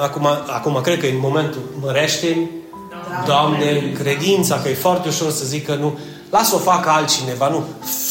Acum, 0.00 0.26
acum 0.26 0.80
cred 0.82 0.98
că 0.98 1.06
în 1.06 1.18
momentul 1.18 1.60
mărește 1.80 2.50
Doamne, 3.26 3.92
credința, 4.02 4.60
că 4.60 4.68
e 4.68 4.74
foarte 4.74 5.08
ușor 5.08 5.30
să 5.30 5.44
zic 5.44 5.66
că 5.66 5.74
nu, 5.74 5.98
las-o 6.30 6.58
fac 6.58 6.86
altcineva, 6.86 7.48
nu, 7.48 7.64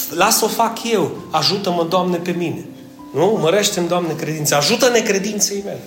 las-o 0.10 0.48
fac 0.48 0.78
eu, 0.92 1.12
ajută-mă, 1.30 1.86
Doamne, 1.90 2.18
pe 2.18 2.32
mine. 2.32 2.66
Nu? 3.14 3.40
Mărește-mi, 3.42 3.88
Doamne, 3.88 4.14
credința, 4.14 4.58
ajută-ne 4.58 5.00
credinței 5.00 5.62
mele. 5.66 5.82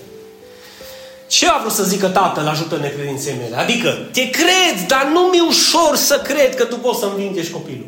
Ce 1.26 1.48
a 1.48 1.58
vrut 1.60 1.72
să 1.72 1.84
zică 1.84 2.08
tatăl, 2.08 2.46
ajută 2.46 2.76
necredinței 2.76 3.34
mele? 3.38 3.56
Adică, 3.56 4.08
te 4.12 4.30
cred, 4.30 4.86
dar 4.86 5.08
nu 5.12 5.20
mi-e 5.20 5.40
ușor 5.48 5.96
să 5.96 6.20
cred 6.24 6.54
că 6.54 6.64
tu 6.64 6.76
poți 6.76 6.98
să 6.98 7.06
învingești 7.06 7.52
copilul. 7.52 7.86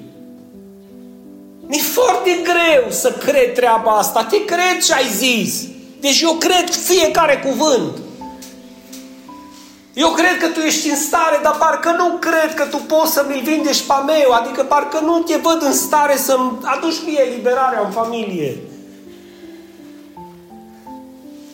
Mi-e 1.74 1.82
foarte 1.82 2.40
greu 2.42 2.90
să 2.90 3.12
cred 3.12 3.54
treaba 3.54 3.90
asta. 3.90 4.24
Te 4.24 4.44
cred 4.44 4.82
ce 4.84 4.92
ai 4.94 5.08
zis. 5.16 5.62
Deci 6.00 6.20
eu 6.20 6.32
cred 6.32 6.70
fiecare 6.70 7.42
cuvânt. 7.46 7.98
Eu 9.94 10.08
cred 10.08 10.38
că 10.38 10.46
tu 10.46 10.60
ești 10.60 10.88
în 10.88 10.96
stare, 10.96 11.40
dar 11.42 11.56
parcă 11.56 11.94
nu 11.96 12.18
cred 12.18 12.54
că 12.54 12.64
tu 12.64 12.76
poți 12.76 13.12
să 13.12 13.24
mi-l 13.28 13.42
vindești 13.42 13.86
pe 13.86 13.94
meu. 14.06 14.30
Adică 14.30 14.62
parcă 14.62 15.00
nu 15.00 15.18
te 15.18 15.36
văd 15.36 15.62
în 15.62 15.72
stare 15.72 16.16
să-mi 16.16 16.58
aduci 16.62 17.04
mie 17.06 17.26
eliberarea 17.26 17.82
în 17.84 17.90
familie. 17.90 18.56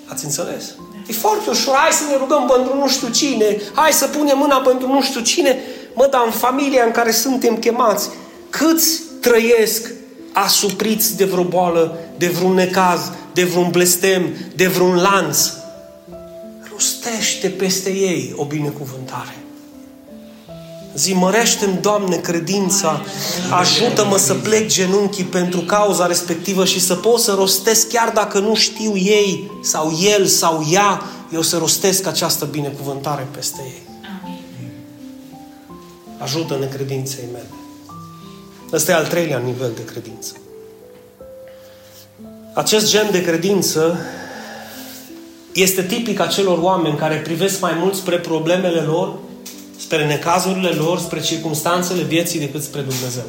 Ați 0.07 0.25
înțeles? 0.25 0.75
E 1.07 1.13
foarte 1.13 1.51
ușor. 1.51 1.75
Hai 1.75 1.93
să 1.93 2.05
ne 2.11 2.17
rugăm 2.17 2.53
pentru 2.55 2.77
nu 2.77 2.89
știu 2.89 3.09
cine. 3.09 3.57
Hai 3.75 3.93
să 3.93 4.07
punem 4.07 4.39
mâna 4.39 4.57
pentru 4.57 4.93
nu 4.93 5.03
știu 5.03 5.21
cine. 5.21 5.59
Mă, 5.95 6.07
dar 6.11 6.23
în 6.25 6.33
familia 6.33 6.85
în 6.85 6.91
care 6.91 7.11
suntem 7.11 7.57
chemați, 7.57 8.11
câți 8.51 9.03
trăiesc 9.21 9.99
asupriți 10.33 11.17
de 11.17 11.25
vreo 11.25 11.45
boală, 11.45 11.99
de 12.17 12.29
vreun 12.29 12.55
necaz, 12.55 13.01
de 13.33 13.45
vreun 13.45 13.71
blestem, 13.71 14.29
de 14.55 14.67
vreun 14.67 14.97
lanț? 14.97 15.39
Rostește 16.73 17.49
peste 17.49 17.91
ei 17.91 18.33
o 18.37 18.45
binecuvântare. 18.45 19.35
Zi, 20.95 21.13
mărește-mi, 21.13 21.79
Doamne, 21.81 22.17
credința, 22.17 23.03
ajută-mă 23.51 24.17
să 24.17 24.35
plec 24.35 24.69
genunchii 24.69 25.25
pentru 25.25 25.61
cauza 25.61 26.07
respectivă 26.07 26.65
și 26.65 26.81
să 26.81 26.95
pot 26.95 27.21
să 27.21 27.35
rostesc, 27.35 27.89
chiar 27.89 28.11
dacă 28.15 28.39
nu 28.39 28.55
știu 28.55 28.97
ei, 28.97 29.51
sau 29.63 29.99
el, 30.03 30.27
sau 30.27 30.67
ea, 30.71 31.03
eu 31.33 31.43
să 31.43 31.57
rostesc 31.57 32.07
această 32.07 32.45
binecuvântare 32.45 33.29
peste 33.31 33.61
ei. 33.65 33.83
Amin. 34.23 34.71
Ajută-ne 36.19 36.67
credinței 36.67 37.25
mele. 37.33 37.60
Ăsta 38.73 38.93
e 38.93 38.95
al 38.95 39.07
treilea 39.07 39.39
nivel 39.39 39.71
de 39.75 39.85
credință. 39.85 40.33
Acest 42.55 42.91
gen 42.91 43.11
de 43.11 43.23
credință 43.23 43.99
este 45.53 45.83
tipic 45.83 46.21
acelor 46.21 46.59
oameni 46.59 46.97
care 46.97 47.17
privesc 47.17 47.61
mai 47.61 47.73
mult 47.79 47.95
spre 47.95 48.19
problemele 48.19 48.81
lor 48.81 49.19
spre 49.81 50.07
necazurile 50.07 50.69
lor, 50.69 50.99
spre 50.99 51.21
circunstanțele 51.21 52.03
vieții 52.03 52.39
decât 52.39 52.63
spre 52.63 52.81
Dumnezeu. 52.81 53.25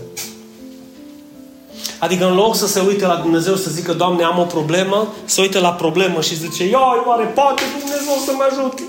Adică 1.99 2.25
în 2.25 2.33
loc 2.33 2.55
să 2.55 2.67
se 2.67 2.79
uite 2.79 3.05
la 3.05 3.15
Dumnezeu 3.15 3.55
să 3.55 3.69
zică, 3.69 3.93
Doamne, 3.93 4.23
am 4.23 4.39
o 4.39 4.43
problemă, 4.43 5.13
se 5.25 5.41
uită 5.41 5.59
la 5.59 5.73
problemă 5.73 6.21
și 6.21 6.35
zice, 6.35 6.69
ia, 6.69 6.79
oare 7.07 7.25
poate 7.25 7.61
Dumnezeu 7.79 8.15
să 8.25 8.31
mă 8.35 8.43
ajute? 8.51 8.83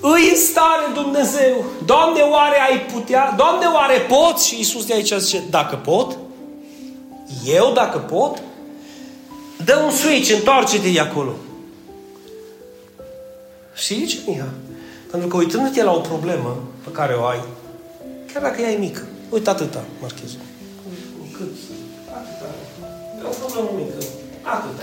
Îi 0.00 0.30
în 0.30 0.36
stare 0.36 0.92
Dumnezeu. 0.94 1.64
Doamne, 1.84 2.20
oare 2.20 2.56
ai 2.70 2.80
putea? 2.80 3.34
Doamne, 3.36 3.66
oare 3.66 3.98
pot? 3.98 4.38
Și 4.38 4.56
Iisus 4.56 4.86
de 4.86 4.94
aici 4.94 5.12
zice, 5.18 5.42
dacă 5.50 5.76
pot, 5.76 6.18
eu 7.46 7.72
dacă 7.74 7.98
pot, 7.98 8.42
dă 9.64 9.82
un 9.84 9.90
switch, 9.90 10.32
întoarce-te 10.34 10.90
de 10.90 11.00
acolo. 11.00 11.32
Și 13.74 13.94
zice, 13.94 14.18
Miha, 14.26 14.48
pentru 15.10 15.28
că 15.28 15.36
uitându-te 15.36 15.82
la 15.82 15.92
o 15.92 15.98
problemă 15.98 16.56
pe 16.84 16.90
care 16.90 17.14
o 17.14 17.24
ai, 17.24 17.42
chiar 18.32 18.42
dacă 18.42 18.60
ea 18.60 18.70
e 18.70 18.76
mică, 18.76 19.06
uite 19.30 19.50
atâta, 19.50 19.84
marchezul. 20.00 20.40
Cât? 21.36 21.54
Atâta. 22.18 22.54
E 23.18 23.26
o 23.26 23.46
problemă 23.46 23.68
mică. 23.76 24.04
Atâta 24.42 24.82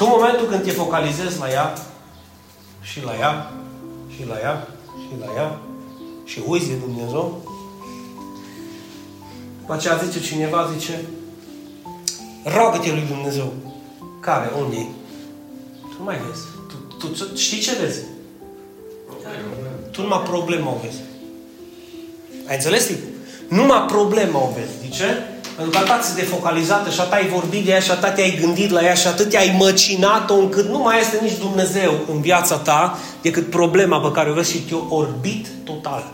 Tu, 0.00 0.06
în 0.06 0.12
momentul 0.12 0.46
când 0.46 0.62
te 0.62 0.70
focalizezi 0.70 1.38
la 1.38 1.50
ea, 1.50 1.74
și 2.80 3.04
la 3.04 3.14
ea, 3.18 3.52
și 4.14 4.26
la 4.26 4.38
ea, 4.38 4.68
și 5.00 5.18
la 5.20 5.26
ea, 5.36 5.58
și 6.24 6.42
uiți 6.46 6.68
de 6.68 6.74
Dumnezeu, 6.74 7.42
după 9.60 9.72
aceea 9.72 9.96
zice 9.96 10.20
cineva, 10.20 10.70
zice, 10.72 11.04
roagă-te 12.44 12.90
lui 12.90 13.04
Dumnezeu. 13.08 13.52
Care? 14.20 14.50
Unde 14.58 14.76
e? 14.76 14.86
Tu 15.80 15.94
nu 15.98 16.04
mai 16.04 16.16
vezi. 16.26 16.44
Tu, 16.98 17.06
tu 17.06 17.36
știi 17.36 17.60
ce 17.60 17.76
vezi? 17.80 18.00
Tu 19.90 20.02
numai 20.02 20.22
problema 20.22 20.70
o 20.70 20.78
vezi. 20.82 21.00
Ai 22.48 22.54
înțeles, 22.54 22.88
Licu? 22.88 23.06
Numai 23.48 23.86
problema 23.86 24.38
o 24.38 24.50
vezi. 24.56 24.80
De 24.80 24.88
ce? 24.88 25.29
Pentru 25.60 25.80
că 25.80 25.92
atât 25.92 26.04
ți 26.04 26.14
de 26.14 26.22
focalizată 26.22 26.90
și 26.90 27.00
atât 27.00 27.12
ai 27.12 27.28
vorbit 27.28 27.64
de 27.64 27.70
ea 27.70 27.80
și 27.80 27.90
atât 27.90 28.14
te-ai 28.14 28.38
gândit 28.40 28.70
la 28.70 28.84
ea 28.84 28.94
și 28.94 29.06
atât 29.06 29.30
te-ai 29.30 29.56
măcinat-o 29.58 30.34
încât 30.34 30.68
nu 30.68 30.78
mai 30.78 31.00
este 31.00 31.18
nici 31.22 31.38
Dumnezeu 31.38 31.92
în 32.12 32.20
viața 32.20 32.56
ta 32.56 32.98
decât 33.22 33.50
problema 33.50 34.00
pe 34.00 34.10
care 34.10 34.30
o 34.30 34.32
vezi 34.32 34.50
și 34.50 34.58
te-o 34.58 34.96
orbit 34.96 35.46
total. 35.64 36.04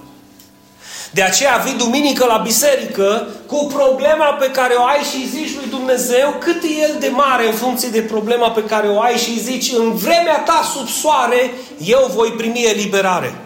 De 1.10 1.22
aceea 1.22 1.56
vii 1.64 1.74
duminică 1.74 2.24
la 2.26 2.36
biserică 2.36 3.26
cu 3.46 3.70
problema 3.72 4.24
pe 4.24 4.50
care 4.50 4.74
o 4.74 4.84
ai 4.84 5.02
și 5.02 5.28
zici 5.28 5.54
lui 5.54 5.70
Dumnezeu 5.70 6.34
cât 6.38 6.62
e 6.62 6.82
El 6.82 6.96
de 7.00 7.08
mare 7.12 7.46
în 7.46 7.54
funcție 7.54 7.88
de 7.88 8.00
problema 8.00 8.50
pe 8.50 8.64
care 8.64 8.88
o 8.88 9.00
ai 9.00 9.14
și 9.14 9.40
zici 9.40 9.72
în 9.78 9.94
vremea 9.94 10.38
ta 10.38 10.70
sub 10.74 10.88
soare 10.88 11.50
eu 11.78 12.10
voi 12.14 12.28
primi 12.28 12.64
eliberare. 12.64 13.45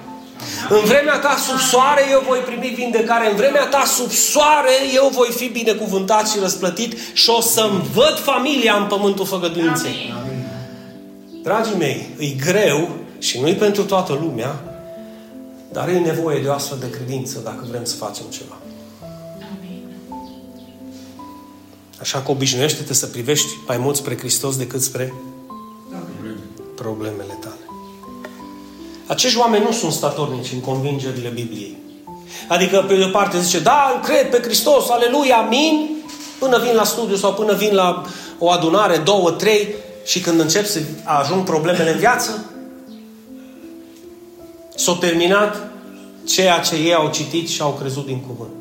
În 0.68 0.84
vremea 0.84 1.18
ta 1.18 1.36
sub 1.36 1.58
soare 1.58 2.02
eu 2.10 2.22
voi 2.28 2.38
primi 2.38 2.74
vindecare. 2.76 3.30
În 3.30 3.36
vremea 3.36 3.66
ta 3.66 3.84
sub 3.86 4.10
soare 4.10 4.72
eu 4.94 5.10
voi 5.14 5.28
fi 5.36 5.48
binecuvântat 5.48 6.28
și 6.28 6.38
răsplătit 6.38 6.96
și 7.12 7.30
o 7.30 7.40
să-mi 7.40 7.90
văd 7.92 8.18
familia 8.18 8.74
în 8.74 8.86
pământul 8.86 9.26
făgăduinței. 9.26 10.14
Amin. 10.22 10.46
Dragii 11.42 11.76
mei, 11.76 12.08
e 12.18 12.26
greu 12.26 12.88
și 13.18 13.40
nu-i 13.40 13.54
pentru 13.54 13.84
toată 13.84 14.12
lumea, 14.12 14.62
dar 15.72 15.88
e 15.88 15.98
nevoie 15.98 16.42
de 16.42 16.48
o 16.48 16.52
astfel 16.52 16.78
de 16.78 16.90
credință 16.90 17.38
dacă 17.44 17.66
vrem 17.70 17.84
să 17.84 17.96
facem 17.96 18.24
ceva. 18.30 18.56
Amin. 19.58 19.82
Așa 22.00 22.22
că 22.22 22.30
obișnuiește-te 22.30 22.94
să 22.94 23.06
privești 23.06 23.48
mai 23.66 23.76
mult 23.76 23.96
spre 23.96 24.18
Hristos 24.18 24.56
decât 24.56 24.82
spre 24.82 25.14
problemele 26.74 27.38
tale. 27.40 27.49
Acești 29.10 29.38
oameni 29.38 29.64
nu 29.64 29.72
sunt 29.72 29.92
statornici 29.92 30.52
în 30.52 30.60
convingerile 30.60 31.28
Bibliei. 31.28 31.76
Adică, 32.48 32.84
pe 32.88 32.96
de 32.96 33.04
o 33.04 33.08
parte, 33.08 33.40
zice, 33.40 33.58
da, 33.58 34.00
cred 34.04 34.30
pe 34.30 34.40
Hristos, 34.42 34.88
aleluia, 34.88 35.36
amin, 35.36 35.88
până 36.38 36.58
vin 36.58 36.74
la 36.74 36.84
studiu 36.84 37.16
sau 37.16 37.32
până 37.32 37.54
vin 37.54 37.74
la 37.74 38.02
o 38.38 38.50
adunare, 38.50 38.96
două, 38.96 39.30
trei, 39.30 39.74
și 40.04 40.20
când 40.20 40.40
încep 40.40 40.66
să 40.66 40.80
ajung 41.04 41.44
problemele 41.44 41.90
în 41.90 41.98
viață, 41.98 42.44
s-au 44.74 44.94
terminat 44.94 45.70
ceea 46.26 46.58
ce 46.58 46.74
ei 46.74 46.94
au 46.94 47.10
citit 47.10 47.48
și 47.48 47.62
au 47.62 47.78
crezut 47.80 48.06
din 48.06 48.20
cuvânt. 48.26 48.52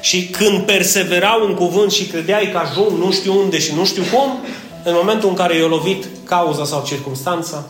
Și 0.00 0.26
când 0.26 0.62
perseverau 0.62 1.46
în 1.46 1.54
cuvânt 1.54 1.92
și 1.92 2.06
credeai 2.06 2.50
că 2.52 2.58
ajung 2.58 2.98
nu 2.98 3.12
știu 3.12 3.38
unde 3.38 3.58
și 3.58 3.74
nu 3.74 3.84
știu 3.84 4.02
cum, 4.12 4.38
în 4.84 4.92
momentul 4.94 5.28
în 5.28 5.34
care 5.34 5.56
i-a 5.56 5.66
lovit 5.66 6.06
cauza 6.24 6.64
sau 6.64 6.82
circunstanța, 6.86 7.64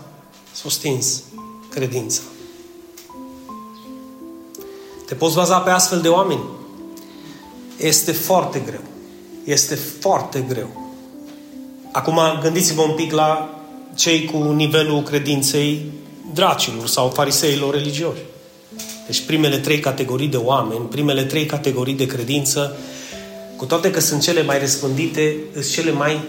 s-a 0.52 0.68
stins 0.68 1.22
credința. 1.79 2.20
Te 5.07 5.14
poți 5.14 5.35
baza 5.35 5.59
pe 5.59 5.70
astfel 5.70 6.01
de 6.01 6.09
oameni? 6.09 6.43
Este 7.76 8.12
foarte 8.12 8.62
greu. 8.66 8.81
Este 9.45 9.74
foarte 9.74 10.45
greu. 10.49 10.93
Acum 11.93 12.18
gândiți-vă 12.43 12.83
un 12.83 12.95
pic 12.95 13.12
la 13.12 13.61
cei 13.95 14.24
cu 14.24 14.37
nivelul 14.37 15.03
credinței 15.03 15.93
dracilor 16.35 16.87
sau 16.87 17.09
fariseilor 17.09 17.74
religioși. 17.74 18.22
Deci 19.07 19.20
primele 19.20 19.59
trei 19.59 19.81
categorii 19.81 20.29
de 20.29 20.37
oameni, 20.37 20.85
primele 20.85 21.24
trei 21.24 21.47
categorii 21.47 21.95
de 21.95 22.07
credință, 22.07 22.76
cu 23.57 23.64
toate 23.64 23.91
că 23.91 24.01
sunt 24.01 24.22
cele 24.22 24.43
mai 24.43 24.59
răspândite, 24.59 25.37
sunt 25.53 25.70
cele 25.70 25.91
mai 25.91 26.20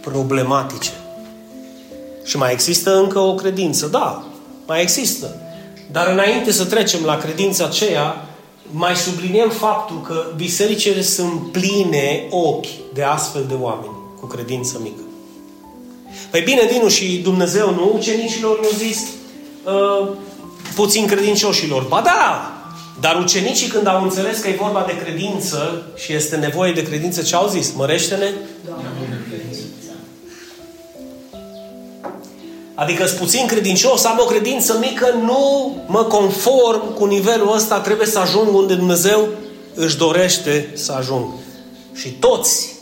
problematice. 0.00 0.90
Și 2.24 2.36
mai 2.36 2.52
există 2.52 2.98
încă 2.98 3.18
o 3.18 3.34
credință, 3.34 3.86
da, 3.86 4.27
mai 4.68 4.82
există. 4.82 5.40
Dar 5.90 6.08
înainte 6.08 6.52
să 6.52 6.64
trecem 6.64 7.04
la 7.04 7.16
credința 7.16 7.64
aceea, 7.64 8.26
mai 8.70 8.96
subliniem 8.96 9.50
faptul 9.50 10.00
că 10.00 10.32
bisericile 10.36 11.02
sunt 11.02 11.52
pline 11.52 12.26
ochi 12.30 12.92
de 12.94 13.02
astfel 13.02 13.44
de 13.48 13.54
oameni 13.60 13.92
cu 14.20 14.26
credință 14.26 14.80
mică. 14.82 15.00
Păi 16.30 16.40
bine, 16.40 16.68
Dinu, 16.72 16.88
și 16.88 17.20
Dumnezeu 17.22 17.70
nu 17.70 17.92
ucenicilor 17.94 18.60
nu 18.60 18.68
zis 18.76 19.06
uh, 19.64 20.08
puțin 20.74 21.06
credincioșilor. 21.06 21.82
Ba 21.82 22.00
da! 22.04 22.52
Dar 23.00 23.20
ucenicii 23.20 23.68
când 23.68 23.86
au 23.86 24.02
înțeles 24.02 24.38
că 24.38 24.48
e 24.48 24.58
vorba 24.60 24.84
de 24.86 24.96
credință 24.96 25.82
și 25.96 26.12
este 26.12 26.36
nevoie 26.36 26.72
de 26.72 26.82
credință, 26.82 27.22
ce 27.22 27.34
au 27.34 27.48
zis? 27.48 27.72
Mărește-ne? 27.72 28.30
Adică 32.78 33.06
sunt 33.06 33.18
puțin 33.18 33.46
credincios, 33.46 34.04
am 34.04 34.18
o 34.20 34.24
credință 34.24 34.78
mică, 34.78 35.14
nu 35.24 35.74
mă 35.86 36.04
conform 36.04 36.94
cu 36.94 37.04
nivelul 37.04 37.54
ăsta, 37.54 37.80
trebuie 37.80 38.06
să 38.06 38.18
ajung 38.18 38.54
unde 38.54 38.74
Dumnezeu 38.74 39.28
își 39.74 39.96
dorește 39.96 40.70
să 40.74 40.92
ajung. 40.92 41.26
Și 41.94 42.10
toți, 42.10 42.72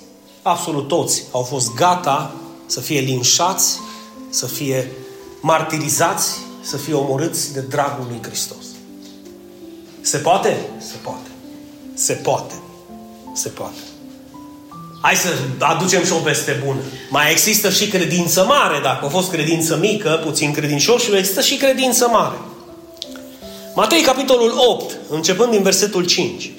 absolut 0.43 0.89
toți, 0.89 1.25
au 1.31 1.43
fost 1.43 1.75
gata 1.75 2.35
să 2.67 2.81
fie 2.81 3.01
linșați, 3.01 3.79
să 4.31 4.47
fie 4.47 4.93
martirizați, 5.41 6.31
să 6.61 6.77
fie 6.77 6.95
omorâți 6.95 7.53
de 7.53 7.61
dragul 7.61 8.07
lui 8.09 8.21
Hristos. 8.23 8.65
Se 10.01 10.19
poate? 10.19 10.57
Se 10.79 10.97
poate. 11.03 11.31
Se 11.95 12.13
poate. 12.13 12.55
Se 13.33 13.49
poate. 13.49 13.81
Hai 15.07 15.17
să 15.17 15.29
aducem 15.59 16.05
și 16.05 16.13
o 16.13 16.19
veste 16.19 16.63
bună. 16.65 16.79
Mai 17.11 17.31
există 17.31 17.71
și 17.71 17.89
credință 17.89 18.45
mare. 18.45 18.81
Dacă 18.83 19.05
a 19.05 19.09
fost 19.09 19.31
credință 19.31 19.79
mică, 19.81 20.21
puțin 20.25 20.53
credincioșilor, 20.53 21.19
există 21.19 21.41
și 21.41 21.57
credință 21.57 22.09
mare. 22.13 22.37
Matei, 23.75 24.01
capitolul 24.01 24.53
8, 24.69 24.97
începând 25.11 25.51
din 25.51 25.63
versetul 25.63 26.07
5. 26.07 26.51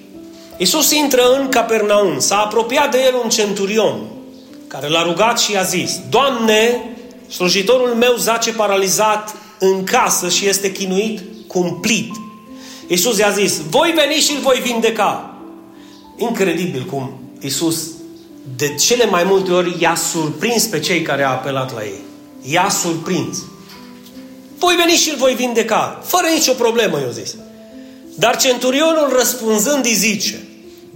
Iisus 0.58 0.92
intră 0.92 1.22
în 1.40 1.50
Capernaum. 1.50 2.20
S-a 2.20 2.38
apropiat 2.38 2.92
de 2.92 2.98
el 3.06 3.16
un 3.24 3.30
centurion 3.30 4.00
care 4.68 4.88
l-a 4.88 5.04
rugat 5.04 5.40
și 5.40 5.52
i-a 5.52 5.64
zis 5.64 6.00
Doamne, 6.10 6.82
slujitorul 7.30 7.94
meu 7.94 8.16
zace 8.16 8.52
paralizat 8.52 9.36
în 9.60 9.84
casă 9.84 10.30
și 10.30 10.48
este 10.48 10.72
chinuit 10.72 11.22
cumplit. 11.48 12.12
Iisus 12.88 13.18
i-a 13.18 13.30
zis, 13.30 13.62
voi 13.70 13.94
veni 13.96 14.22
și 14.22 14.32
îl 14.32 14.42
voi 14.42 14.62
vindeca. 14.64 15.38
Incredibil 16.18 16.86
cum 16.90 17.20
Iisus 17.42 17.96
de 18.56 18.76
cele 18.76 19.06
mai 19.06 19.24
multe 19.24 19.52
ori 19.52 19.76
i-a 19.80 19.96
surprins 19.96 20.66
pe 20.66 20.80
cei 20.80 21.02
care 21.02 21.24
au 21.24 21.34
apelat 21.34 21.74
la 21.74 21.84
ei. 21.84 22.02
I-a 22.42 22.70
surprins. 22.70 23.38
Voi 24.58 24.76
veni 24.76 24.98
și 24.98 25.10
îl 25.10 25.16
voi 25.18 25.34
vindeca. 25.34 26.02
Fără 26.04 26.28
nicio 26.34 26.54
problemă, 26.54 27.00
i-a 27.00 27.10
zis. 27.10 27.36
Dar 28.16 28.38
centurionul 28.38 29.14
răspunzând 29.18 29.86
îi 29.86 29.94
zice, 29.94 30.48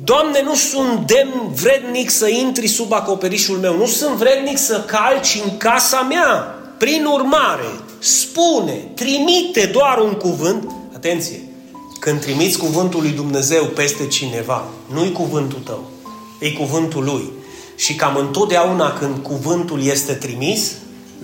Doamne, 0.04 0.41
nu 0.43 0.56
sunt 0.56 1.08
demn 1.08 1.54
vrednic 1.54 2.10
să 2.10 2.28
intri 2.28 2.68
sub 2.68 2.93
acoperișul 2.93 3.58
meu, 3.58 3.78
nu 3.78 3.86
sunt 3.86 4.16
vrednic 4.16 4.58
să 4.58 4.84
calci 4.88 5.41
în 5.43 5.58
casa 5.58 6.02
mea. 6.02 6.56
Prin 6.78 7.06
urmare, 7.06 7.80
spune, 7.99 8.74
trimite 8.95 9.66
doar 9.66 9.97
un 9.97 10.14
cuvânt, 10.14 10.72
atenție, 10.95 11.43
când 11.99 12.20
trimiți 12.20 12.58
cuvântul 12.58 13.02
lui 13.02 13.12
Dumnezeu 13.12 13.66
peste 13.66 14.08
cineva, 14.08 14.68
nu-i 14.93 15.12
cuvântul 15.12 15.60
tău, 15.66 15.91
e 16.39 16.52
cuvântul 16.52 17.04
lui. 17.04 17.32
Și 17.82 17.96
cam 17.96 18.16
întotdeauna 18.16 18.94
când 18.94 19.18
cuvântul 19.18 19.84
este 19.84 20.14
trimis, 20.14 20.72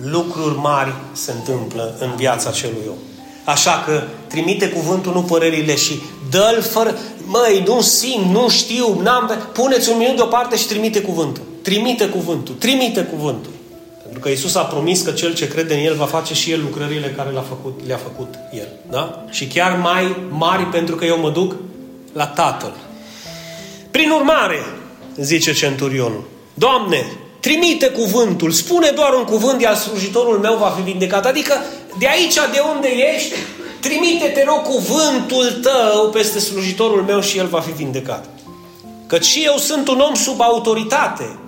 lucruri 0.04 0.58
mari 0.58 0.94
se 1.12 1.32
întâmplă 1.32 1.96
în 2.00 2.16
viața 2.16 2.50
celui 2.50 2.82
om. 2.88 2.96
Așa 3.44 3.82
că 3.86 4.02
trimite 4.26 4.68
cuvântul, 4.68 5.12
nu 5.12 5.22
părerile 5.22 5.76
și 5.76 6.00
dă-l 6.30 6.62
fără... 6.62 6.98
Măi, 7.24 7.62
nu 7.66 7.80
simt, 7.80 8.30
nu 8.30 8.48
știu, 8.48 9.00
n-am... 9.00 9.48
Puneți 9.52 9.90
un 9.90 9.98
minut 9.98 10.16
deoparte 10.16 10.56
și 10.56 10.66
trimite 10.66 11.00
cuvântul. 11.00 11.42
Trimite 11.62 12.08
cuvântul, 12.08 12.54
trimite 12.54 13.02
cuvântul. 13.02 13.52
Pentru 14.02 14.20
că 14.20 14.28
Isus 14.28 14.54
a 14.54 14.62
promis 14.62 15.00
că 15.00 15.10
cel 15.10 15.34
ce 15.34 15.48
crede 15.48 15.74
în 15.74 15.84
El 15.84 15.94
va 15.94 16.04
face 16.04 16.34
și 16.34 16.50
El 16.50 16.60
lucrările 16.60 17.14
care 17.16 17.30
le-a 17.30 17.44
făcut, 17.48 17.80
le-a 17.86 17.96
făcut 17.96 18.34
El. 18.52 18.68
Da? 18.90 19.24
Și 19.30 19.46
chiar 19.46 19.76
mai 19.76 20.16
mari 20.28 20.64
pentru 20.64 20.96
că 20.96 21.04
eu 21.04 21.18
mă 21.18 21.30
duc 21.30 21.54
la 22.12 22.26
Tatăl. 22.26 22.72
Prin 23.90 24.10
urmare, 24.10 24.58
zice 25.16 25.52
centurionul, 25.52 26.24
Doamne, 26.58 27.06
trimite 27.40 27.86
cuvântul, 27.86 28.50
spune 28.50 28.90
doar 28.90 29.12
un 29.12 29.24
cuvânt, 29.24 29.60
iar 29.60 29.76
slujitorul 29.76 30.38
meu 30.38 30.56
va 30.56 30.72
fi 30.76 30.82
vindecat. 30.82 31.26
Adică, 31.26 31.54
de 31.98 32.08
aici 32.08 32.34
de 32.34 32.60
unde 32.74 32.88
ești, 33.14 33.34
trimite, 33.80 34.26
te 34.26 34.44
rog, 34.44 34.62
cuvântul 34.62 35.58
tău 35.62 36.10
peste 36.12 36.38
slujitorul 36.38 37.02
meu 37.02 37.20
și 37.20 37.38
el 37.38 37.46
va 37.46 37.60
fi 37.60 37.70
vindecat. 37.70 38.24
Căci 39.06 39.24
și 39.24 39.44
eu 39.44 39.56
sunt 39.56 39.88
un 39.88 40.00
om 40.00 40.14
sub 40.14 40.40
autoritate 40.40 41.38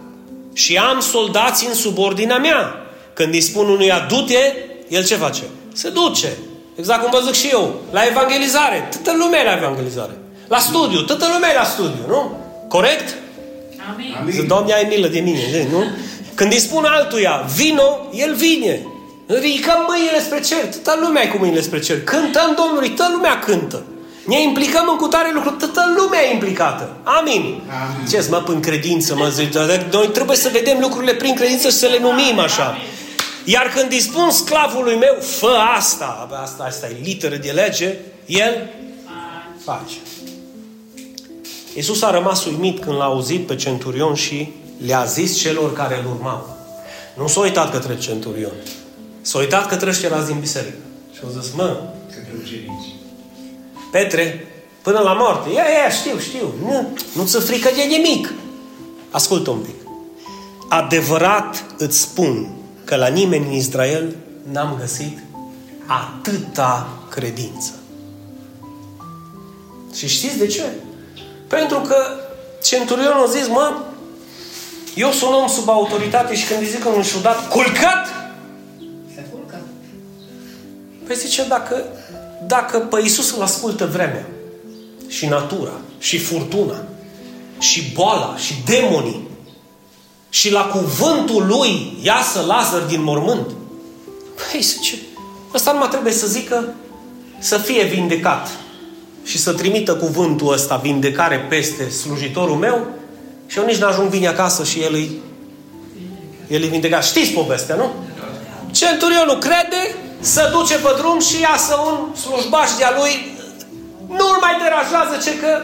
și 0.53 0.77
am 0.77 1.01
soldați 1.01 1.67
în 1.67 1.75
subordinea 1.75 2.39
mea. 2.39 2.75
Când 3.13 3.35
îi 3.35 3.41
spun 3.41 3.69
unuia, 3.69 4.07
du-te, 4.09 4.55
el 4.89 5.05
ce 5.05 5.15
face? 5.15 5.43
Se 5.73 5.89
duce. 5.89 6.37
Exact 6.77 7.01
cum 7.01 7.11
vă 7.11 7.27
zic 7.27 7.35
și 7.35 7.49
eu. 7.53 7.75
La 7.91 8.07
evangelizare. 8.07 8.89
Toată 8.91 9.19
lumea 9.19 9.43
la 9.43 9.57
evangelizare. 9.57 10.19
La 10.49 10.59
studiu. 10.59 11.01
Toată 11.01 11.27
lumea 11.33 11.53
la 11.55 11.65
studiu, 11.65 12.05
nu? 12.09 12.39
Corect? 12.69 13.15
Amin. 13.93 14.33
Zic, 14.33 14.47
Doamne, 14.47 14.73
ai 14.73 14.87
milă 14.89 15.07
de 15.07 15.21
mine, 15.21 15.69
nu? 15.71 15.85
Când 16.35 16.53
îi 16.53 16.59
spun 16.59 16.85
altuia, 16.85 17.45
vino, 17.57 18.09
el 18.13 18.35
vine. 18.35 18.87
Ridicăm 19.27 19.87
mâinile 19.89 20.21
spre 20.21 20.41
cer. 20.41 20.75
Toată 20.83 21.01
lumea 21.03 21.23
e 21.23 21.27
cu 21.27 21.37
mâinile 21.39 21.61
spre 21.61 21.81
cer. 21.81 22.05
Cântăm 22.05 22.55
Domnului, 22.57 22.91
toată 22.91 23.13
lumea 23.13 23.39
cântă. 23.39 23.83
Ne 24.27 24.43
implicăm 24.43 24.89
în 24.91 24.97
cutare 24.97 25.31
lucruri, 25.35 25.57
toată 25.57 25.95
lumea 25.97 26.21
e 26.23 26.33
implicată. 26.33 26.97
Amin. 27.03 27.41
Amin. 27.41 28.07
Ce 28.11 28.27
mă, 28.31 28.37
prin 28.37 28.61
credință, 28.61 29.15
mă 29.17 29.29
zic, 29.29 29.53
dar 29.53 29.87
noi 29.93 30.09
trebuie 30.09 30.37
să 30.37 30.49
vedem 30.53 30.79
lucrurile 30.81 31.15
prin 31.15 31.35
credință 31.35 31.69
și 31.69 31.75
să 31.75 31.87
le 31.87 31.99
numim 31.99 32.39
așa. 32.39 32.77
Iar 33.45 33.73
când 33.75 33.93
îi 33.93 34.01
spun 34.01 34.31
sclavului 34.31 34.97
meu, 34.97 35.17
fă 35.21 35.57
asta, 35.77 36.27
Bă, 36.29 36.35
asta, 36.35 36.65
asta 36.65 36.87
e 36.87 36.97
literă 37.03 37.37
de 37.37 37.51
lege, 37.51 37.95
el 38.27 38.69
face. 39.65 39.95
Iisus 41.81 42.03
a 42.03 42.11
rămas 42.11 42.45
uimit 42.45 42.81
când 42.81 42.97
l-a 42.97 43.05
auzit 43.05 43.47
pe 43.47 43.57
centurion 43.57 44.15
și 44.15 44.53
le-a 44.87 45.05
zis 45.05 45.37
celor 45.37 45.73
care 45.73 45.99
îl 45.99 46.07
urmau. 46.11 46.57
Nu 47.17 47.27
s-a 47.27 47.41
uitat 47.41 47.71
către 47.71 47.97
centurion. 47.99 48.53
S-a 49.21 49.39
uitat 49.39 49.69
către 49.69 49.89
ăștia 49.89 50.23
din 50.23 50.41
biserică. 50.41 50.77
Și 51.13 51.21
a 51.27 51.41
zis, 51.41 51.53
mă, 51.55 51.81
Către 52.15 52.33
ucenici. 52.43 52.95
Petre, 53.91 54.47
până 54.83 54.99
la 54.99 55.13
moarte. 55.13 55.49
Ia, 55.49 55.63
ia, 55.63 55.91
știu, 55.91 56.19
știu. 56.19 56.55
Nu, 56.63 56.89
nu 57.15 57.25
ți 57.25 57.41
frică 57.41 57.71
de 57.75 57.83
nimic. 57.83 58.33
Ascultă 59.11 59.51
un 59.51 59.59
pic. 59.59 59.89
Adevărat 60.69 61.65
îți 61.79 62.01
spun 62.01 62.51
că 62.85 62.97
la 62.97 63.07
nimeni 63.07 63.47
în 63.47 63.53
Israel 63.53 64.17
n-am 64.53 64.77
găsit 64.81 65.19
atâta 65.87 66.99
credință. 67.11 67.73
Și 69.95 70.09
știți 70.09 70.39
de 70.39 70.47
ce? 70.47 70.63
Pentru 71.51 71.79
că 71.81 71.97
centurionul 72.63 73.27
a 73.27 73.31
zis, 73.31 73.49
mă, 73.49 73.77
eu 74.95 75.11
sunt 75.11 75.31
om 75.31 75.49
sub 75.49 75.69
autoritate 75.69 76.35
și 76.35 76.47
când 76.47 76.61
îi 76.61 76.67
zic 76.67 76.83
că 76.83 76.89
un 76.89 77.03
șudat, 77.03 77.49
culcat! 77.49 78.07
Se 79.15 79.25
culcă. 79.31 79.61
Păi 81.07 81.17
zice, 81.17 81.45
dacă, 81.49 81.85
dacă 82.47 82.79
pe 82.79 83.01
Iisus 83.03 83.35
îl 83.37 83.43
ascultă 83.43 83.87
vremea 83.87 84.27
și 85.09 85.27
natura 85.27 85.73
și 85.99 86.19
furtuna 86.19 86.83
și 87.59 87.93
boala 87.93 88.37
și 88.37 88.55
demonii 88.65 89.29
și 90.29 90.53
la 90.53 90.65
cuvântul 90.65 91.47
lui 91.47 91.99
iasă 92.03 92.41
Lazar 92.47 92.81
din 92.81 93.03
mormânt, 93.03 93.51
păi 94.35 94.61
zice, 94.61 94.95
ăsta 95.55 95.73
nu 95.73 95.79
mai 95.79 95.89
trebuie 95.89 96.13
să 96.13 96.27
zică 96.27 96.75
să 97.39 97.59
fie 97.59 97.85
vindecat 97.85 98.49
și 99.25 99.39
să 99.39 99.53
trimită 99.53 99.95
cuvântul 99.95 100.53
ăsta, 100.53 100.77
vindecare 100.77 101.47
peste 101.49 101.89
slujitorul 101.89 102.57
meu 102.57 102.87
și 103.47 103.59
eu 103.59 103.65
nici 103.65 103.77
n-ajung 103.77 104.09
vine 104.09 104.27
acasă 104.27 104.65
și 104.65 104.81
el 104.81 104.95
îi, 104.95 105.11
el 106.49 106.63
îi 106.63 106.69
vindecat. 106.69 107.05
Știți 107.05 107.31
povestea, 107.31 107.75
nu? 107.75 107.91
Centurionul 108.71 109.39
crede, 109.39 109.97
să 110.21 110.51
duce 110.53 110.75
pe 110.75 110.95
drum 110.99 111.21
și 111.21 111.41
iasă 111.41 111.75
un 111.87 112.15
slujbaș 112.15 112.69
de-a 112.79 112.93
lui, 112.99 113.39
nu-l 114.07 114.39
mai 114.41 114.55
deranjează 114.63 115.15
ce 115.25 115.39
că... 115.39 115.63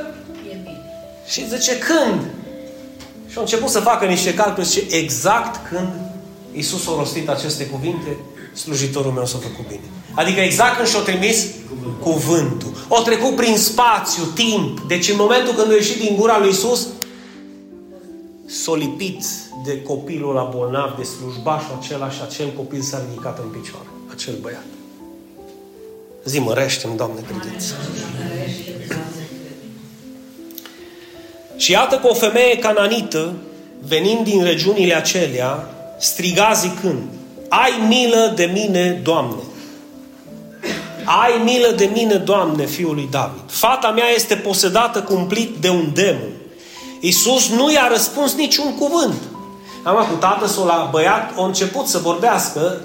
E 0.50 0.56
bine. 0.62 0.80
Și 1.26 1.48
zice, 1.48 1.78
când? 1.78 2.20
Și 3.30 3.36
au 3.36 3.42
început 3.42 3.68
să 3.68 3.80
facă 3.80 4.04
niște 4.04 4.34
calcule 4.34 4.66
și 4.66 4.82
exact 4.90 5.68
când 5.68 5.88
Iisus 6.52 6.88
a 6.88 6.92
rostit 6.96 7.28
aceste 7.28 7.66
cuvinte, 7.66 8.16
slujitorul 8.52 9.12
meu 9.12 9.26
s-a 9.26 9.38
făcut 9.42 9.66
bine. 9.68 9.88
Adică 10.16 10.40
exact 10.40 10.76
când 10.76 10.88
și-a 10.88 11.00
trimis 11.00 11.46
cuvântul. 12.00 12.72
O 12.88 13.00
trecut 13.00 13.36
prin 13.36 13.56
spațiu, 13.56 14.24
timp. 14.34 14.80
Deci 14.80 15.08
în 15.08 15.16
momentul 15.18 15.54
când 15.54 15.70
a 15.70 15.74
ieșit 15.74 16.00
din 16.00 16.16
gura 16.16 16.38
lui 16.38 16.48
Iisus, 16.48 16.86
s-a 18.46 18.76
lipit 18.76 19.24
de 19.64 19.82
copilul 19.82 20.34
la 20.34 20.50
bolnav, 20.54 20.96
de 20.96 21.02
slujbașul 21.02 21.78
acela 21.80 22.10
și 22.10 22.20
acel 22.26 22.46
copil 22.56 22.80
s-a 22.80 23.02
ridicat 23.08 23.38
în 23.38 23.48
picioare. 23.48 23.88
Acel 24.12 24.34
băiat. 24.40 24.64
Zi, 26.24 26.38
mărește-mi, 26.38 26.96
Doamne, 26.96 27.20
credință. 27.20 27.74
Și 31.56 31.70
iată 31.70 31.96
că 31.96 32.08
o 32.08 32.14
femeie 32.14 32.58
cananită, 32.58 33.34
venind 33.88 34.24
din 34.24 34.42
regiunile 34.42 34.94
acelea, 34.94 35.70
striga 35.98 36.52
zicând, 36.52 37.02
Ai 37.48 37.86
milă 37.88 38.32
de 38.36 38.44
mine, 38.44 39.00
Doamne! 39.02 39.42
Ai 41.06 41.42
milă 41.44 41.72
de 41.76 41.90
mine, 41.94 42.14
Doamne, 42.14 42.64
fiul 42.64 42.94
lui 42.94 43.08
David. 43.10 43.42
Fata 43.46 43.90
mea 43.90 44.08
este 44.14 44.34
posedată 44.34 45.02
cumplit 45.02 45.56
de 45.60 45.68
un 45.68 45.90
demon. 45.94 46.30
Iisus 47.00 47.48
nu 47.48 47.72
i-a 47.72 47.88
răspuns 47.90 48.34
niciun 48.34 48.74
cuvânt. 48.74 49.22
Am 49.82 50.06
cu 50.10 50.14
tatăl 50.14 50.48
sau 50.48 50.66
la 50.66 50.88
băiat, 50.90 51.32
a 51.36 51.44
început 51.44 51.86
să 51.86 51.98
vorbească, 51.98 52.80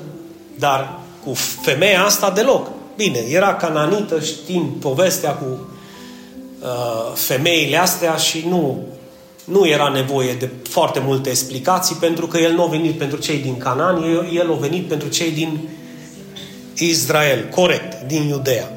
dar 0.59 0.99
cu 1.25 1.33
femeia 1.61 2.03
asta 2.03 2.29
deloc. 2.29 2.67
Bine, 2.95 3.19
era 3.29 3.55
cananită, 3.55 4.19
știm 4.19 4.75
povestea 4.79 5.31
cu 5.31 5.45
uh, 6.61 7.11
femeile 7.13 7.77
astea 7.77 8.15
și 8.15 8.45
nu, 8.49 8.79
nu 9.43 9.67
era 9.67 9.87
nevoie 9.87 10.33
de 10.33 10.49
foarte 10.69 11.01
multe 11.05 11.29
explicații 11.29 11.95
pentru 11.95 12.27
că 12.27 12.37
el 12.37 12.53
nu 12.53 12.63
a 12.63 12.67
venit 12.67 12.97
pentru 12.97 13.19
cei 13.19 13.37
din 13.37 13.57
Canaan, 13.57 14.03
el, 14.03 14.29
el 14.33 14.51
a 14.51 14.55
venit 14.55 14.87
pentru 14.87 15.07
cei 15.07 15.31
din 15.31 15.69
Israel, 16.77 17.47
corect, 17.49 18.07
din 18.07 18.27
Iudea. 18.27 18.71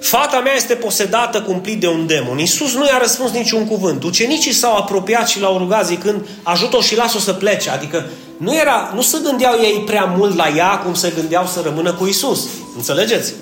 Fata 0.00 0.40
mea 0.40 0.54
este 0.54 0.74
posedată 0.74 1.40
cumplit 1.40 1.80
de 1.80 1.88
un 1.88 2.06
demon. 2.06 2.38
Iisus 2.38 2.74
nu 2.74 2.84
i-a 2.86 2.98
răspuns 2.98 3.30
niciun 3.30 3.66
cuvânt. 3.66 4.02
Ucenicii 4.02 4.52
s-au 4.52 4.76
apropiat 4.76 5.28
și 5.28 5.40
l-au 5.40 5.58
rugat 5.58 5.86
zicând, 5.86 6.26
ajută-o 6.42 6.80
și 6.80 6.96
lasă-o 6.96 7.20
să 7.20 7.32
plece. 7.32 7.70
Adică 7.70 8.06
nu, 8.36 8.56
era, 8.56 8.92
nu 8.94 9.02
se 9.02 9.18
gândeau 9.22 9.54
ei 9.60 9.82
prea 9.86 10.04
mult 10.04 10.36
la 10.36 10.52
ea 10.56 10.78
cum 10.78 10.94
se 10.94 11.12
gândeau 11.14 11.46
să 11.46 11.60
rămână 11.64 11.92
cu 11.92 12.06
Iisus. 12.06 12.46
Înțelegeți? 12.76 13.32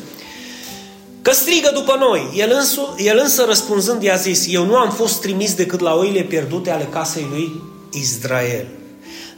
Că 1.22 1.32
strigă 1.32 1.70
după 1.74 1.96
noi. 1.98 2.30
El, 2.36 2.52
însu, 2.54 2.94
el 2.98 3.20
însă 3.22 3.44
răspunzând 3.46 4.02
i-a 4.02 4.16
zis, 4.16 4.46
eu 4.48 4.64
nu 4.64 4.76
am 4.76 4.90
fost 4.90 5.20
trimis 5.20 5.54
decât 5.54 5.80
la 5.80 5.94
oile 5.94 6.20
pierdute 6.20 6.70
ale 6.70 6.88
casei 6.90 7.26
lui 7.30 7.62
Israel. 7.92 8.66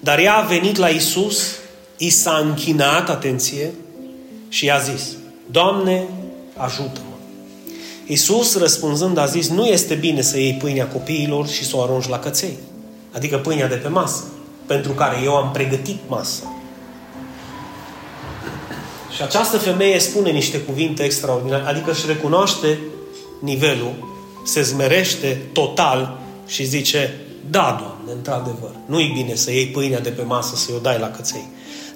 Dar 0.01 0.19
ea 0.19 0.35
a 0.35 0.41
venit 0.41 0.77
la 0.77 0.89
Iisus, 0.89 1.43
i 1.97 2.11
s-a 2.11 2.43
închinat, 2.45 3.09
atenție, 3.09 3.71
și 4.53 4.65
i-a 4.65 4.79
zis, 4.79 5.03
Doamne, 5.51 6.07
ajută-mă. 6.57 7.17
Iisus 8.07 8.59
răspunzând 8.59 9.19
a 9.19 9.27
zis, 9.27 9.49
nu 9.49 9.67
este 9.67 9.95
bine 9.95 10.21
să 10.21 10.39
iei 10.39 10.55
pâinea 10.55 10.87
copiilor 10.87 11.49
și 11.49 11.65
să 11.65 11.77
o 11.77 11.83
arunci 11.83 12.09
la 12.09 12.19
căței. 12.19 12.59
Adică 13.13 13.39
pâinea 13.39 13.69
de 13.69 13.75
pe 13.75 13.89
masă, 13.89 14.25
pentru 14.67 14.93
care 14.93 15.17
eu 15.25 15.37
am 15.37 15.51
pregătit 15.51 15.99
masa. 16.07 16.55
Și 19.15 19.23
această 19.23 19.59
femeie 19.59 19.99
spune 19.99 20.31
niște 20.31 20.59
cuvinte 20.59 21.03
extraordinare, 21.03 21.65
adică 21.67 21.91
își 21.91 22.07
recunoaște 22.07 22.79
nivelul, 23.41 23.93
se 24.45 24.63
zmerește 24.63 25.41
total 25.53 26.19
și 26.47 26.65
zice, 26.65 27.15
da, 27.51 27.77
Doamne, 27.81 28.13
într-adevăr, 28.17 28.71
nu-i 28.87 29.13
bine 29.15 29.35
să 29.35 29.51
iei 29.51 29.67
pâinea 29.67 30.01
de 30.01 30.11
pe 30.11 30.23
masă, 30.23 30.57
să-i 30.57 30.75
o 30.77 30.79
dai 30.79 30.99
la 30.99 31.11
căței. 31.11 31.49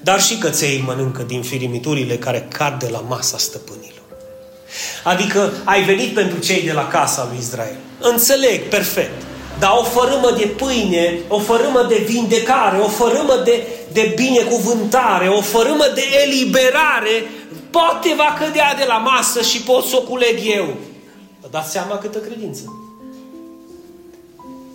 Dar 0.08 0.20
și 0.20 0.38
căței 0.38 0.82
mănâncă 0.86 1.22
din 1.22 1.42
firimiturile 1.42 2.16
care 2.16 2.48
cad 2.52 2.78
de 2.78 2.88
la 2.90 2.98
masa 2.98 3.38
stăpânilor. 3.38 4.02
Adică 5.04 5.52
ai 5.64 5.82
venit 5.82 6.14
pentru 6.14 6.38
cei 6.38 6.62
de 6.62 6.72
la 6.72 6.88
casa 6.88 7.26
lui 7.30 7.38
Israel. 7.38 7.76
Înțeleg, 8.00 8.62
perfect. 8.68 9.22
Dar 9.58 9.70
o 9.78 9.82
fărâmă 9.82 10.30
de 10.36 10.46
pâine, 10.46 11.18
o 11.28 11.38
fărâmă 11.38 11.86
de 11.88 12.04
vindecare, 12.06 12.78
o 12.78 12.88
fărâmă 12.88 13.40
de, 13.44 13.66
de 13.92 14.12
binecuvântare, 14.16 15.28
o 15.28 15.40
fărâmă 15.40 15.84
de 15.94 16.02
eliberare, 16.24 17.24
poate 17.70 18.14
va 18.16 18.36
cădea 18.38 18.74
de 18.74 18.84
la 18.86 18.96
masă 18.96 19.42
și 19.42 19.60
pot 19.60 19.84
să 19.84 19.96
o 19.96 20.00
culeg 20.00 20.38
eu. 20.44 20.76
Vă 21.40 21.48
dați 21.50 21.70
seama 21.70 21.98
câtă 21.98 22.18
credință. 22.18 22.85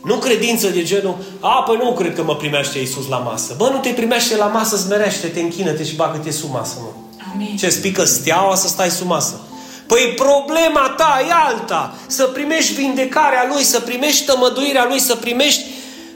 Nu 0.04 0.16
credință 0.16 0.68
de 0.68 0.84
genul, 0.84 1.18
a, 1.40 1.64
păi 1.64 1.80
nu 1.84 1.94
cred 1.94 2.16
că 2.16 2.24
mă 2.24 2.36
primește 2.36 2.80
Iisus 2.80 3.08
la 3.08 3.18
masă. 3.18 3.54
Bă, 3.58 3.70
nu 3.74 3.78
te 3.78 3.90
primește 3.90 4.36
la 4.36 4.46
masă, 4.46 4.78
smerește, 4.78 5.28
te 5.28 5.40
închină-te 5.40 5.84
și 5.84 5.96
bagă-te 5.96 6.32
sub 6.32 6.52
masă, 6.52 6.78
mă. 6.80 6.90
Amin. 7.34 7.58
Ce 7.58 7.70
spică 7.70 8.04
steaua 8.04 8.56
să 8.56 8.68
stai 8.68 8.90
sub 8.90 9.08
masă. 9.08 9.40
Păi 9.86 10.14
problema 10.16 10.94
ta 10.98 11.26
e 11.28 11.32
alta. 11.48 11.96
Să 12.08 12.24
primești 12.24 12.74
vindecarea 12.74 13.48
Lui, 13.54 13.64
să 13.64 13.80
primești 13.80 14.26
tămăduirea 14.26 14.86
Lui, 14.90 15.00
să 15.00 15.16
primești 15.16 15.66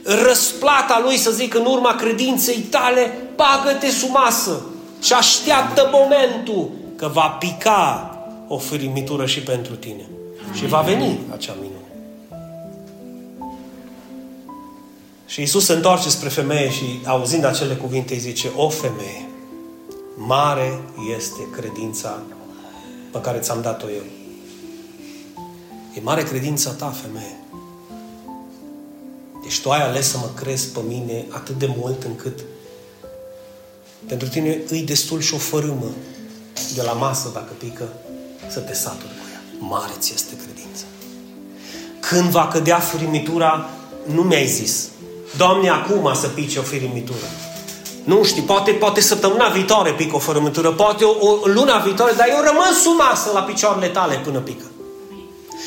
răsplata 0.02 1.00
Lui, 1.04 1.16
să 1.16 1.30
zic, 1.30 1.54
în 1.54 1.64
urma 1.64 1.94
credinței 1.94 2.56
tale, 2.56 3.18
bagă-te 3.34 3.90
sub 3.90 4.10
masă 4.10 4.62
și 5.02 5.12
așteaptă 5.12 5.90
momentul 5.92 6.70
că 6.96 7.10
va 7.12 7.26
pica 7.38 8.10
o 8.48 8.58
firimitură 8.58 9.26
și 9.26 9.40
pentru 9.40 9.74
tine. 9.74 10.08
Și 10.54 10.66
va 10.66 10.80
veni 10.80 11.18
acea 11.32 11.54
minune. 11.60 11.75
Și 15.26 15.42
Isus 15.42 15.64
se 15.64 15.72
întoarce 15.72 16.08
spre 16.08 16.28
femeie 16.28 16.70
și 16.70 17.00
auzind 17.04 17.44
acele 17.44 17.74
cuvinte 17.74 18.14
îi 18.14 18.20
zice, 18.20 18.50
o 18.56 18.68
femeie, 18.68 19.28
mare 20.14 20.80
este 21.16 21.50
credința 21.56 22.22
pe 23.12 23.20
care 23.20 23.38
ți-am 23.38 23.62
dat-o 23.62 23.86
eu. 23.88 24.04
E 25.94 26.00
mare 26.02 26.22
credința 26.22 26.70
ta, 26.70 26.94
femeie. 27.02 27.38
Deci 29.42 29.60
tu 29.60 29.70
ai 29.70 29.82
ales 29.82 30.08
să 30.10 30.18
mă 30.18 30.30
crezi 30.34 30.68
pe 30.68 30.80
mine 30.88 31.24
atât 31.30 31.58
de 31.58 31.74
mult 31.76 32.02
încât 32.02 32.40
pentru 34.06 34.28
tine 34.28 34.60
îi 34.68 34.82
destul 34.82 35.20
și 35.20 35.34
o 35.34 35.38
fărâmă 35.38 35.90
de 36.74 36.82
la 36.82 36.92
masă, 36.92 37.30
dacă 37.32 37.52
pică, 37.58 37.88
să 38.50 38.60
te 38.60 38.74
saturi 38.74 39.08
cu 39.08 39.28
ea. 39.32 39.40
Mare 39.58 39.92
ți 39.98 40.12
este 40.14 40.36
credința. 40.36 40.84
Când 42.00 42.30
va 42.30 42.48
cădea 42.48 42.78
firimitura, 42.78 43.70
nu 44.04 44.22
mi-ai 44.22 44.46
zis. 44.46 44.88
Doamne, 45.36 45.68
acum 45.68 46.14
să 46.14 46.26
pice 46.26 46.58
o 46.58 46.62
firimitură. 46.62 47.26
Nu 48.04 48.24
știu, 48.24 48.42
poate, 48.42 48.70
poate 48.70 49.00
săptămâna 49.00 49.48
viitoare 49.48 49.90
pică 49.90 50.16
o 50.16 50.18
fărâmătură, 50.18 50.70
poate 50.70 51.04
o, 51.04 51.28
o 51.28 51.38
luna 51.44 51.78
viitoare, 51.78 52.12
dar 52.16 52.26
eu 52.28 52.42
rămân 52.44 52.72
sub 52.82 52.98
masă 52.98 53.30
la 53.34 53.40
picioarele 53.40 53.88
tale 53.88 54.20
până 54.24 54.38
pică. 54.38 54.64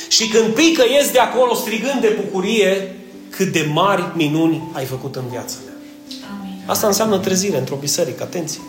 Și 0.07 0.27
când 0.27 0.53
pică, 0.53 0.83
ies 0.89 1.11
de 1.11 1.19
acolo 1.19 1.53
strigând 1.53 2.01
de 2.01 2.17
bucurie 2.21 2.95
cât 3.29 3.51
de 3.51 3.69
mari 3.73 4.03
minuni 4.13 4.69
ai 4.73 4.85
făcut 4.85 5.15
în 5.15 5.23
viața 5.29 5.55
mea. 5.65 5.73
Amin. 6.39 6.63
Asta 6.65 6.87
înseamnă 6.87 7.17
trezire 7.17 7.57
într-o 7.57 7.75
biserică, 7.75 8.23
atenție. 8.23 8.61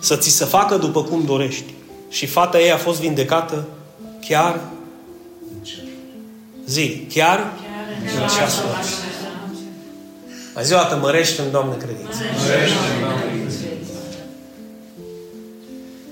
Să 0.00 0.16
ți 0.16 0.30
se 0.30 0.44
facă 0.44 0.76
după 0.76 1.02
cum 1.02 1.24
dorești. 1.24 1.74
Și 2.08 2.26
fata 2.26 2.60
ei 2.60 2.72
a 2.72 2.76
fost 2.76 3.00
vindecată 3.00 3.64
chiar 4.28 4.60
zi, 6.66 7.06
chiar 7.14 7.38
Chiar 7.38 8.22
în 8.22 8.28
ceasul 8.28 8.64
acesta. 8.78 9.11
Mai 10.54 10.64
zi 10.64 10.72
o 10.72 10.76
dată, 10.76 10.96
mărește 10.96 11.42
în 11.42 11.50
Doamne 11.50 11.76
credință. 11.76 12.18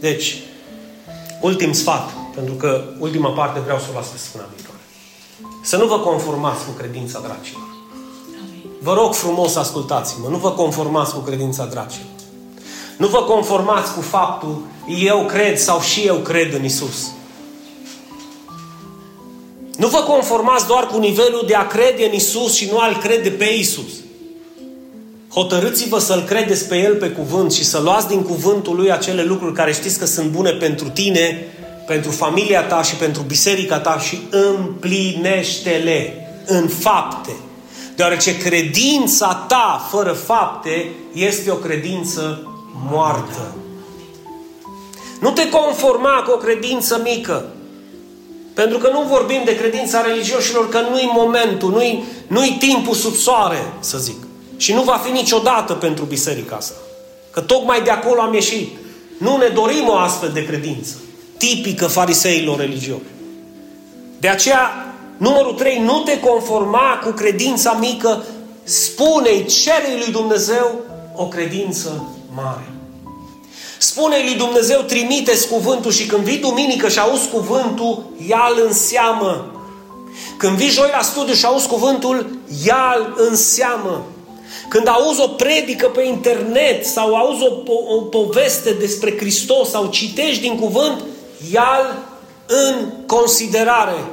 Deci, 0.00 0.42
ultim 1.40 1.72
sfat, 1.72 2.10
pentru 2.34 2.54
că 2.54 2.84
ultima 2.98 3.30
parte 3.30 3.60
vreau 3.60 3.78
să 3.78 3.84
o 3.92 3.96
las 3.98 4.06
pe 4.06 4.18
săptămâna 4.18 4.50
viitoare. 4.54 4.80
Să 5.62 5.76
nu 5.76 5.86
vă 5.86 5.98
conformați 5.98 6.64
cu 6.64 6.70
credința 6.70 7.20
dracilor. 7.20 7.68
Vă 8.82 8.94
rog 8.94 9.14
frumos, 9.14 9.56
ascultați-mă, 9.56 10.28
nu 10.28 10.36
vă 10.36 10.50
conformați 10.50 11.14
cu 11.14 11.20
credința 11.20 11.64
dracilor. 11.64 12.08
Nu 12.96 13.06
vă 13.06 13.22
conformați 13.22 13.94
cu 13.94 14.00
faptul 14.00 14.62
eu 14.86 15.24
cred 15.24 15.58
sau 15.58 15.80
și 15.80 16.00
eu 16.00 16.16
cred 16.16 16.54
în 16.54 16.64
Isus. 16.64 17.10
Nu 19.76 19.88
vă 19.88 19.98
conformați 19.98 20.66
doar 20.66 20.86
cu 20.86 20.98
nivelul 20.98 21.44
de 21.46 21.54
a 21.54 21.66
crede 21.66 22.04
în 22.04 22.12
Isus 22.12 22.54
și 22.54 22.68
nu 22.70 22.78
al 22.78 22.96
crede 22.96 23.30
pe 23.30 23.44
Isus. 23.44 23.99
Hotărâți-vă 25.32 25.98
să-L 25.98 26.22
credeți 26.22 26.68
pe 26.68 26.76
El 26.76 26.94
pe 26.94 27.08
cuvânt 27.08 27.52
și 27.52 27.64
să 27.64 27.80
luați 27.80 28.08
din 28.08 28.22
cuvântul 28.22 28.76
Lui 28.76 28.92
acele 28.92 29.22
lucruri 29.22 29.54
care 29.54 29.72
știți 29.72 29.98
că 29.98 30.04
sunt 30.04 30.30
bune 30.30 30.50
pentru 30.50 30.88
tine, 30.88 31.46
pentru 31.86 32.10
familia 32.10 32.62
ta 32.62 32.82
și 32.82 32.94
pentru 32.94 33.22
biserica 33.22 33.78
ta 33.78 33.98
și 33.98 34.20
împlinește-le 34.30 36.14
în 36.46 36.68
fapte. 36.68 37.36
Deoarece 37.96 38.38
credința 38.38 39.34
ta 39.48 39.88
fără 39.90 40.12
fapte 40.12 40.90
este 41.12 41.50
o 41.50 41.54
credință 41.54 42.42
moartă. 42.90 43.54
Nu 45.20 45.30
te 45.30 45.48
conforma 45.48 46.22
cu 46.26 46.30
o 46.30 46.36
credință 46.36 47.00
mică. 47.04 47.44
Pentru 48.54 48.78
că 48.78 48.90
nu 48.92 49.02
vorbim 49.02 49.42
de 49.44 49.56
credința 49.56 50.02
religioșilor, 50.02 50.68
că 50.68 50.80
nu-i 50.90 51.10
momentul, 51.14 51.70
nu-i, 51.70 52.04
nu-i 52.26 52.56
timpul 52.58 52.94
sub 52.94 53.14
soare, 53.14 53.72
să 53.80 53.98
zic. 53.98 54.29
Și 54.60 54.72
nu 54.72 54.82
va 54.82 55.00
fi 55.04 55.10
niciodată 55.10 55.72
pentru 55.72 56.04
biserica 56.04 56.56
asta. 56.56 56.74
Că 57.30 57.40
tocmai 57.40 57.82
de 57.82 57.90
acolo 57.90 58.20
am 58.20 58.34
ieșit. 58.34 58.76
Nu 59.18 59.36
ne 59.36 59.46
dorim 59.46 59.88
o 59.88 59.94
astfel 59.94 60.30
de 60.32 60.46
credință, 60.46 60.94
tipică 61.36 61.86
fariseilor 61.86 62.58
religioși. 62.58 63.02
De 64.18 64.28
aceea, 64.28 64.94
numărul 65.16 65.52
3, 65.52 65.78
nu 65.78 65.98
te 65.98 66.20
conforma 66.20 67.00
cu 67.04 67.10
credința 67.10 67.72
mică, 67.72 68.24
spune-i, 68.62 69.44
cere 69.44 69.96
lui 69.98 70.12
Dumnezeu 70.12 70.80
o 71.14 71.26
credință 71.26 72.08
mare. 72.34 72.72
Spune 73.78 74.16
lui 74.24 74.34
Dumnezeu, 74.34 74.80
trimiteți 74.80 75.48
cuvântul 75.48 75.90
și 75.90 76.06
când 76.06 76.22
vii 76.22 76.38
duminică 76.38 76.88
și 76.88 76.98
auzi 76.98 77.28
cuvântul, 77.28 78.02
ia-l 78.26 78.62
în 78.66 78.72
seamă. 78.72 79.46
Când 80.36 80.56
vii 80.56 80.68
joi 80.68 80.90
la 80.96 81.02
studiu 81.02 81.34
și 81.34 81.46
auzi 81.46 81.68
cuvântul, 81.68 82.38
ia-l 82.64 83.14
în 83.16 83.36
seamă. 83.36 84.04
Când 84.70 84.88
auzi 84.88 85.20
o 85.20 85.26
predică 85.26 85.86
pe 85.86 86.02
internet 86.02 86.86
sau 86.86 87.14
auzi 87.14 87.42
o, 87.42 87.72
o, 87.72 87.94
o 87.94 88.00
poveste 88.00 88.72
despre 88.72 89.16
Hristos 89.16 89.70
sau 89.70 89.86
citești 89.86 90.40
din 90.40 90.58
cuvânt, 90.58 91.02
ia-l 91.52 91.98
în 92.46 92.86
considerare. 93.06 94.04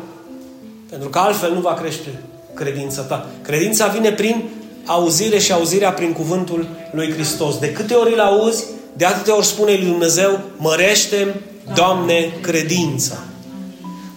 Pentru 0.90 1.10
că 1.10 1.20
altfel 1.20 1.54
nu 1.54 1.60
va 1.60 1.74
crește 1.74 2.24
credința 2.54 3.02
ta. 3.02 3.30
Credința 3.42 3.88
vine 3.88 4.12
prin 4.12 4.44
auzire 4.86 5.40
și 5.40 5.52
auzirea 5.52 5.92
prin 5.92 6.14
cuvântul 6.14 6.68
lui 6.92 7.12
Hristos. 7.12 7.58
De 7.58 7.72
câte 7.72 7.94
ori 7.94 8.14
îl 8.14 8.20
auzi, 8.20 8.66
de 8.94 9.06
atâtea 9.06 9.36
ori 9.36 9.46
spune 9.46 9.72
lui 9.72 9.86
Dumnezeu, 9.86 10.40
mărește 10.58 11.42
Doamne, 11.74 12.34
credința. 12.42 13.24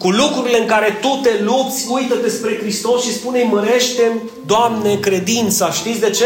Cu 0.00 0.10
lucrurile 0.10 0.60
în 0.60 0.66
care 0.66 0.98
tu 1.00 1.20
te 1.22 1.42
lupți, 1.42 1.86
uită-te 1.88 2.28
spre 2.28 2.58
Hristos 2.58 3.04
și 3.04 3.12
spune 3.12 3.42
mărește 3.42 4.22
Doamne, 4.46 4.94
credința. 4.94 5.70
Știți 5.70 6.00
de 6.00 6.10
ce? 6.10 6.24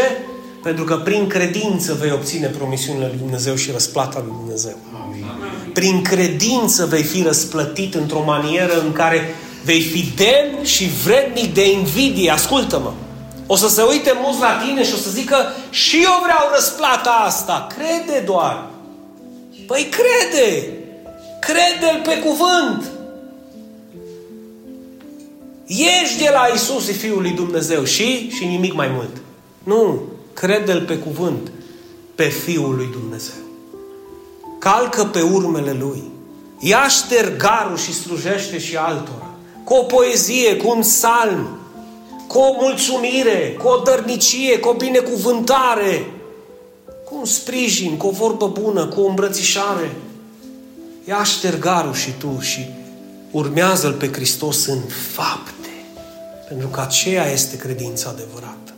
Pentru 0.63 0.83
că 0.83 0.95
prin 0.95 1.27
credință 1.27 1.97
vei 1.99 2.11
obține 2.11 2.47
promisiunile 2.47 3.07
lui 3.07 3.17
Dumnezeu 3.17 3.55
și 3.55 3.71
răsplata 3.71 4.23
lui 4.25 4.33
Dumnezeu. 4.37 4.75
Amin. 5.05 5.25
Prin 5.73 6.01
credință 6.01 6.85
vei 6.85 7.03
fi 7.03 7.21
răsplătit 7.21 7.95
într-o 7.95 8.23
manieră 8.23 8.81
în 8.85 8.91
care 8.91 9.35
vei 9.63 9.81
fi 9.81 10.13
demn 10.15 10.63
și 10.63 10.89
vrednic 11.03 11.53
de 11.53 11.71
invidie. 11.71 12.31
Ascultă-mă! 12.31 12.91
O 13.47 13.55
să 13.55 13.67
se 13.67 13.81
uite 13.81 14.19
mulți 14.21 14.39
la 14.39 14.61
tine 14.65 14.83
și 14.83 14.93
o 14.93 14.97
să 14.97 15.09
zică 15.09 15.35
și 15.69 15.95
eu 15.95 16.19
vreau 16.23 16.51
răsplata 16.53 17.23
asta. 17.25 17.67
Crede 17.77 18.23
doar. 18.25 18.65
Păi 19.67 19.89
crede. 19.89 20.67
Crede-L 21.39 22.01
pe 22.03 22.17
cuvânt. 22.17 22.94
Ești 25.67 26.17
de 26.17 26.29
la 26.31 26.47
Isus, 26.53 26.91
Fiul 26.91 27.21
lui 27.21 27.31
Dumnezeu 27.31 27.83
și, 27.83 28.29
și 28.29 28.45
nimic 28.45 28.73
mai 28.73 28.87
mult. 28.87 29.21
Nu, 29.63 30.01
crede-L 30.33 30.81
pe 30.81 30.97
cuvânt, 30.97 31.51
pe 32.15 32.23
Fiul 32.23 32.75
lui 32.75 32.89
Dumnezeu. 32.91 33.43
Calcă 34.59 35.03
pe 35.03 35.21
urmele 35.21 35.77
Lui. 35.79 36.03
Ia 36.59 36.87
ștergarul 36.87 37.77
și 37.77 37.93
slujește 37.93 38.59
și 38.59 38.75
altora. 38.75 39.33
Cu 39.63 39.73
o 39.73 39.83
poezie, 39.83 40.55
cu 40.55 40.69
un 40.75 40.83
salm, 40.83 41.59
cu 42.27 42.37
o 42.37 42.55
mulțumire, 42.61 43.57
cu 43.63 43.67
o 43.67 43.81
dărnicie, 43.83 44.59
cu 44.59 44.67
o 44.67 44.73
binecuvântare, 44.73 46.05
cu 47.05 47.15
un 47.17 47.25
sprijin, 47.25 47.97
cu 47.97 48.07
o 48.07 48.11
vorbă 48.11 48.47
bună, 48.47 48.85
cu 48.85 49.01
o 49.01 49.07
îmbrățișare. 49.07 49.95
Ia 51.07 51.23
ștergarul 51.23 51.93
și 51.93 52.11
tu 52.17 52.37
și 52.39 52.65
urmează-L 53.31 53.93
pe 53.93 54.11
Hristos 54.11 54.65
în 54.65 54.79
fapte. 55.13 55.54
Pentru 56.47 56.67
că 56.67 56.79
aceea 56.79 57.29
este 57.29 57.57
credința 57.57 58.09
adevărată. 58.09 58.73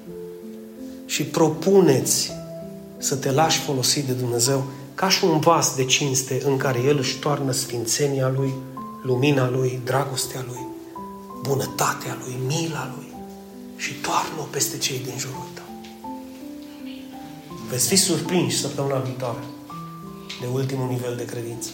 Și 1.06 1.24
propuneți 1.24 2.32
să 2.98 3.16
te 3.16 3.32
lași 3.32 3.60
folosit 3.60 4.04
de 4.04 4.14
Dumnezeu 4.14 4.66
ca 4.96 5.10
și 5.10 5.24
un 5.24 5.40
vas 5.40 5.76
de 5.76 5.86
cinste 5.86 6.42
în 6.46 6.58
care 6.58 6.80
El 6.80 6.98
își 6.98 7.16
toarnă 7.20 7.52
sfințenia 7.52 8.34
Lui, 8.36 8.54
lumina 9.04 9.50
Lui, 9.50 9.82
dragostea 9.84 10.46
Lui, 10.48 10.68
bunătatea 11.42 12.18
Lui, 12.24 12.36
mila 12.48 12.94
Lui 12.96 13.08
și 13.76 13.94
toarnă-o 13.94 14.44
peste 14.52 14.78
cei 14.78 15.00
din 15.04 15.18
jurul 15.18 15.48
tău. 15.54 15.64
Veți 17.70 17.88
fi 17.88 17.96
surprinși 17.96 18.60
săptămâna 18.60 18.98
viitoare 18.98 19.44
de 20.42 20.48
ultimul 20.54 20.88
nivel 20.90 21.16
de 21.16 21.26
credință. 21.26 21.70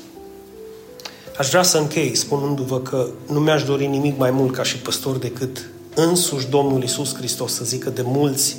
Aș 1.37 1.49
vrea 1.49 1.63
să 1.63 1.77
închei 1.77 2.15
spunându-vă 2.15 2.79
că 2.79 3.07
nu 3.27 3.39
mi-aș 3.39 3.63
dori 3.63 3.87
nimic 3.87 4.17
mai 4.17 4.31
mult 4.31 4.53
ca 4.53 4.63
și 4.63 4.77
păstor 4.77 5.17
decât 5.17 5.69
însuși 5.95 6.47
Domnul 6.47 6.83
Isus 6.83 7.15
Hristos 7.15 7.53
să 7.53 7.63
zică 7.63 7.89
de 7.89 8.01
mulți 8.05 8.55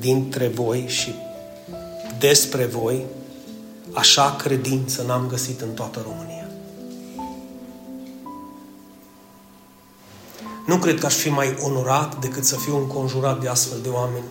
dintre 0.00 0.48
voi 0.48 0.84
și 0.88 1.14
despre 2.18 2.64
voi, 2.64 3.04
așa 3.92 4.34
credință 4.38 5.04
n-am 5.06 5.26
găsit 5.26 5.60
în 5.60 5.68
toată 5.68 6.04
România. 6.04 6.48
Nu 10.66 10.76
cred 10.76 10.98
că 10.98 11.06
aș 11.06 11.14
fi 11.14 11.28
mai 11.28 11.56
onorat 11.60 12.20
decât 12.20 12.44
să 12.44 12.56
fiu 12.56 12.76
înconjurat 12.76 13.40
de 13.40 13.48
astfel 13.48 13.78
de 13.82 13.88
oameni 13.88 14.24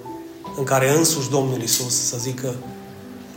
în 0.58 0.64
care 0.64 0.98
însuși 0.98 1.30
Domnul 1.30 1.62
Isus 1.62 2.08
să 2.08 2.18
zică 2.18 2.56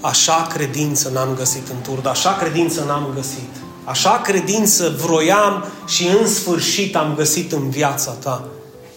așa 0.00 0.46
credință 0.52 1.08
n-am 1.08 1.34
găsit 1.34 1.68
în 1.68 1.80
turd, 1.82 2.06
așa 2.06 2.34
credință 2.34 2.84
n-am 2.84 3.10
găsit, 3.14 3.50
așa 3.84 4.20
credință 4.20 4.94
vroiam 5.04 5.64
și 5.86 6.06
în 6.06 6.28
sfârșit 6.28 6.96
am 6.96 7.14
găsit 7.14 7.52
în 7.52 7.70
viața 7.70 8.10
ta. 8.10 8.48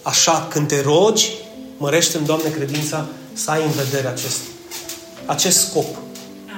Așa, 0.02 0.46
când 0.50 0.68
te 0.68 0.80
rogi, 0.80 1.30
mărește-mi, 1.76 2.26
Doamne, 2.26 2.48
credința 2.48 3.06
să 3.32 3.50
ai 3.50 3.62
în 3.62 3.70
vedere 3.70 4.08
acest, 4.08 4.38
acest 5.26 5.68
scop. 5.68 5.86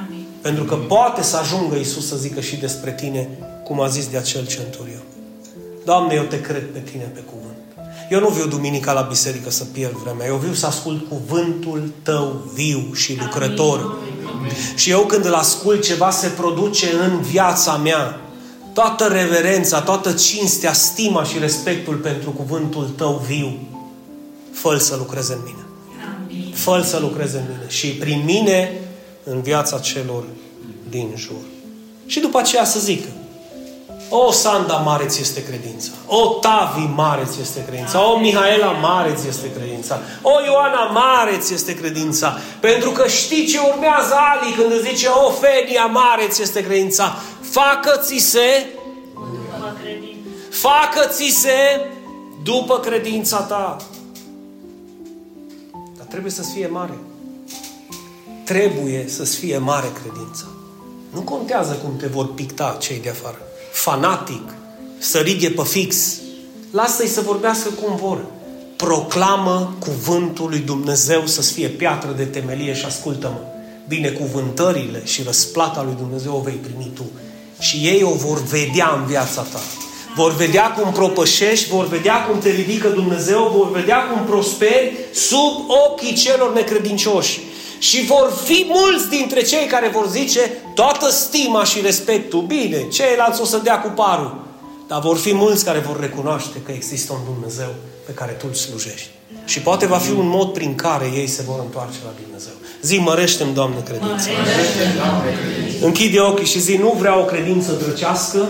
Amin. 0.06 0.26
Pentru 0.40 0.64
că 0.64 0.74
poate 0.74 1.22
să 1.22 1.36
ajungă 1.36 1.76
Isus 1.76 2.06
să 2.06 2.16
zică 2.16 2.40
și 2.40 2.56
despre 2.56 2.92
tine, 2.92 3.28
cum 3.64 3.80
a 3.80 3.88
zis 3.88 4.06
de 4.06 4.16
acel 4.16 4.46
centurion. 4.46 5.02
Doamne, 5.84 6.14
eu 6.14 6.22
te 6.22 6.40
cred 6.40 6.72
pe 6.72 6.78
tine 6.78 7.10
pe 7.14 7.20
cuvânt. 7.20 7.56
Eu 8.10 8.20
nu 8.20 8.28
viu 8.28 8.46
duminica 8.46 8.92
la 8.92 9.00
biserică 9.00 9.50
să 9.50 9.64
pierd 9.64 9.92
vremea. 9.94 10.26
Eu 10.26 10.36
viu 10.36 10.52
să 10.52 10.66
ascult 10.66 11.08
cuvântul 11.08 11.92
tău 12.02 12.50
viu 12.54 12.90
și 12.94 13.18
lucrător. 13.20 13.78
Amin. 13.78 14.52
Și 14.74 14.90
eu 14.90 15.00
când 15.00 15.24
îl 15.24 15.34
ascult, 15.34 15.82
ceva 15.82 16.10
se 16.10 16.28
produce 16.28 16.86
în 17.04 17.20
viața 17.20 17.76
mea. 17.76 18.20
Toată 18.74 19.06
reverența, 19.06 19.80
toată 19.80 20.12
cinstea, 20.12 20.72
stima 20.72 21.24
și 21.24 21.38
respectul 21.38 21.94
pentru 21.94 22.30
cuvântul 22.30 22.88
tău 22.96 23.22
viu. 23.26 23.58
fă 24.52 24.76
să 24.78 24.96
lucreze 24.96 25.32
în 25.32 25.40
mine. 25.44 25.64
fă 26.54 26.82
să 26.86 26.98
lucreze 26.98 27.36
în 27.36 27.44
mine. 27.48 27.68
Și 27.68 27.88
prin 27.88 28.22
mine 28.24 28.80
în 29.24 29.42
viața 29.42 29.78
celor 29.78 30.24
din 30.88 31.12
jur. 31.16 31.40
Și 32.06 32.20
după 32.20 32.38
aceea 32.38 32.64
să 32.64 32.80
zică, 32.80 33.08
o, 34.08 34.32
Sanda, 34.32 34.74
mare 34.74 35.06
ți 35.06 35.20
este 35.20 35.42
credința. 35.42 35.90
O, 36.06 36.26
Tavi, 36.26 36.88
mare 36.94 37.24
ți 37.24 37.40
este 37.40 37.64
credința. 37.64 38.10
O, 38.10 38.18
Mihaela, 38.18 38.70
mare 38.70 39.14
ți 39.14 39.28
este 39.28 39.52
credința. 39.52 40.00
O, 40.22 40.30
Ioana, 40.44 40.84
mare 40.84 41.36
ți 41.38 41.54
este 41.54 41.74
credința. 41.74 42.38
Pentru 42.60 42.90
că 42.90 43.08
știi 43.08 43.46
ce 43.46 43.58
urmează 43.58 44.14
Ali 44.32 44.52
când 44.52 44.72
îți 44.72 44.88
zice, 44.88 45.08
o, 45.08 45.30
Fenia, 45.30 45.86
mare 45.86 46.26
ți 46.28 46.42
este 46.42 46.64
credința. 46.64 47.16
Facă-ți 47.40 48.18
se 48.18 48.66
Facă-ți 50.50 51.28
se 51.28 51.86
după 52.42 52.78
credința 52.78 53.40
ta. 53.40 53.76
Dar 55.96 56.06
trebuie 56.08 56.32
să-ți 56.32 56.52
fie 56.52 56.66
mare. 56.66 56.98
Trebuie 58.44 59.04
să-ți 59.08 59.36
fie 59.36 59.58
mare 59.58 59.92
credința. 60.02 60.44
Nu 61.10 61.20
contează 61.20 61.72
cum 61.72 61.96
te 61.96 62.06
vor 62.06 62.34
picta 62.34 62.76
cei 62.80 62.98
de 62.98 63.08
afară. 63.08 63.38
Fanatic, 63.74 64.54
să 64.98 65.18
righe 65.18 65.50
pe 65.50 65.62
fix. 65.64 65.96
Lasă-i 66.70 67.06
să 67.06 67.20
vorbească 67.20 67.68
cum 67.68 67.96
vor. 67.96 68.18
Proclamă 68.76 69.74
cuvântul 69.78 70.48
lui 70.48 70.58
Dumnezeu 70.58 71.26
să 71.26 71.42
fie 71.42 71.68
piatră 71.68 72.12
de 72.16 72.24
temelie 72.24 72.74
și 72.74 72.84
ascultă-mă. 72.84 73.38
Binecuvântările 73.88 75.02
și 75.04 75.22
răsplata 75.22 75.82
lui 75.82 75.94
Dumnezeu 75.98 76.36
o 76.36 76.40
vei 76.40 76.54
primi 76.54 76.90
tu. 76.94 77.02
Și 77.58 77.76
ei 77.76 78.02
o 78.02 78.12
vor 78.12 78.42
vedea 78.42 78.94
în 78.98 79.06
viața 79.06 79.42
ta. 79.42 79.60
Vor 80.16 80.34
vedea 80.34 80.72
cum 80.72 80.92
propășești, 80.92 81.68
vor 81.68 81.86
vedea 81.86 82.24
cum 82.24 82.38
te 82.38 82.50
ridică 82.50 82.88
Dumnezeu, 82.88 83.52
vor 83.56 83.70
vedea 83.70 83.98
cum 83.98 84.24
prosperi 84.24 84.96
sub 85.14 85.64
ochii 85.86 86.14
celor 86.14 86.52
necredincioși. 86.52 87.40
Și 87.78 88.04
vor 88.04 88.32
fi 88.44 88.66
mulți 88.68 89.08
dintre 89.08 89.42
cei 89.42 89.66
care 89.66 89.88
vor 89.88 90.08
zice 90.08 90.40
toată 90.74 91.10
stima 91.10 91.64
și 91.64 91.80
respectul, 91.80 92.40
bine, 92.40 92.88
ceilalți 92.88 93.40
o 93.40 93.44
să 93.44 93.60
dea 93.62 93.80
cu 93.80 93.88
parul. 93.88 94.42
Dar 94.86 95.00
vor 95.00 95.16
fi 95.16 95.34
mulți 95.34 95.64
care 95.64 95.78
vor 95.78 96.00
recunoaște 96.00 96.58
că 96.64 96.72
există 96.72 97.12
un 97.12 97.32
Dumnezeu 97.32 97.74
pe 98.06 98.12
care 98.12 98.32
tu 98.32 98.44
îl 98.48 98.54
slujești. 98.54 99.08
Și 99.44 99.60
poate 99.60 99.86
va 99.86 99.96
fi 99.96 100.10
un 100.10 100.28
mod 100.28 100.52
prin 100.52 100.74
care 100.74 101.10
ei 101.14 101.26
se 101.26 101.42
vor 101.46 101.60
întoarce 101.60 101.96
la 102.04 102.12
Dumnezeu. 102.22 102.52
Zi, 102.82 102.98
mărește-mi, 102.98 103.54
Doamne, 103.54 103.76
credința. 103.84 104.28
Închide 105.80 106.20
ochii 106.20 106.46
și 106.46 106.60
zi, 106.60 106.76
nu 106.76 106.94
vreau 106.98 107.20
o 107.20 107.24
credință 107.24 107.72
drăcească, 107.72 108.48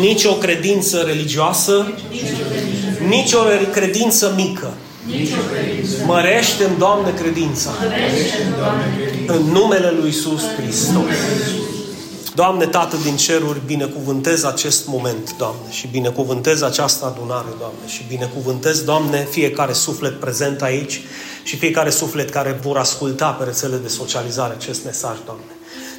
nici 0.00 0.24
o 0.24 0.32
credință 0.34 1.02
religioasă, 1.06 1.92
nici 3.08 3.32
o 3.32 3.42
credință 3.72 4.32
mică. 4.36 4.72
Mărește-mi, 6.06 6.76
Doamne, 6.78 7.10
credința. 7.10 7.70
În 9.26 9.42
numele 9.42 9.90
Lui 9.90 10.06
Iisus 10.06 10.42
Hristos. 10.56 11.04
Doamne, 12.34 12.66
Tată 12.66 12.96
din 13.02 13.16
ceruri, 13.16 13.60
binecuvântez 13.66 14.44
acest 14.44 14.86
moment, 14.86 15.34
Doamne, 15.38 15.70
și 15.70 15.86
binecuvântez 15.86 16.62
această 16.62 17.04
adunare, 17.04 17.48
Doamne, 17.58 17.86
și 17.86 18.04
binecuvântez, 18.08 18.82
Doamne, 18.82 19.26
fiecare 19.30 19.72
suflet 19.72 20.20
prezent 20.20 20.62
aici 20.62 21.00
și 21.42 21.56
fiecare 21.56 21.90
suflet 21.90 22.30
care 22.30 22.58
vor 22.62 22.76
asculta 22.76 23.30
pe 23.30 23.44
rețele 23.44 23.76
de 23.76 23.88
socializare 23.88 24.54
acest 24.58 24.84
mesaj, 24.84 25.16
Doamne. 25.24 25.44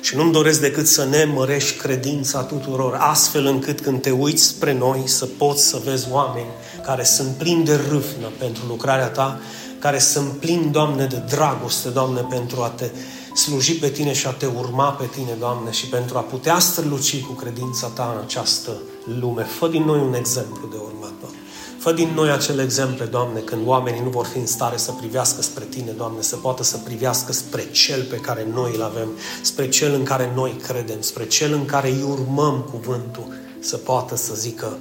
Și 0.01 0.15
nu-mi 0.15 0.31
doresc 0.31 0.61
decât 0.61 0.87
să 0.87 1.05
ne 1.09 1.23
mărești 1.23 1.77
credința 1.77 2.41
tuturor, 2.41 2.97
astfel 2.99 3.45
încât 3.45 3.81
când 3.81 4.01
te 4.01 4.09
uiți 4.09 4.43
spre 4.43 4.73
noi 4.73 5.01
să 5.05 5.25
poți 5.37 5.67
să 5.67 5.81
vezi 5.85 6.07
oameni 6.11 6.49
care 6.87 7.03
sunt 7.03 7.35
plini 7.35 7.63
de 7.63 7.75
râvnă 7.75 8.27
pentru 8.37 8.63
lucrarea 8.67 9.07
Ta, 9.07 9.39
care 9.79 9.99
sunt 9.99 10.31
plini, 10.31 10.71
Doamne, 10.71 11.05
de 11.05 11.23
dragoste, 11.29 11.89
Doamne, 11.89 12.21
pentru 12.21 12.61
a 12.61 12.67
te 12.67 12.89
sluji 13.35 13.75
pe 13.75 13.89
Tine 13.89 14.13
și 14.13 14.27
a 14.27 14.31
Te 14.31 14.45
urma 14.45 14.89
pe 14.89 15.05
Tine, 15.05 15.35
Doamne, 15.39 15.71
și 15.71 15.87
pentru 15.87 16.17
a 16.17 16.21
putea 16.21 16.59
străluci 16.59 17.21
cu 17.21 17.31
credința 17.31 17.87
Ta 17.87 18.13
în 18.15 18.23
această 18.23 18.71
lume. 19.19 19.43
Fă 19.43 19.67
din 19.67 19.83
noi 19.83 19.99
un 19.99 20.13
exemplu 20.13 20.67
de 20.71 20.75
urmat, 20.75 21.13
Doamne. 21.21 21.37
Fă 21.79 21.91
din 21.91 22.09
noi 22.15 22.29
acele 22.29 22.63
exemple, 22.63 23.05
Doamne, 23.05 23.39
când 23.39 23.67
oamenii 23.67 24.01
nu 24.03 24.09
vor 24.09 24.25
fi 24.25 24.37
în 24.37 24.47
stare 24.47 24.77
să 24.77 24.91
privească 24.91 25.41
spre 25.41 25.63
Tine, 25.63 25.91
Doamne, 25.91 26.21
să 26.21 26.35
poată 26.35 26.63
să 26.63 26.77
privească 26.77 27.31
spre 27.31 27.71
Cel 27.71 28.03
pe 28.03 28.15
care 28.15 28.47
noi 28.53 28.71
îl 28.75 28.81
avem, 28.81 29.09
spre 29.41 29.69
Cel 29.69 29.93
în 29.93 30.03
care 30.03 30.31
noi 30.35 30.51
credem, 30.67 31.01
spre 31.01 31.27
Cel 31.27 31.53
în 31.53 31.65
care 31.65 31.89
îi 31.89 32.05
urmăm 32.09 32.65
cuvântul, 32.71 33.33
să 33.59 33.77
poată 33.77 34.15
să 34.15 34.33
zică 34.35 34.77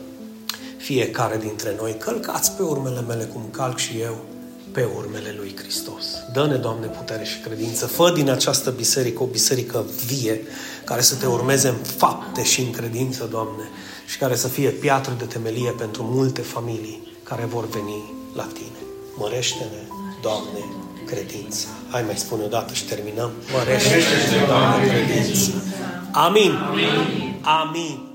fiecare 0.87 1.37
dintre 1.37 1.75
noi, 1.81 1.97
călcați 1.99 2.53
pe 2.53 2.63
urmele 2.63 3.01
mele 3.01 3.25
cum 3.25 3.43
calc 3.51 3.79
și 3.79 4.01
eu, 4.01 4.17
pe 4.73 4.89
urmele 4.97 5.35
lui 5.39 5.55
Hristos. 5.59 6.05
Dă-ne, 6.33 6.57
Doamne, 6.57 6.87
putere 6.87 7.25
și 7.25 7.39
credință. 7.39 7.87
Fă 7.87 8.11
din 8.11 8.31
această 8.31 8.71
biserică 8.71 9.23
o 9.23 9.27
biserică 9.27 9.85
vie, 10.07 10.41
care 10.85 11.01
să 11.01 11.15
te 11.15 11.27
urmeze 11.27 11.69
în 11.69 11.75
fapte 11.97 12.45
și 12.45 12.61
în 12.61 12.71
credință, 12.71 13.29
Doamne, 13.31 13.69
și 14.07 14.19
care 14.19 14.37
să 14.37 14.49
fie 14.49 14.69
piatră 14.69 15.15
de 15.19 15.25
temelie 15.25 15.71
pentru 15.71 16.03
multe 16.03 16.41
familii 16.41 17.17
care 17.23 17.45
vor 17.45 17.69
veni 17.69 18.03
la 18.35 18.47
Tine. 18.53 18.81
Mărește-ne, 19.17 19.83
Doamne, 20.23 20.65
credința. 21.07 21.69
Hai 21.91 22.03
mai 22.03 22.17
spune 22.17 22.43
o 22.45 22.49
dată 22.49 22.75
și 22.75 22.85
terminăm. 22.85 23.31
Mărește-ne, 23.53 24.47
Doamne, 24.47 24.87
credința. 24.87 25.51
Amin. 26.13 26.53
Amin. 26.53 27.41
Amin. 27.43 28.06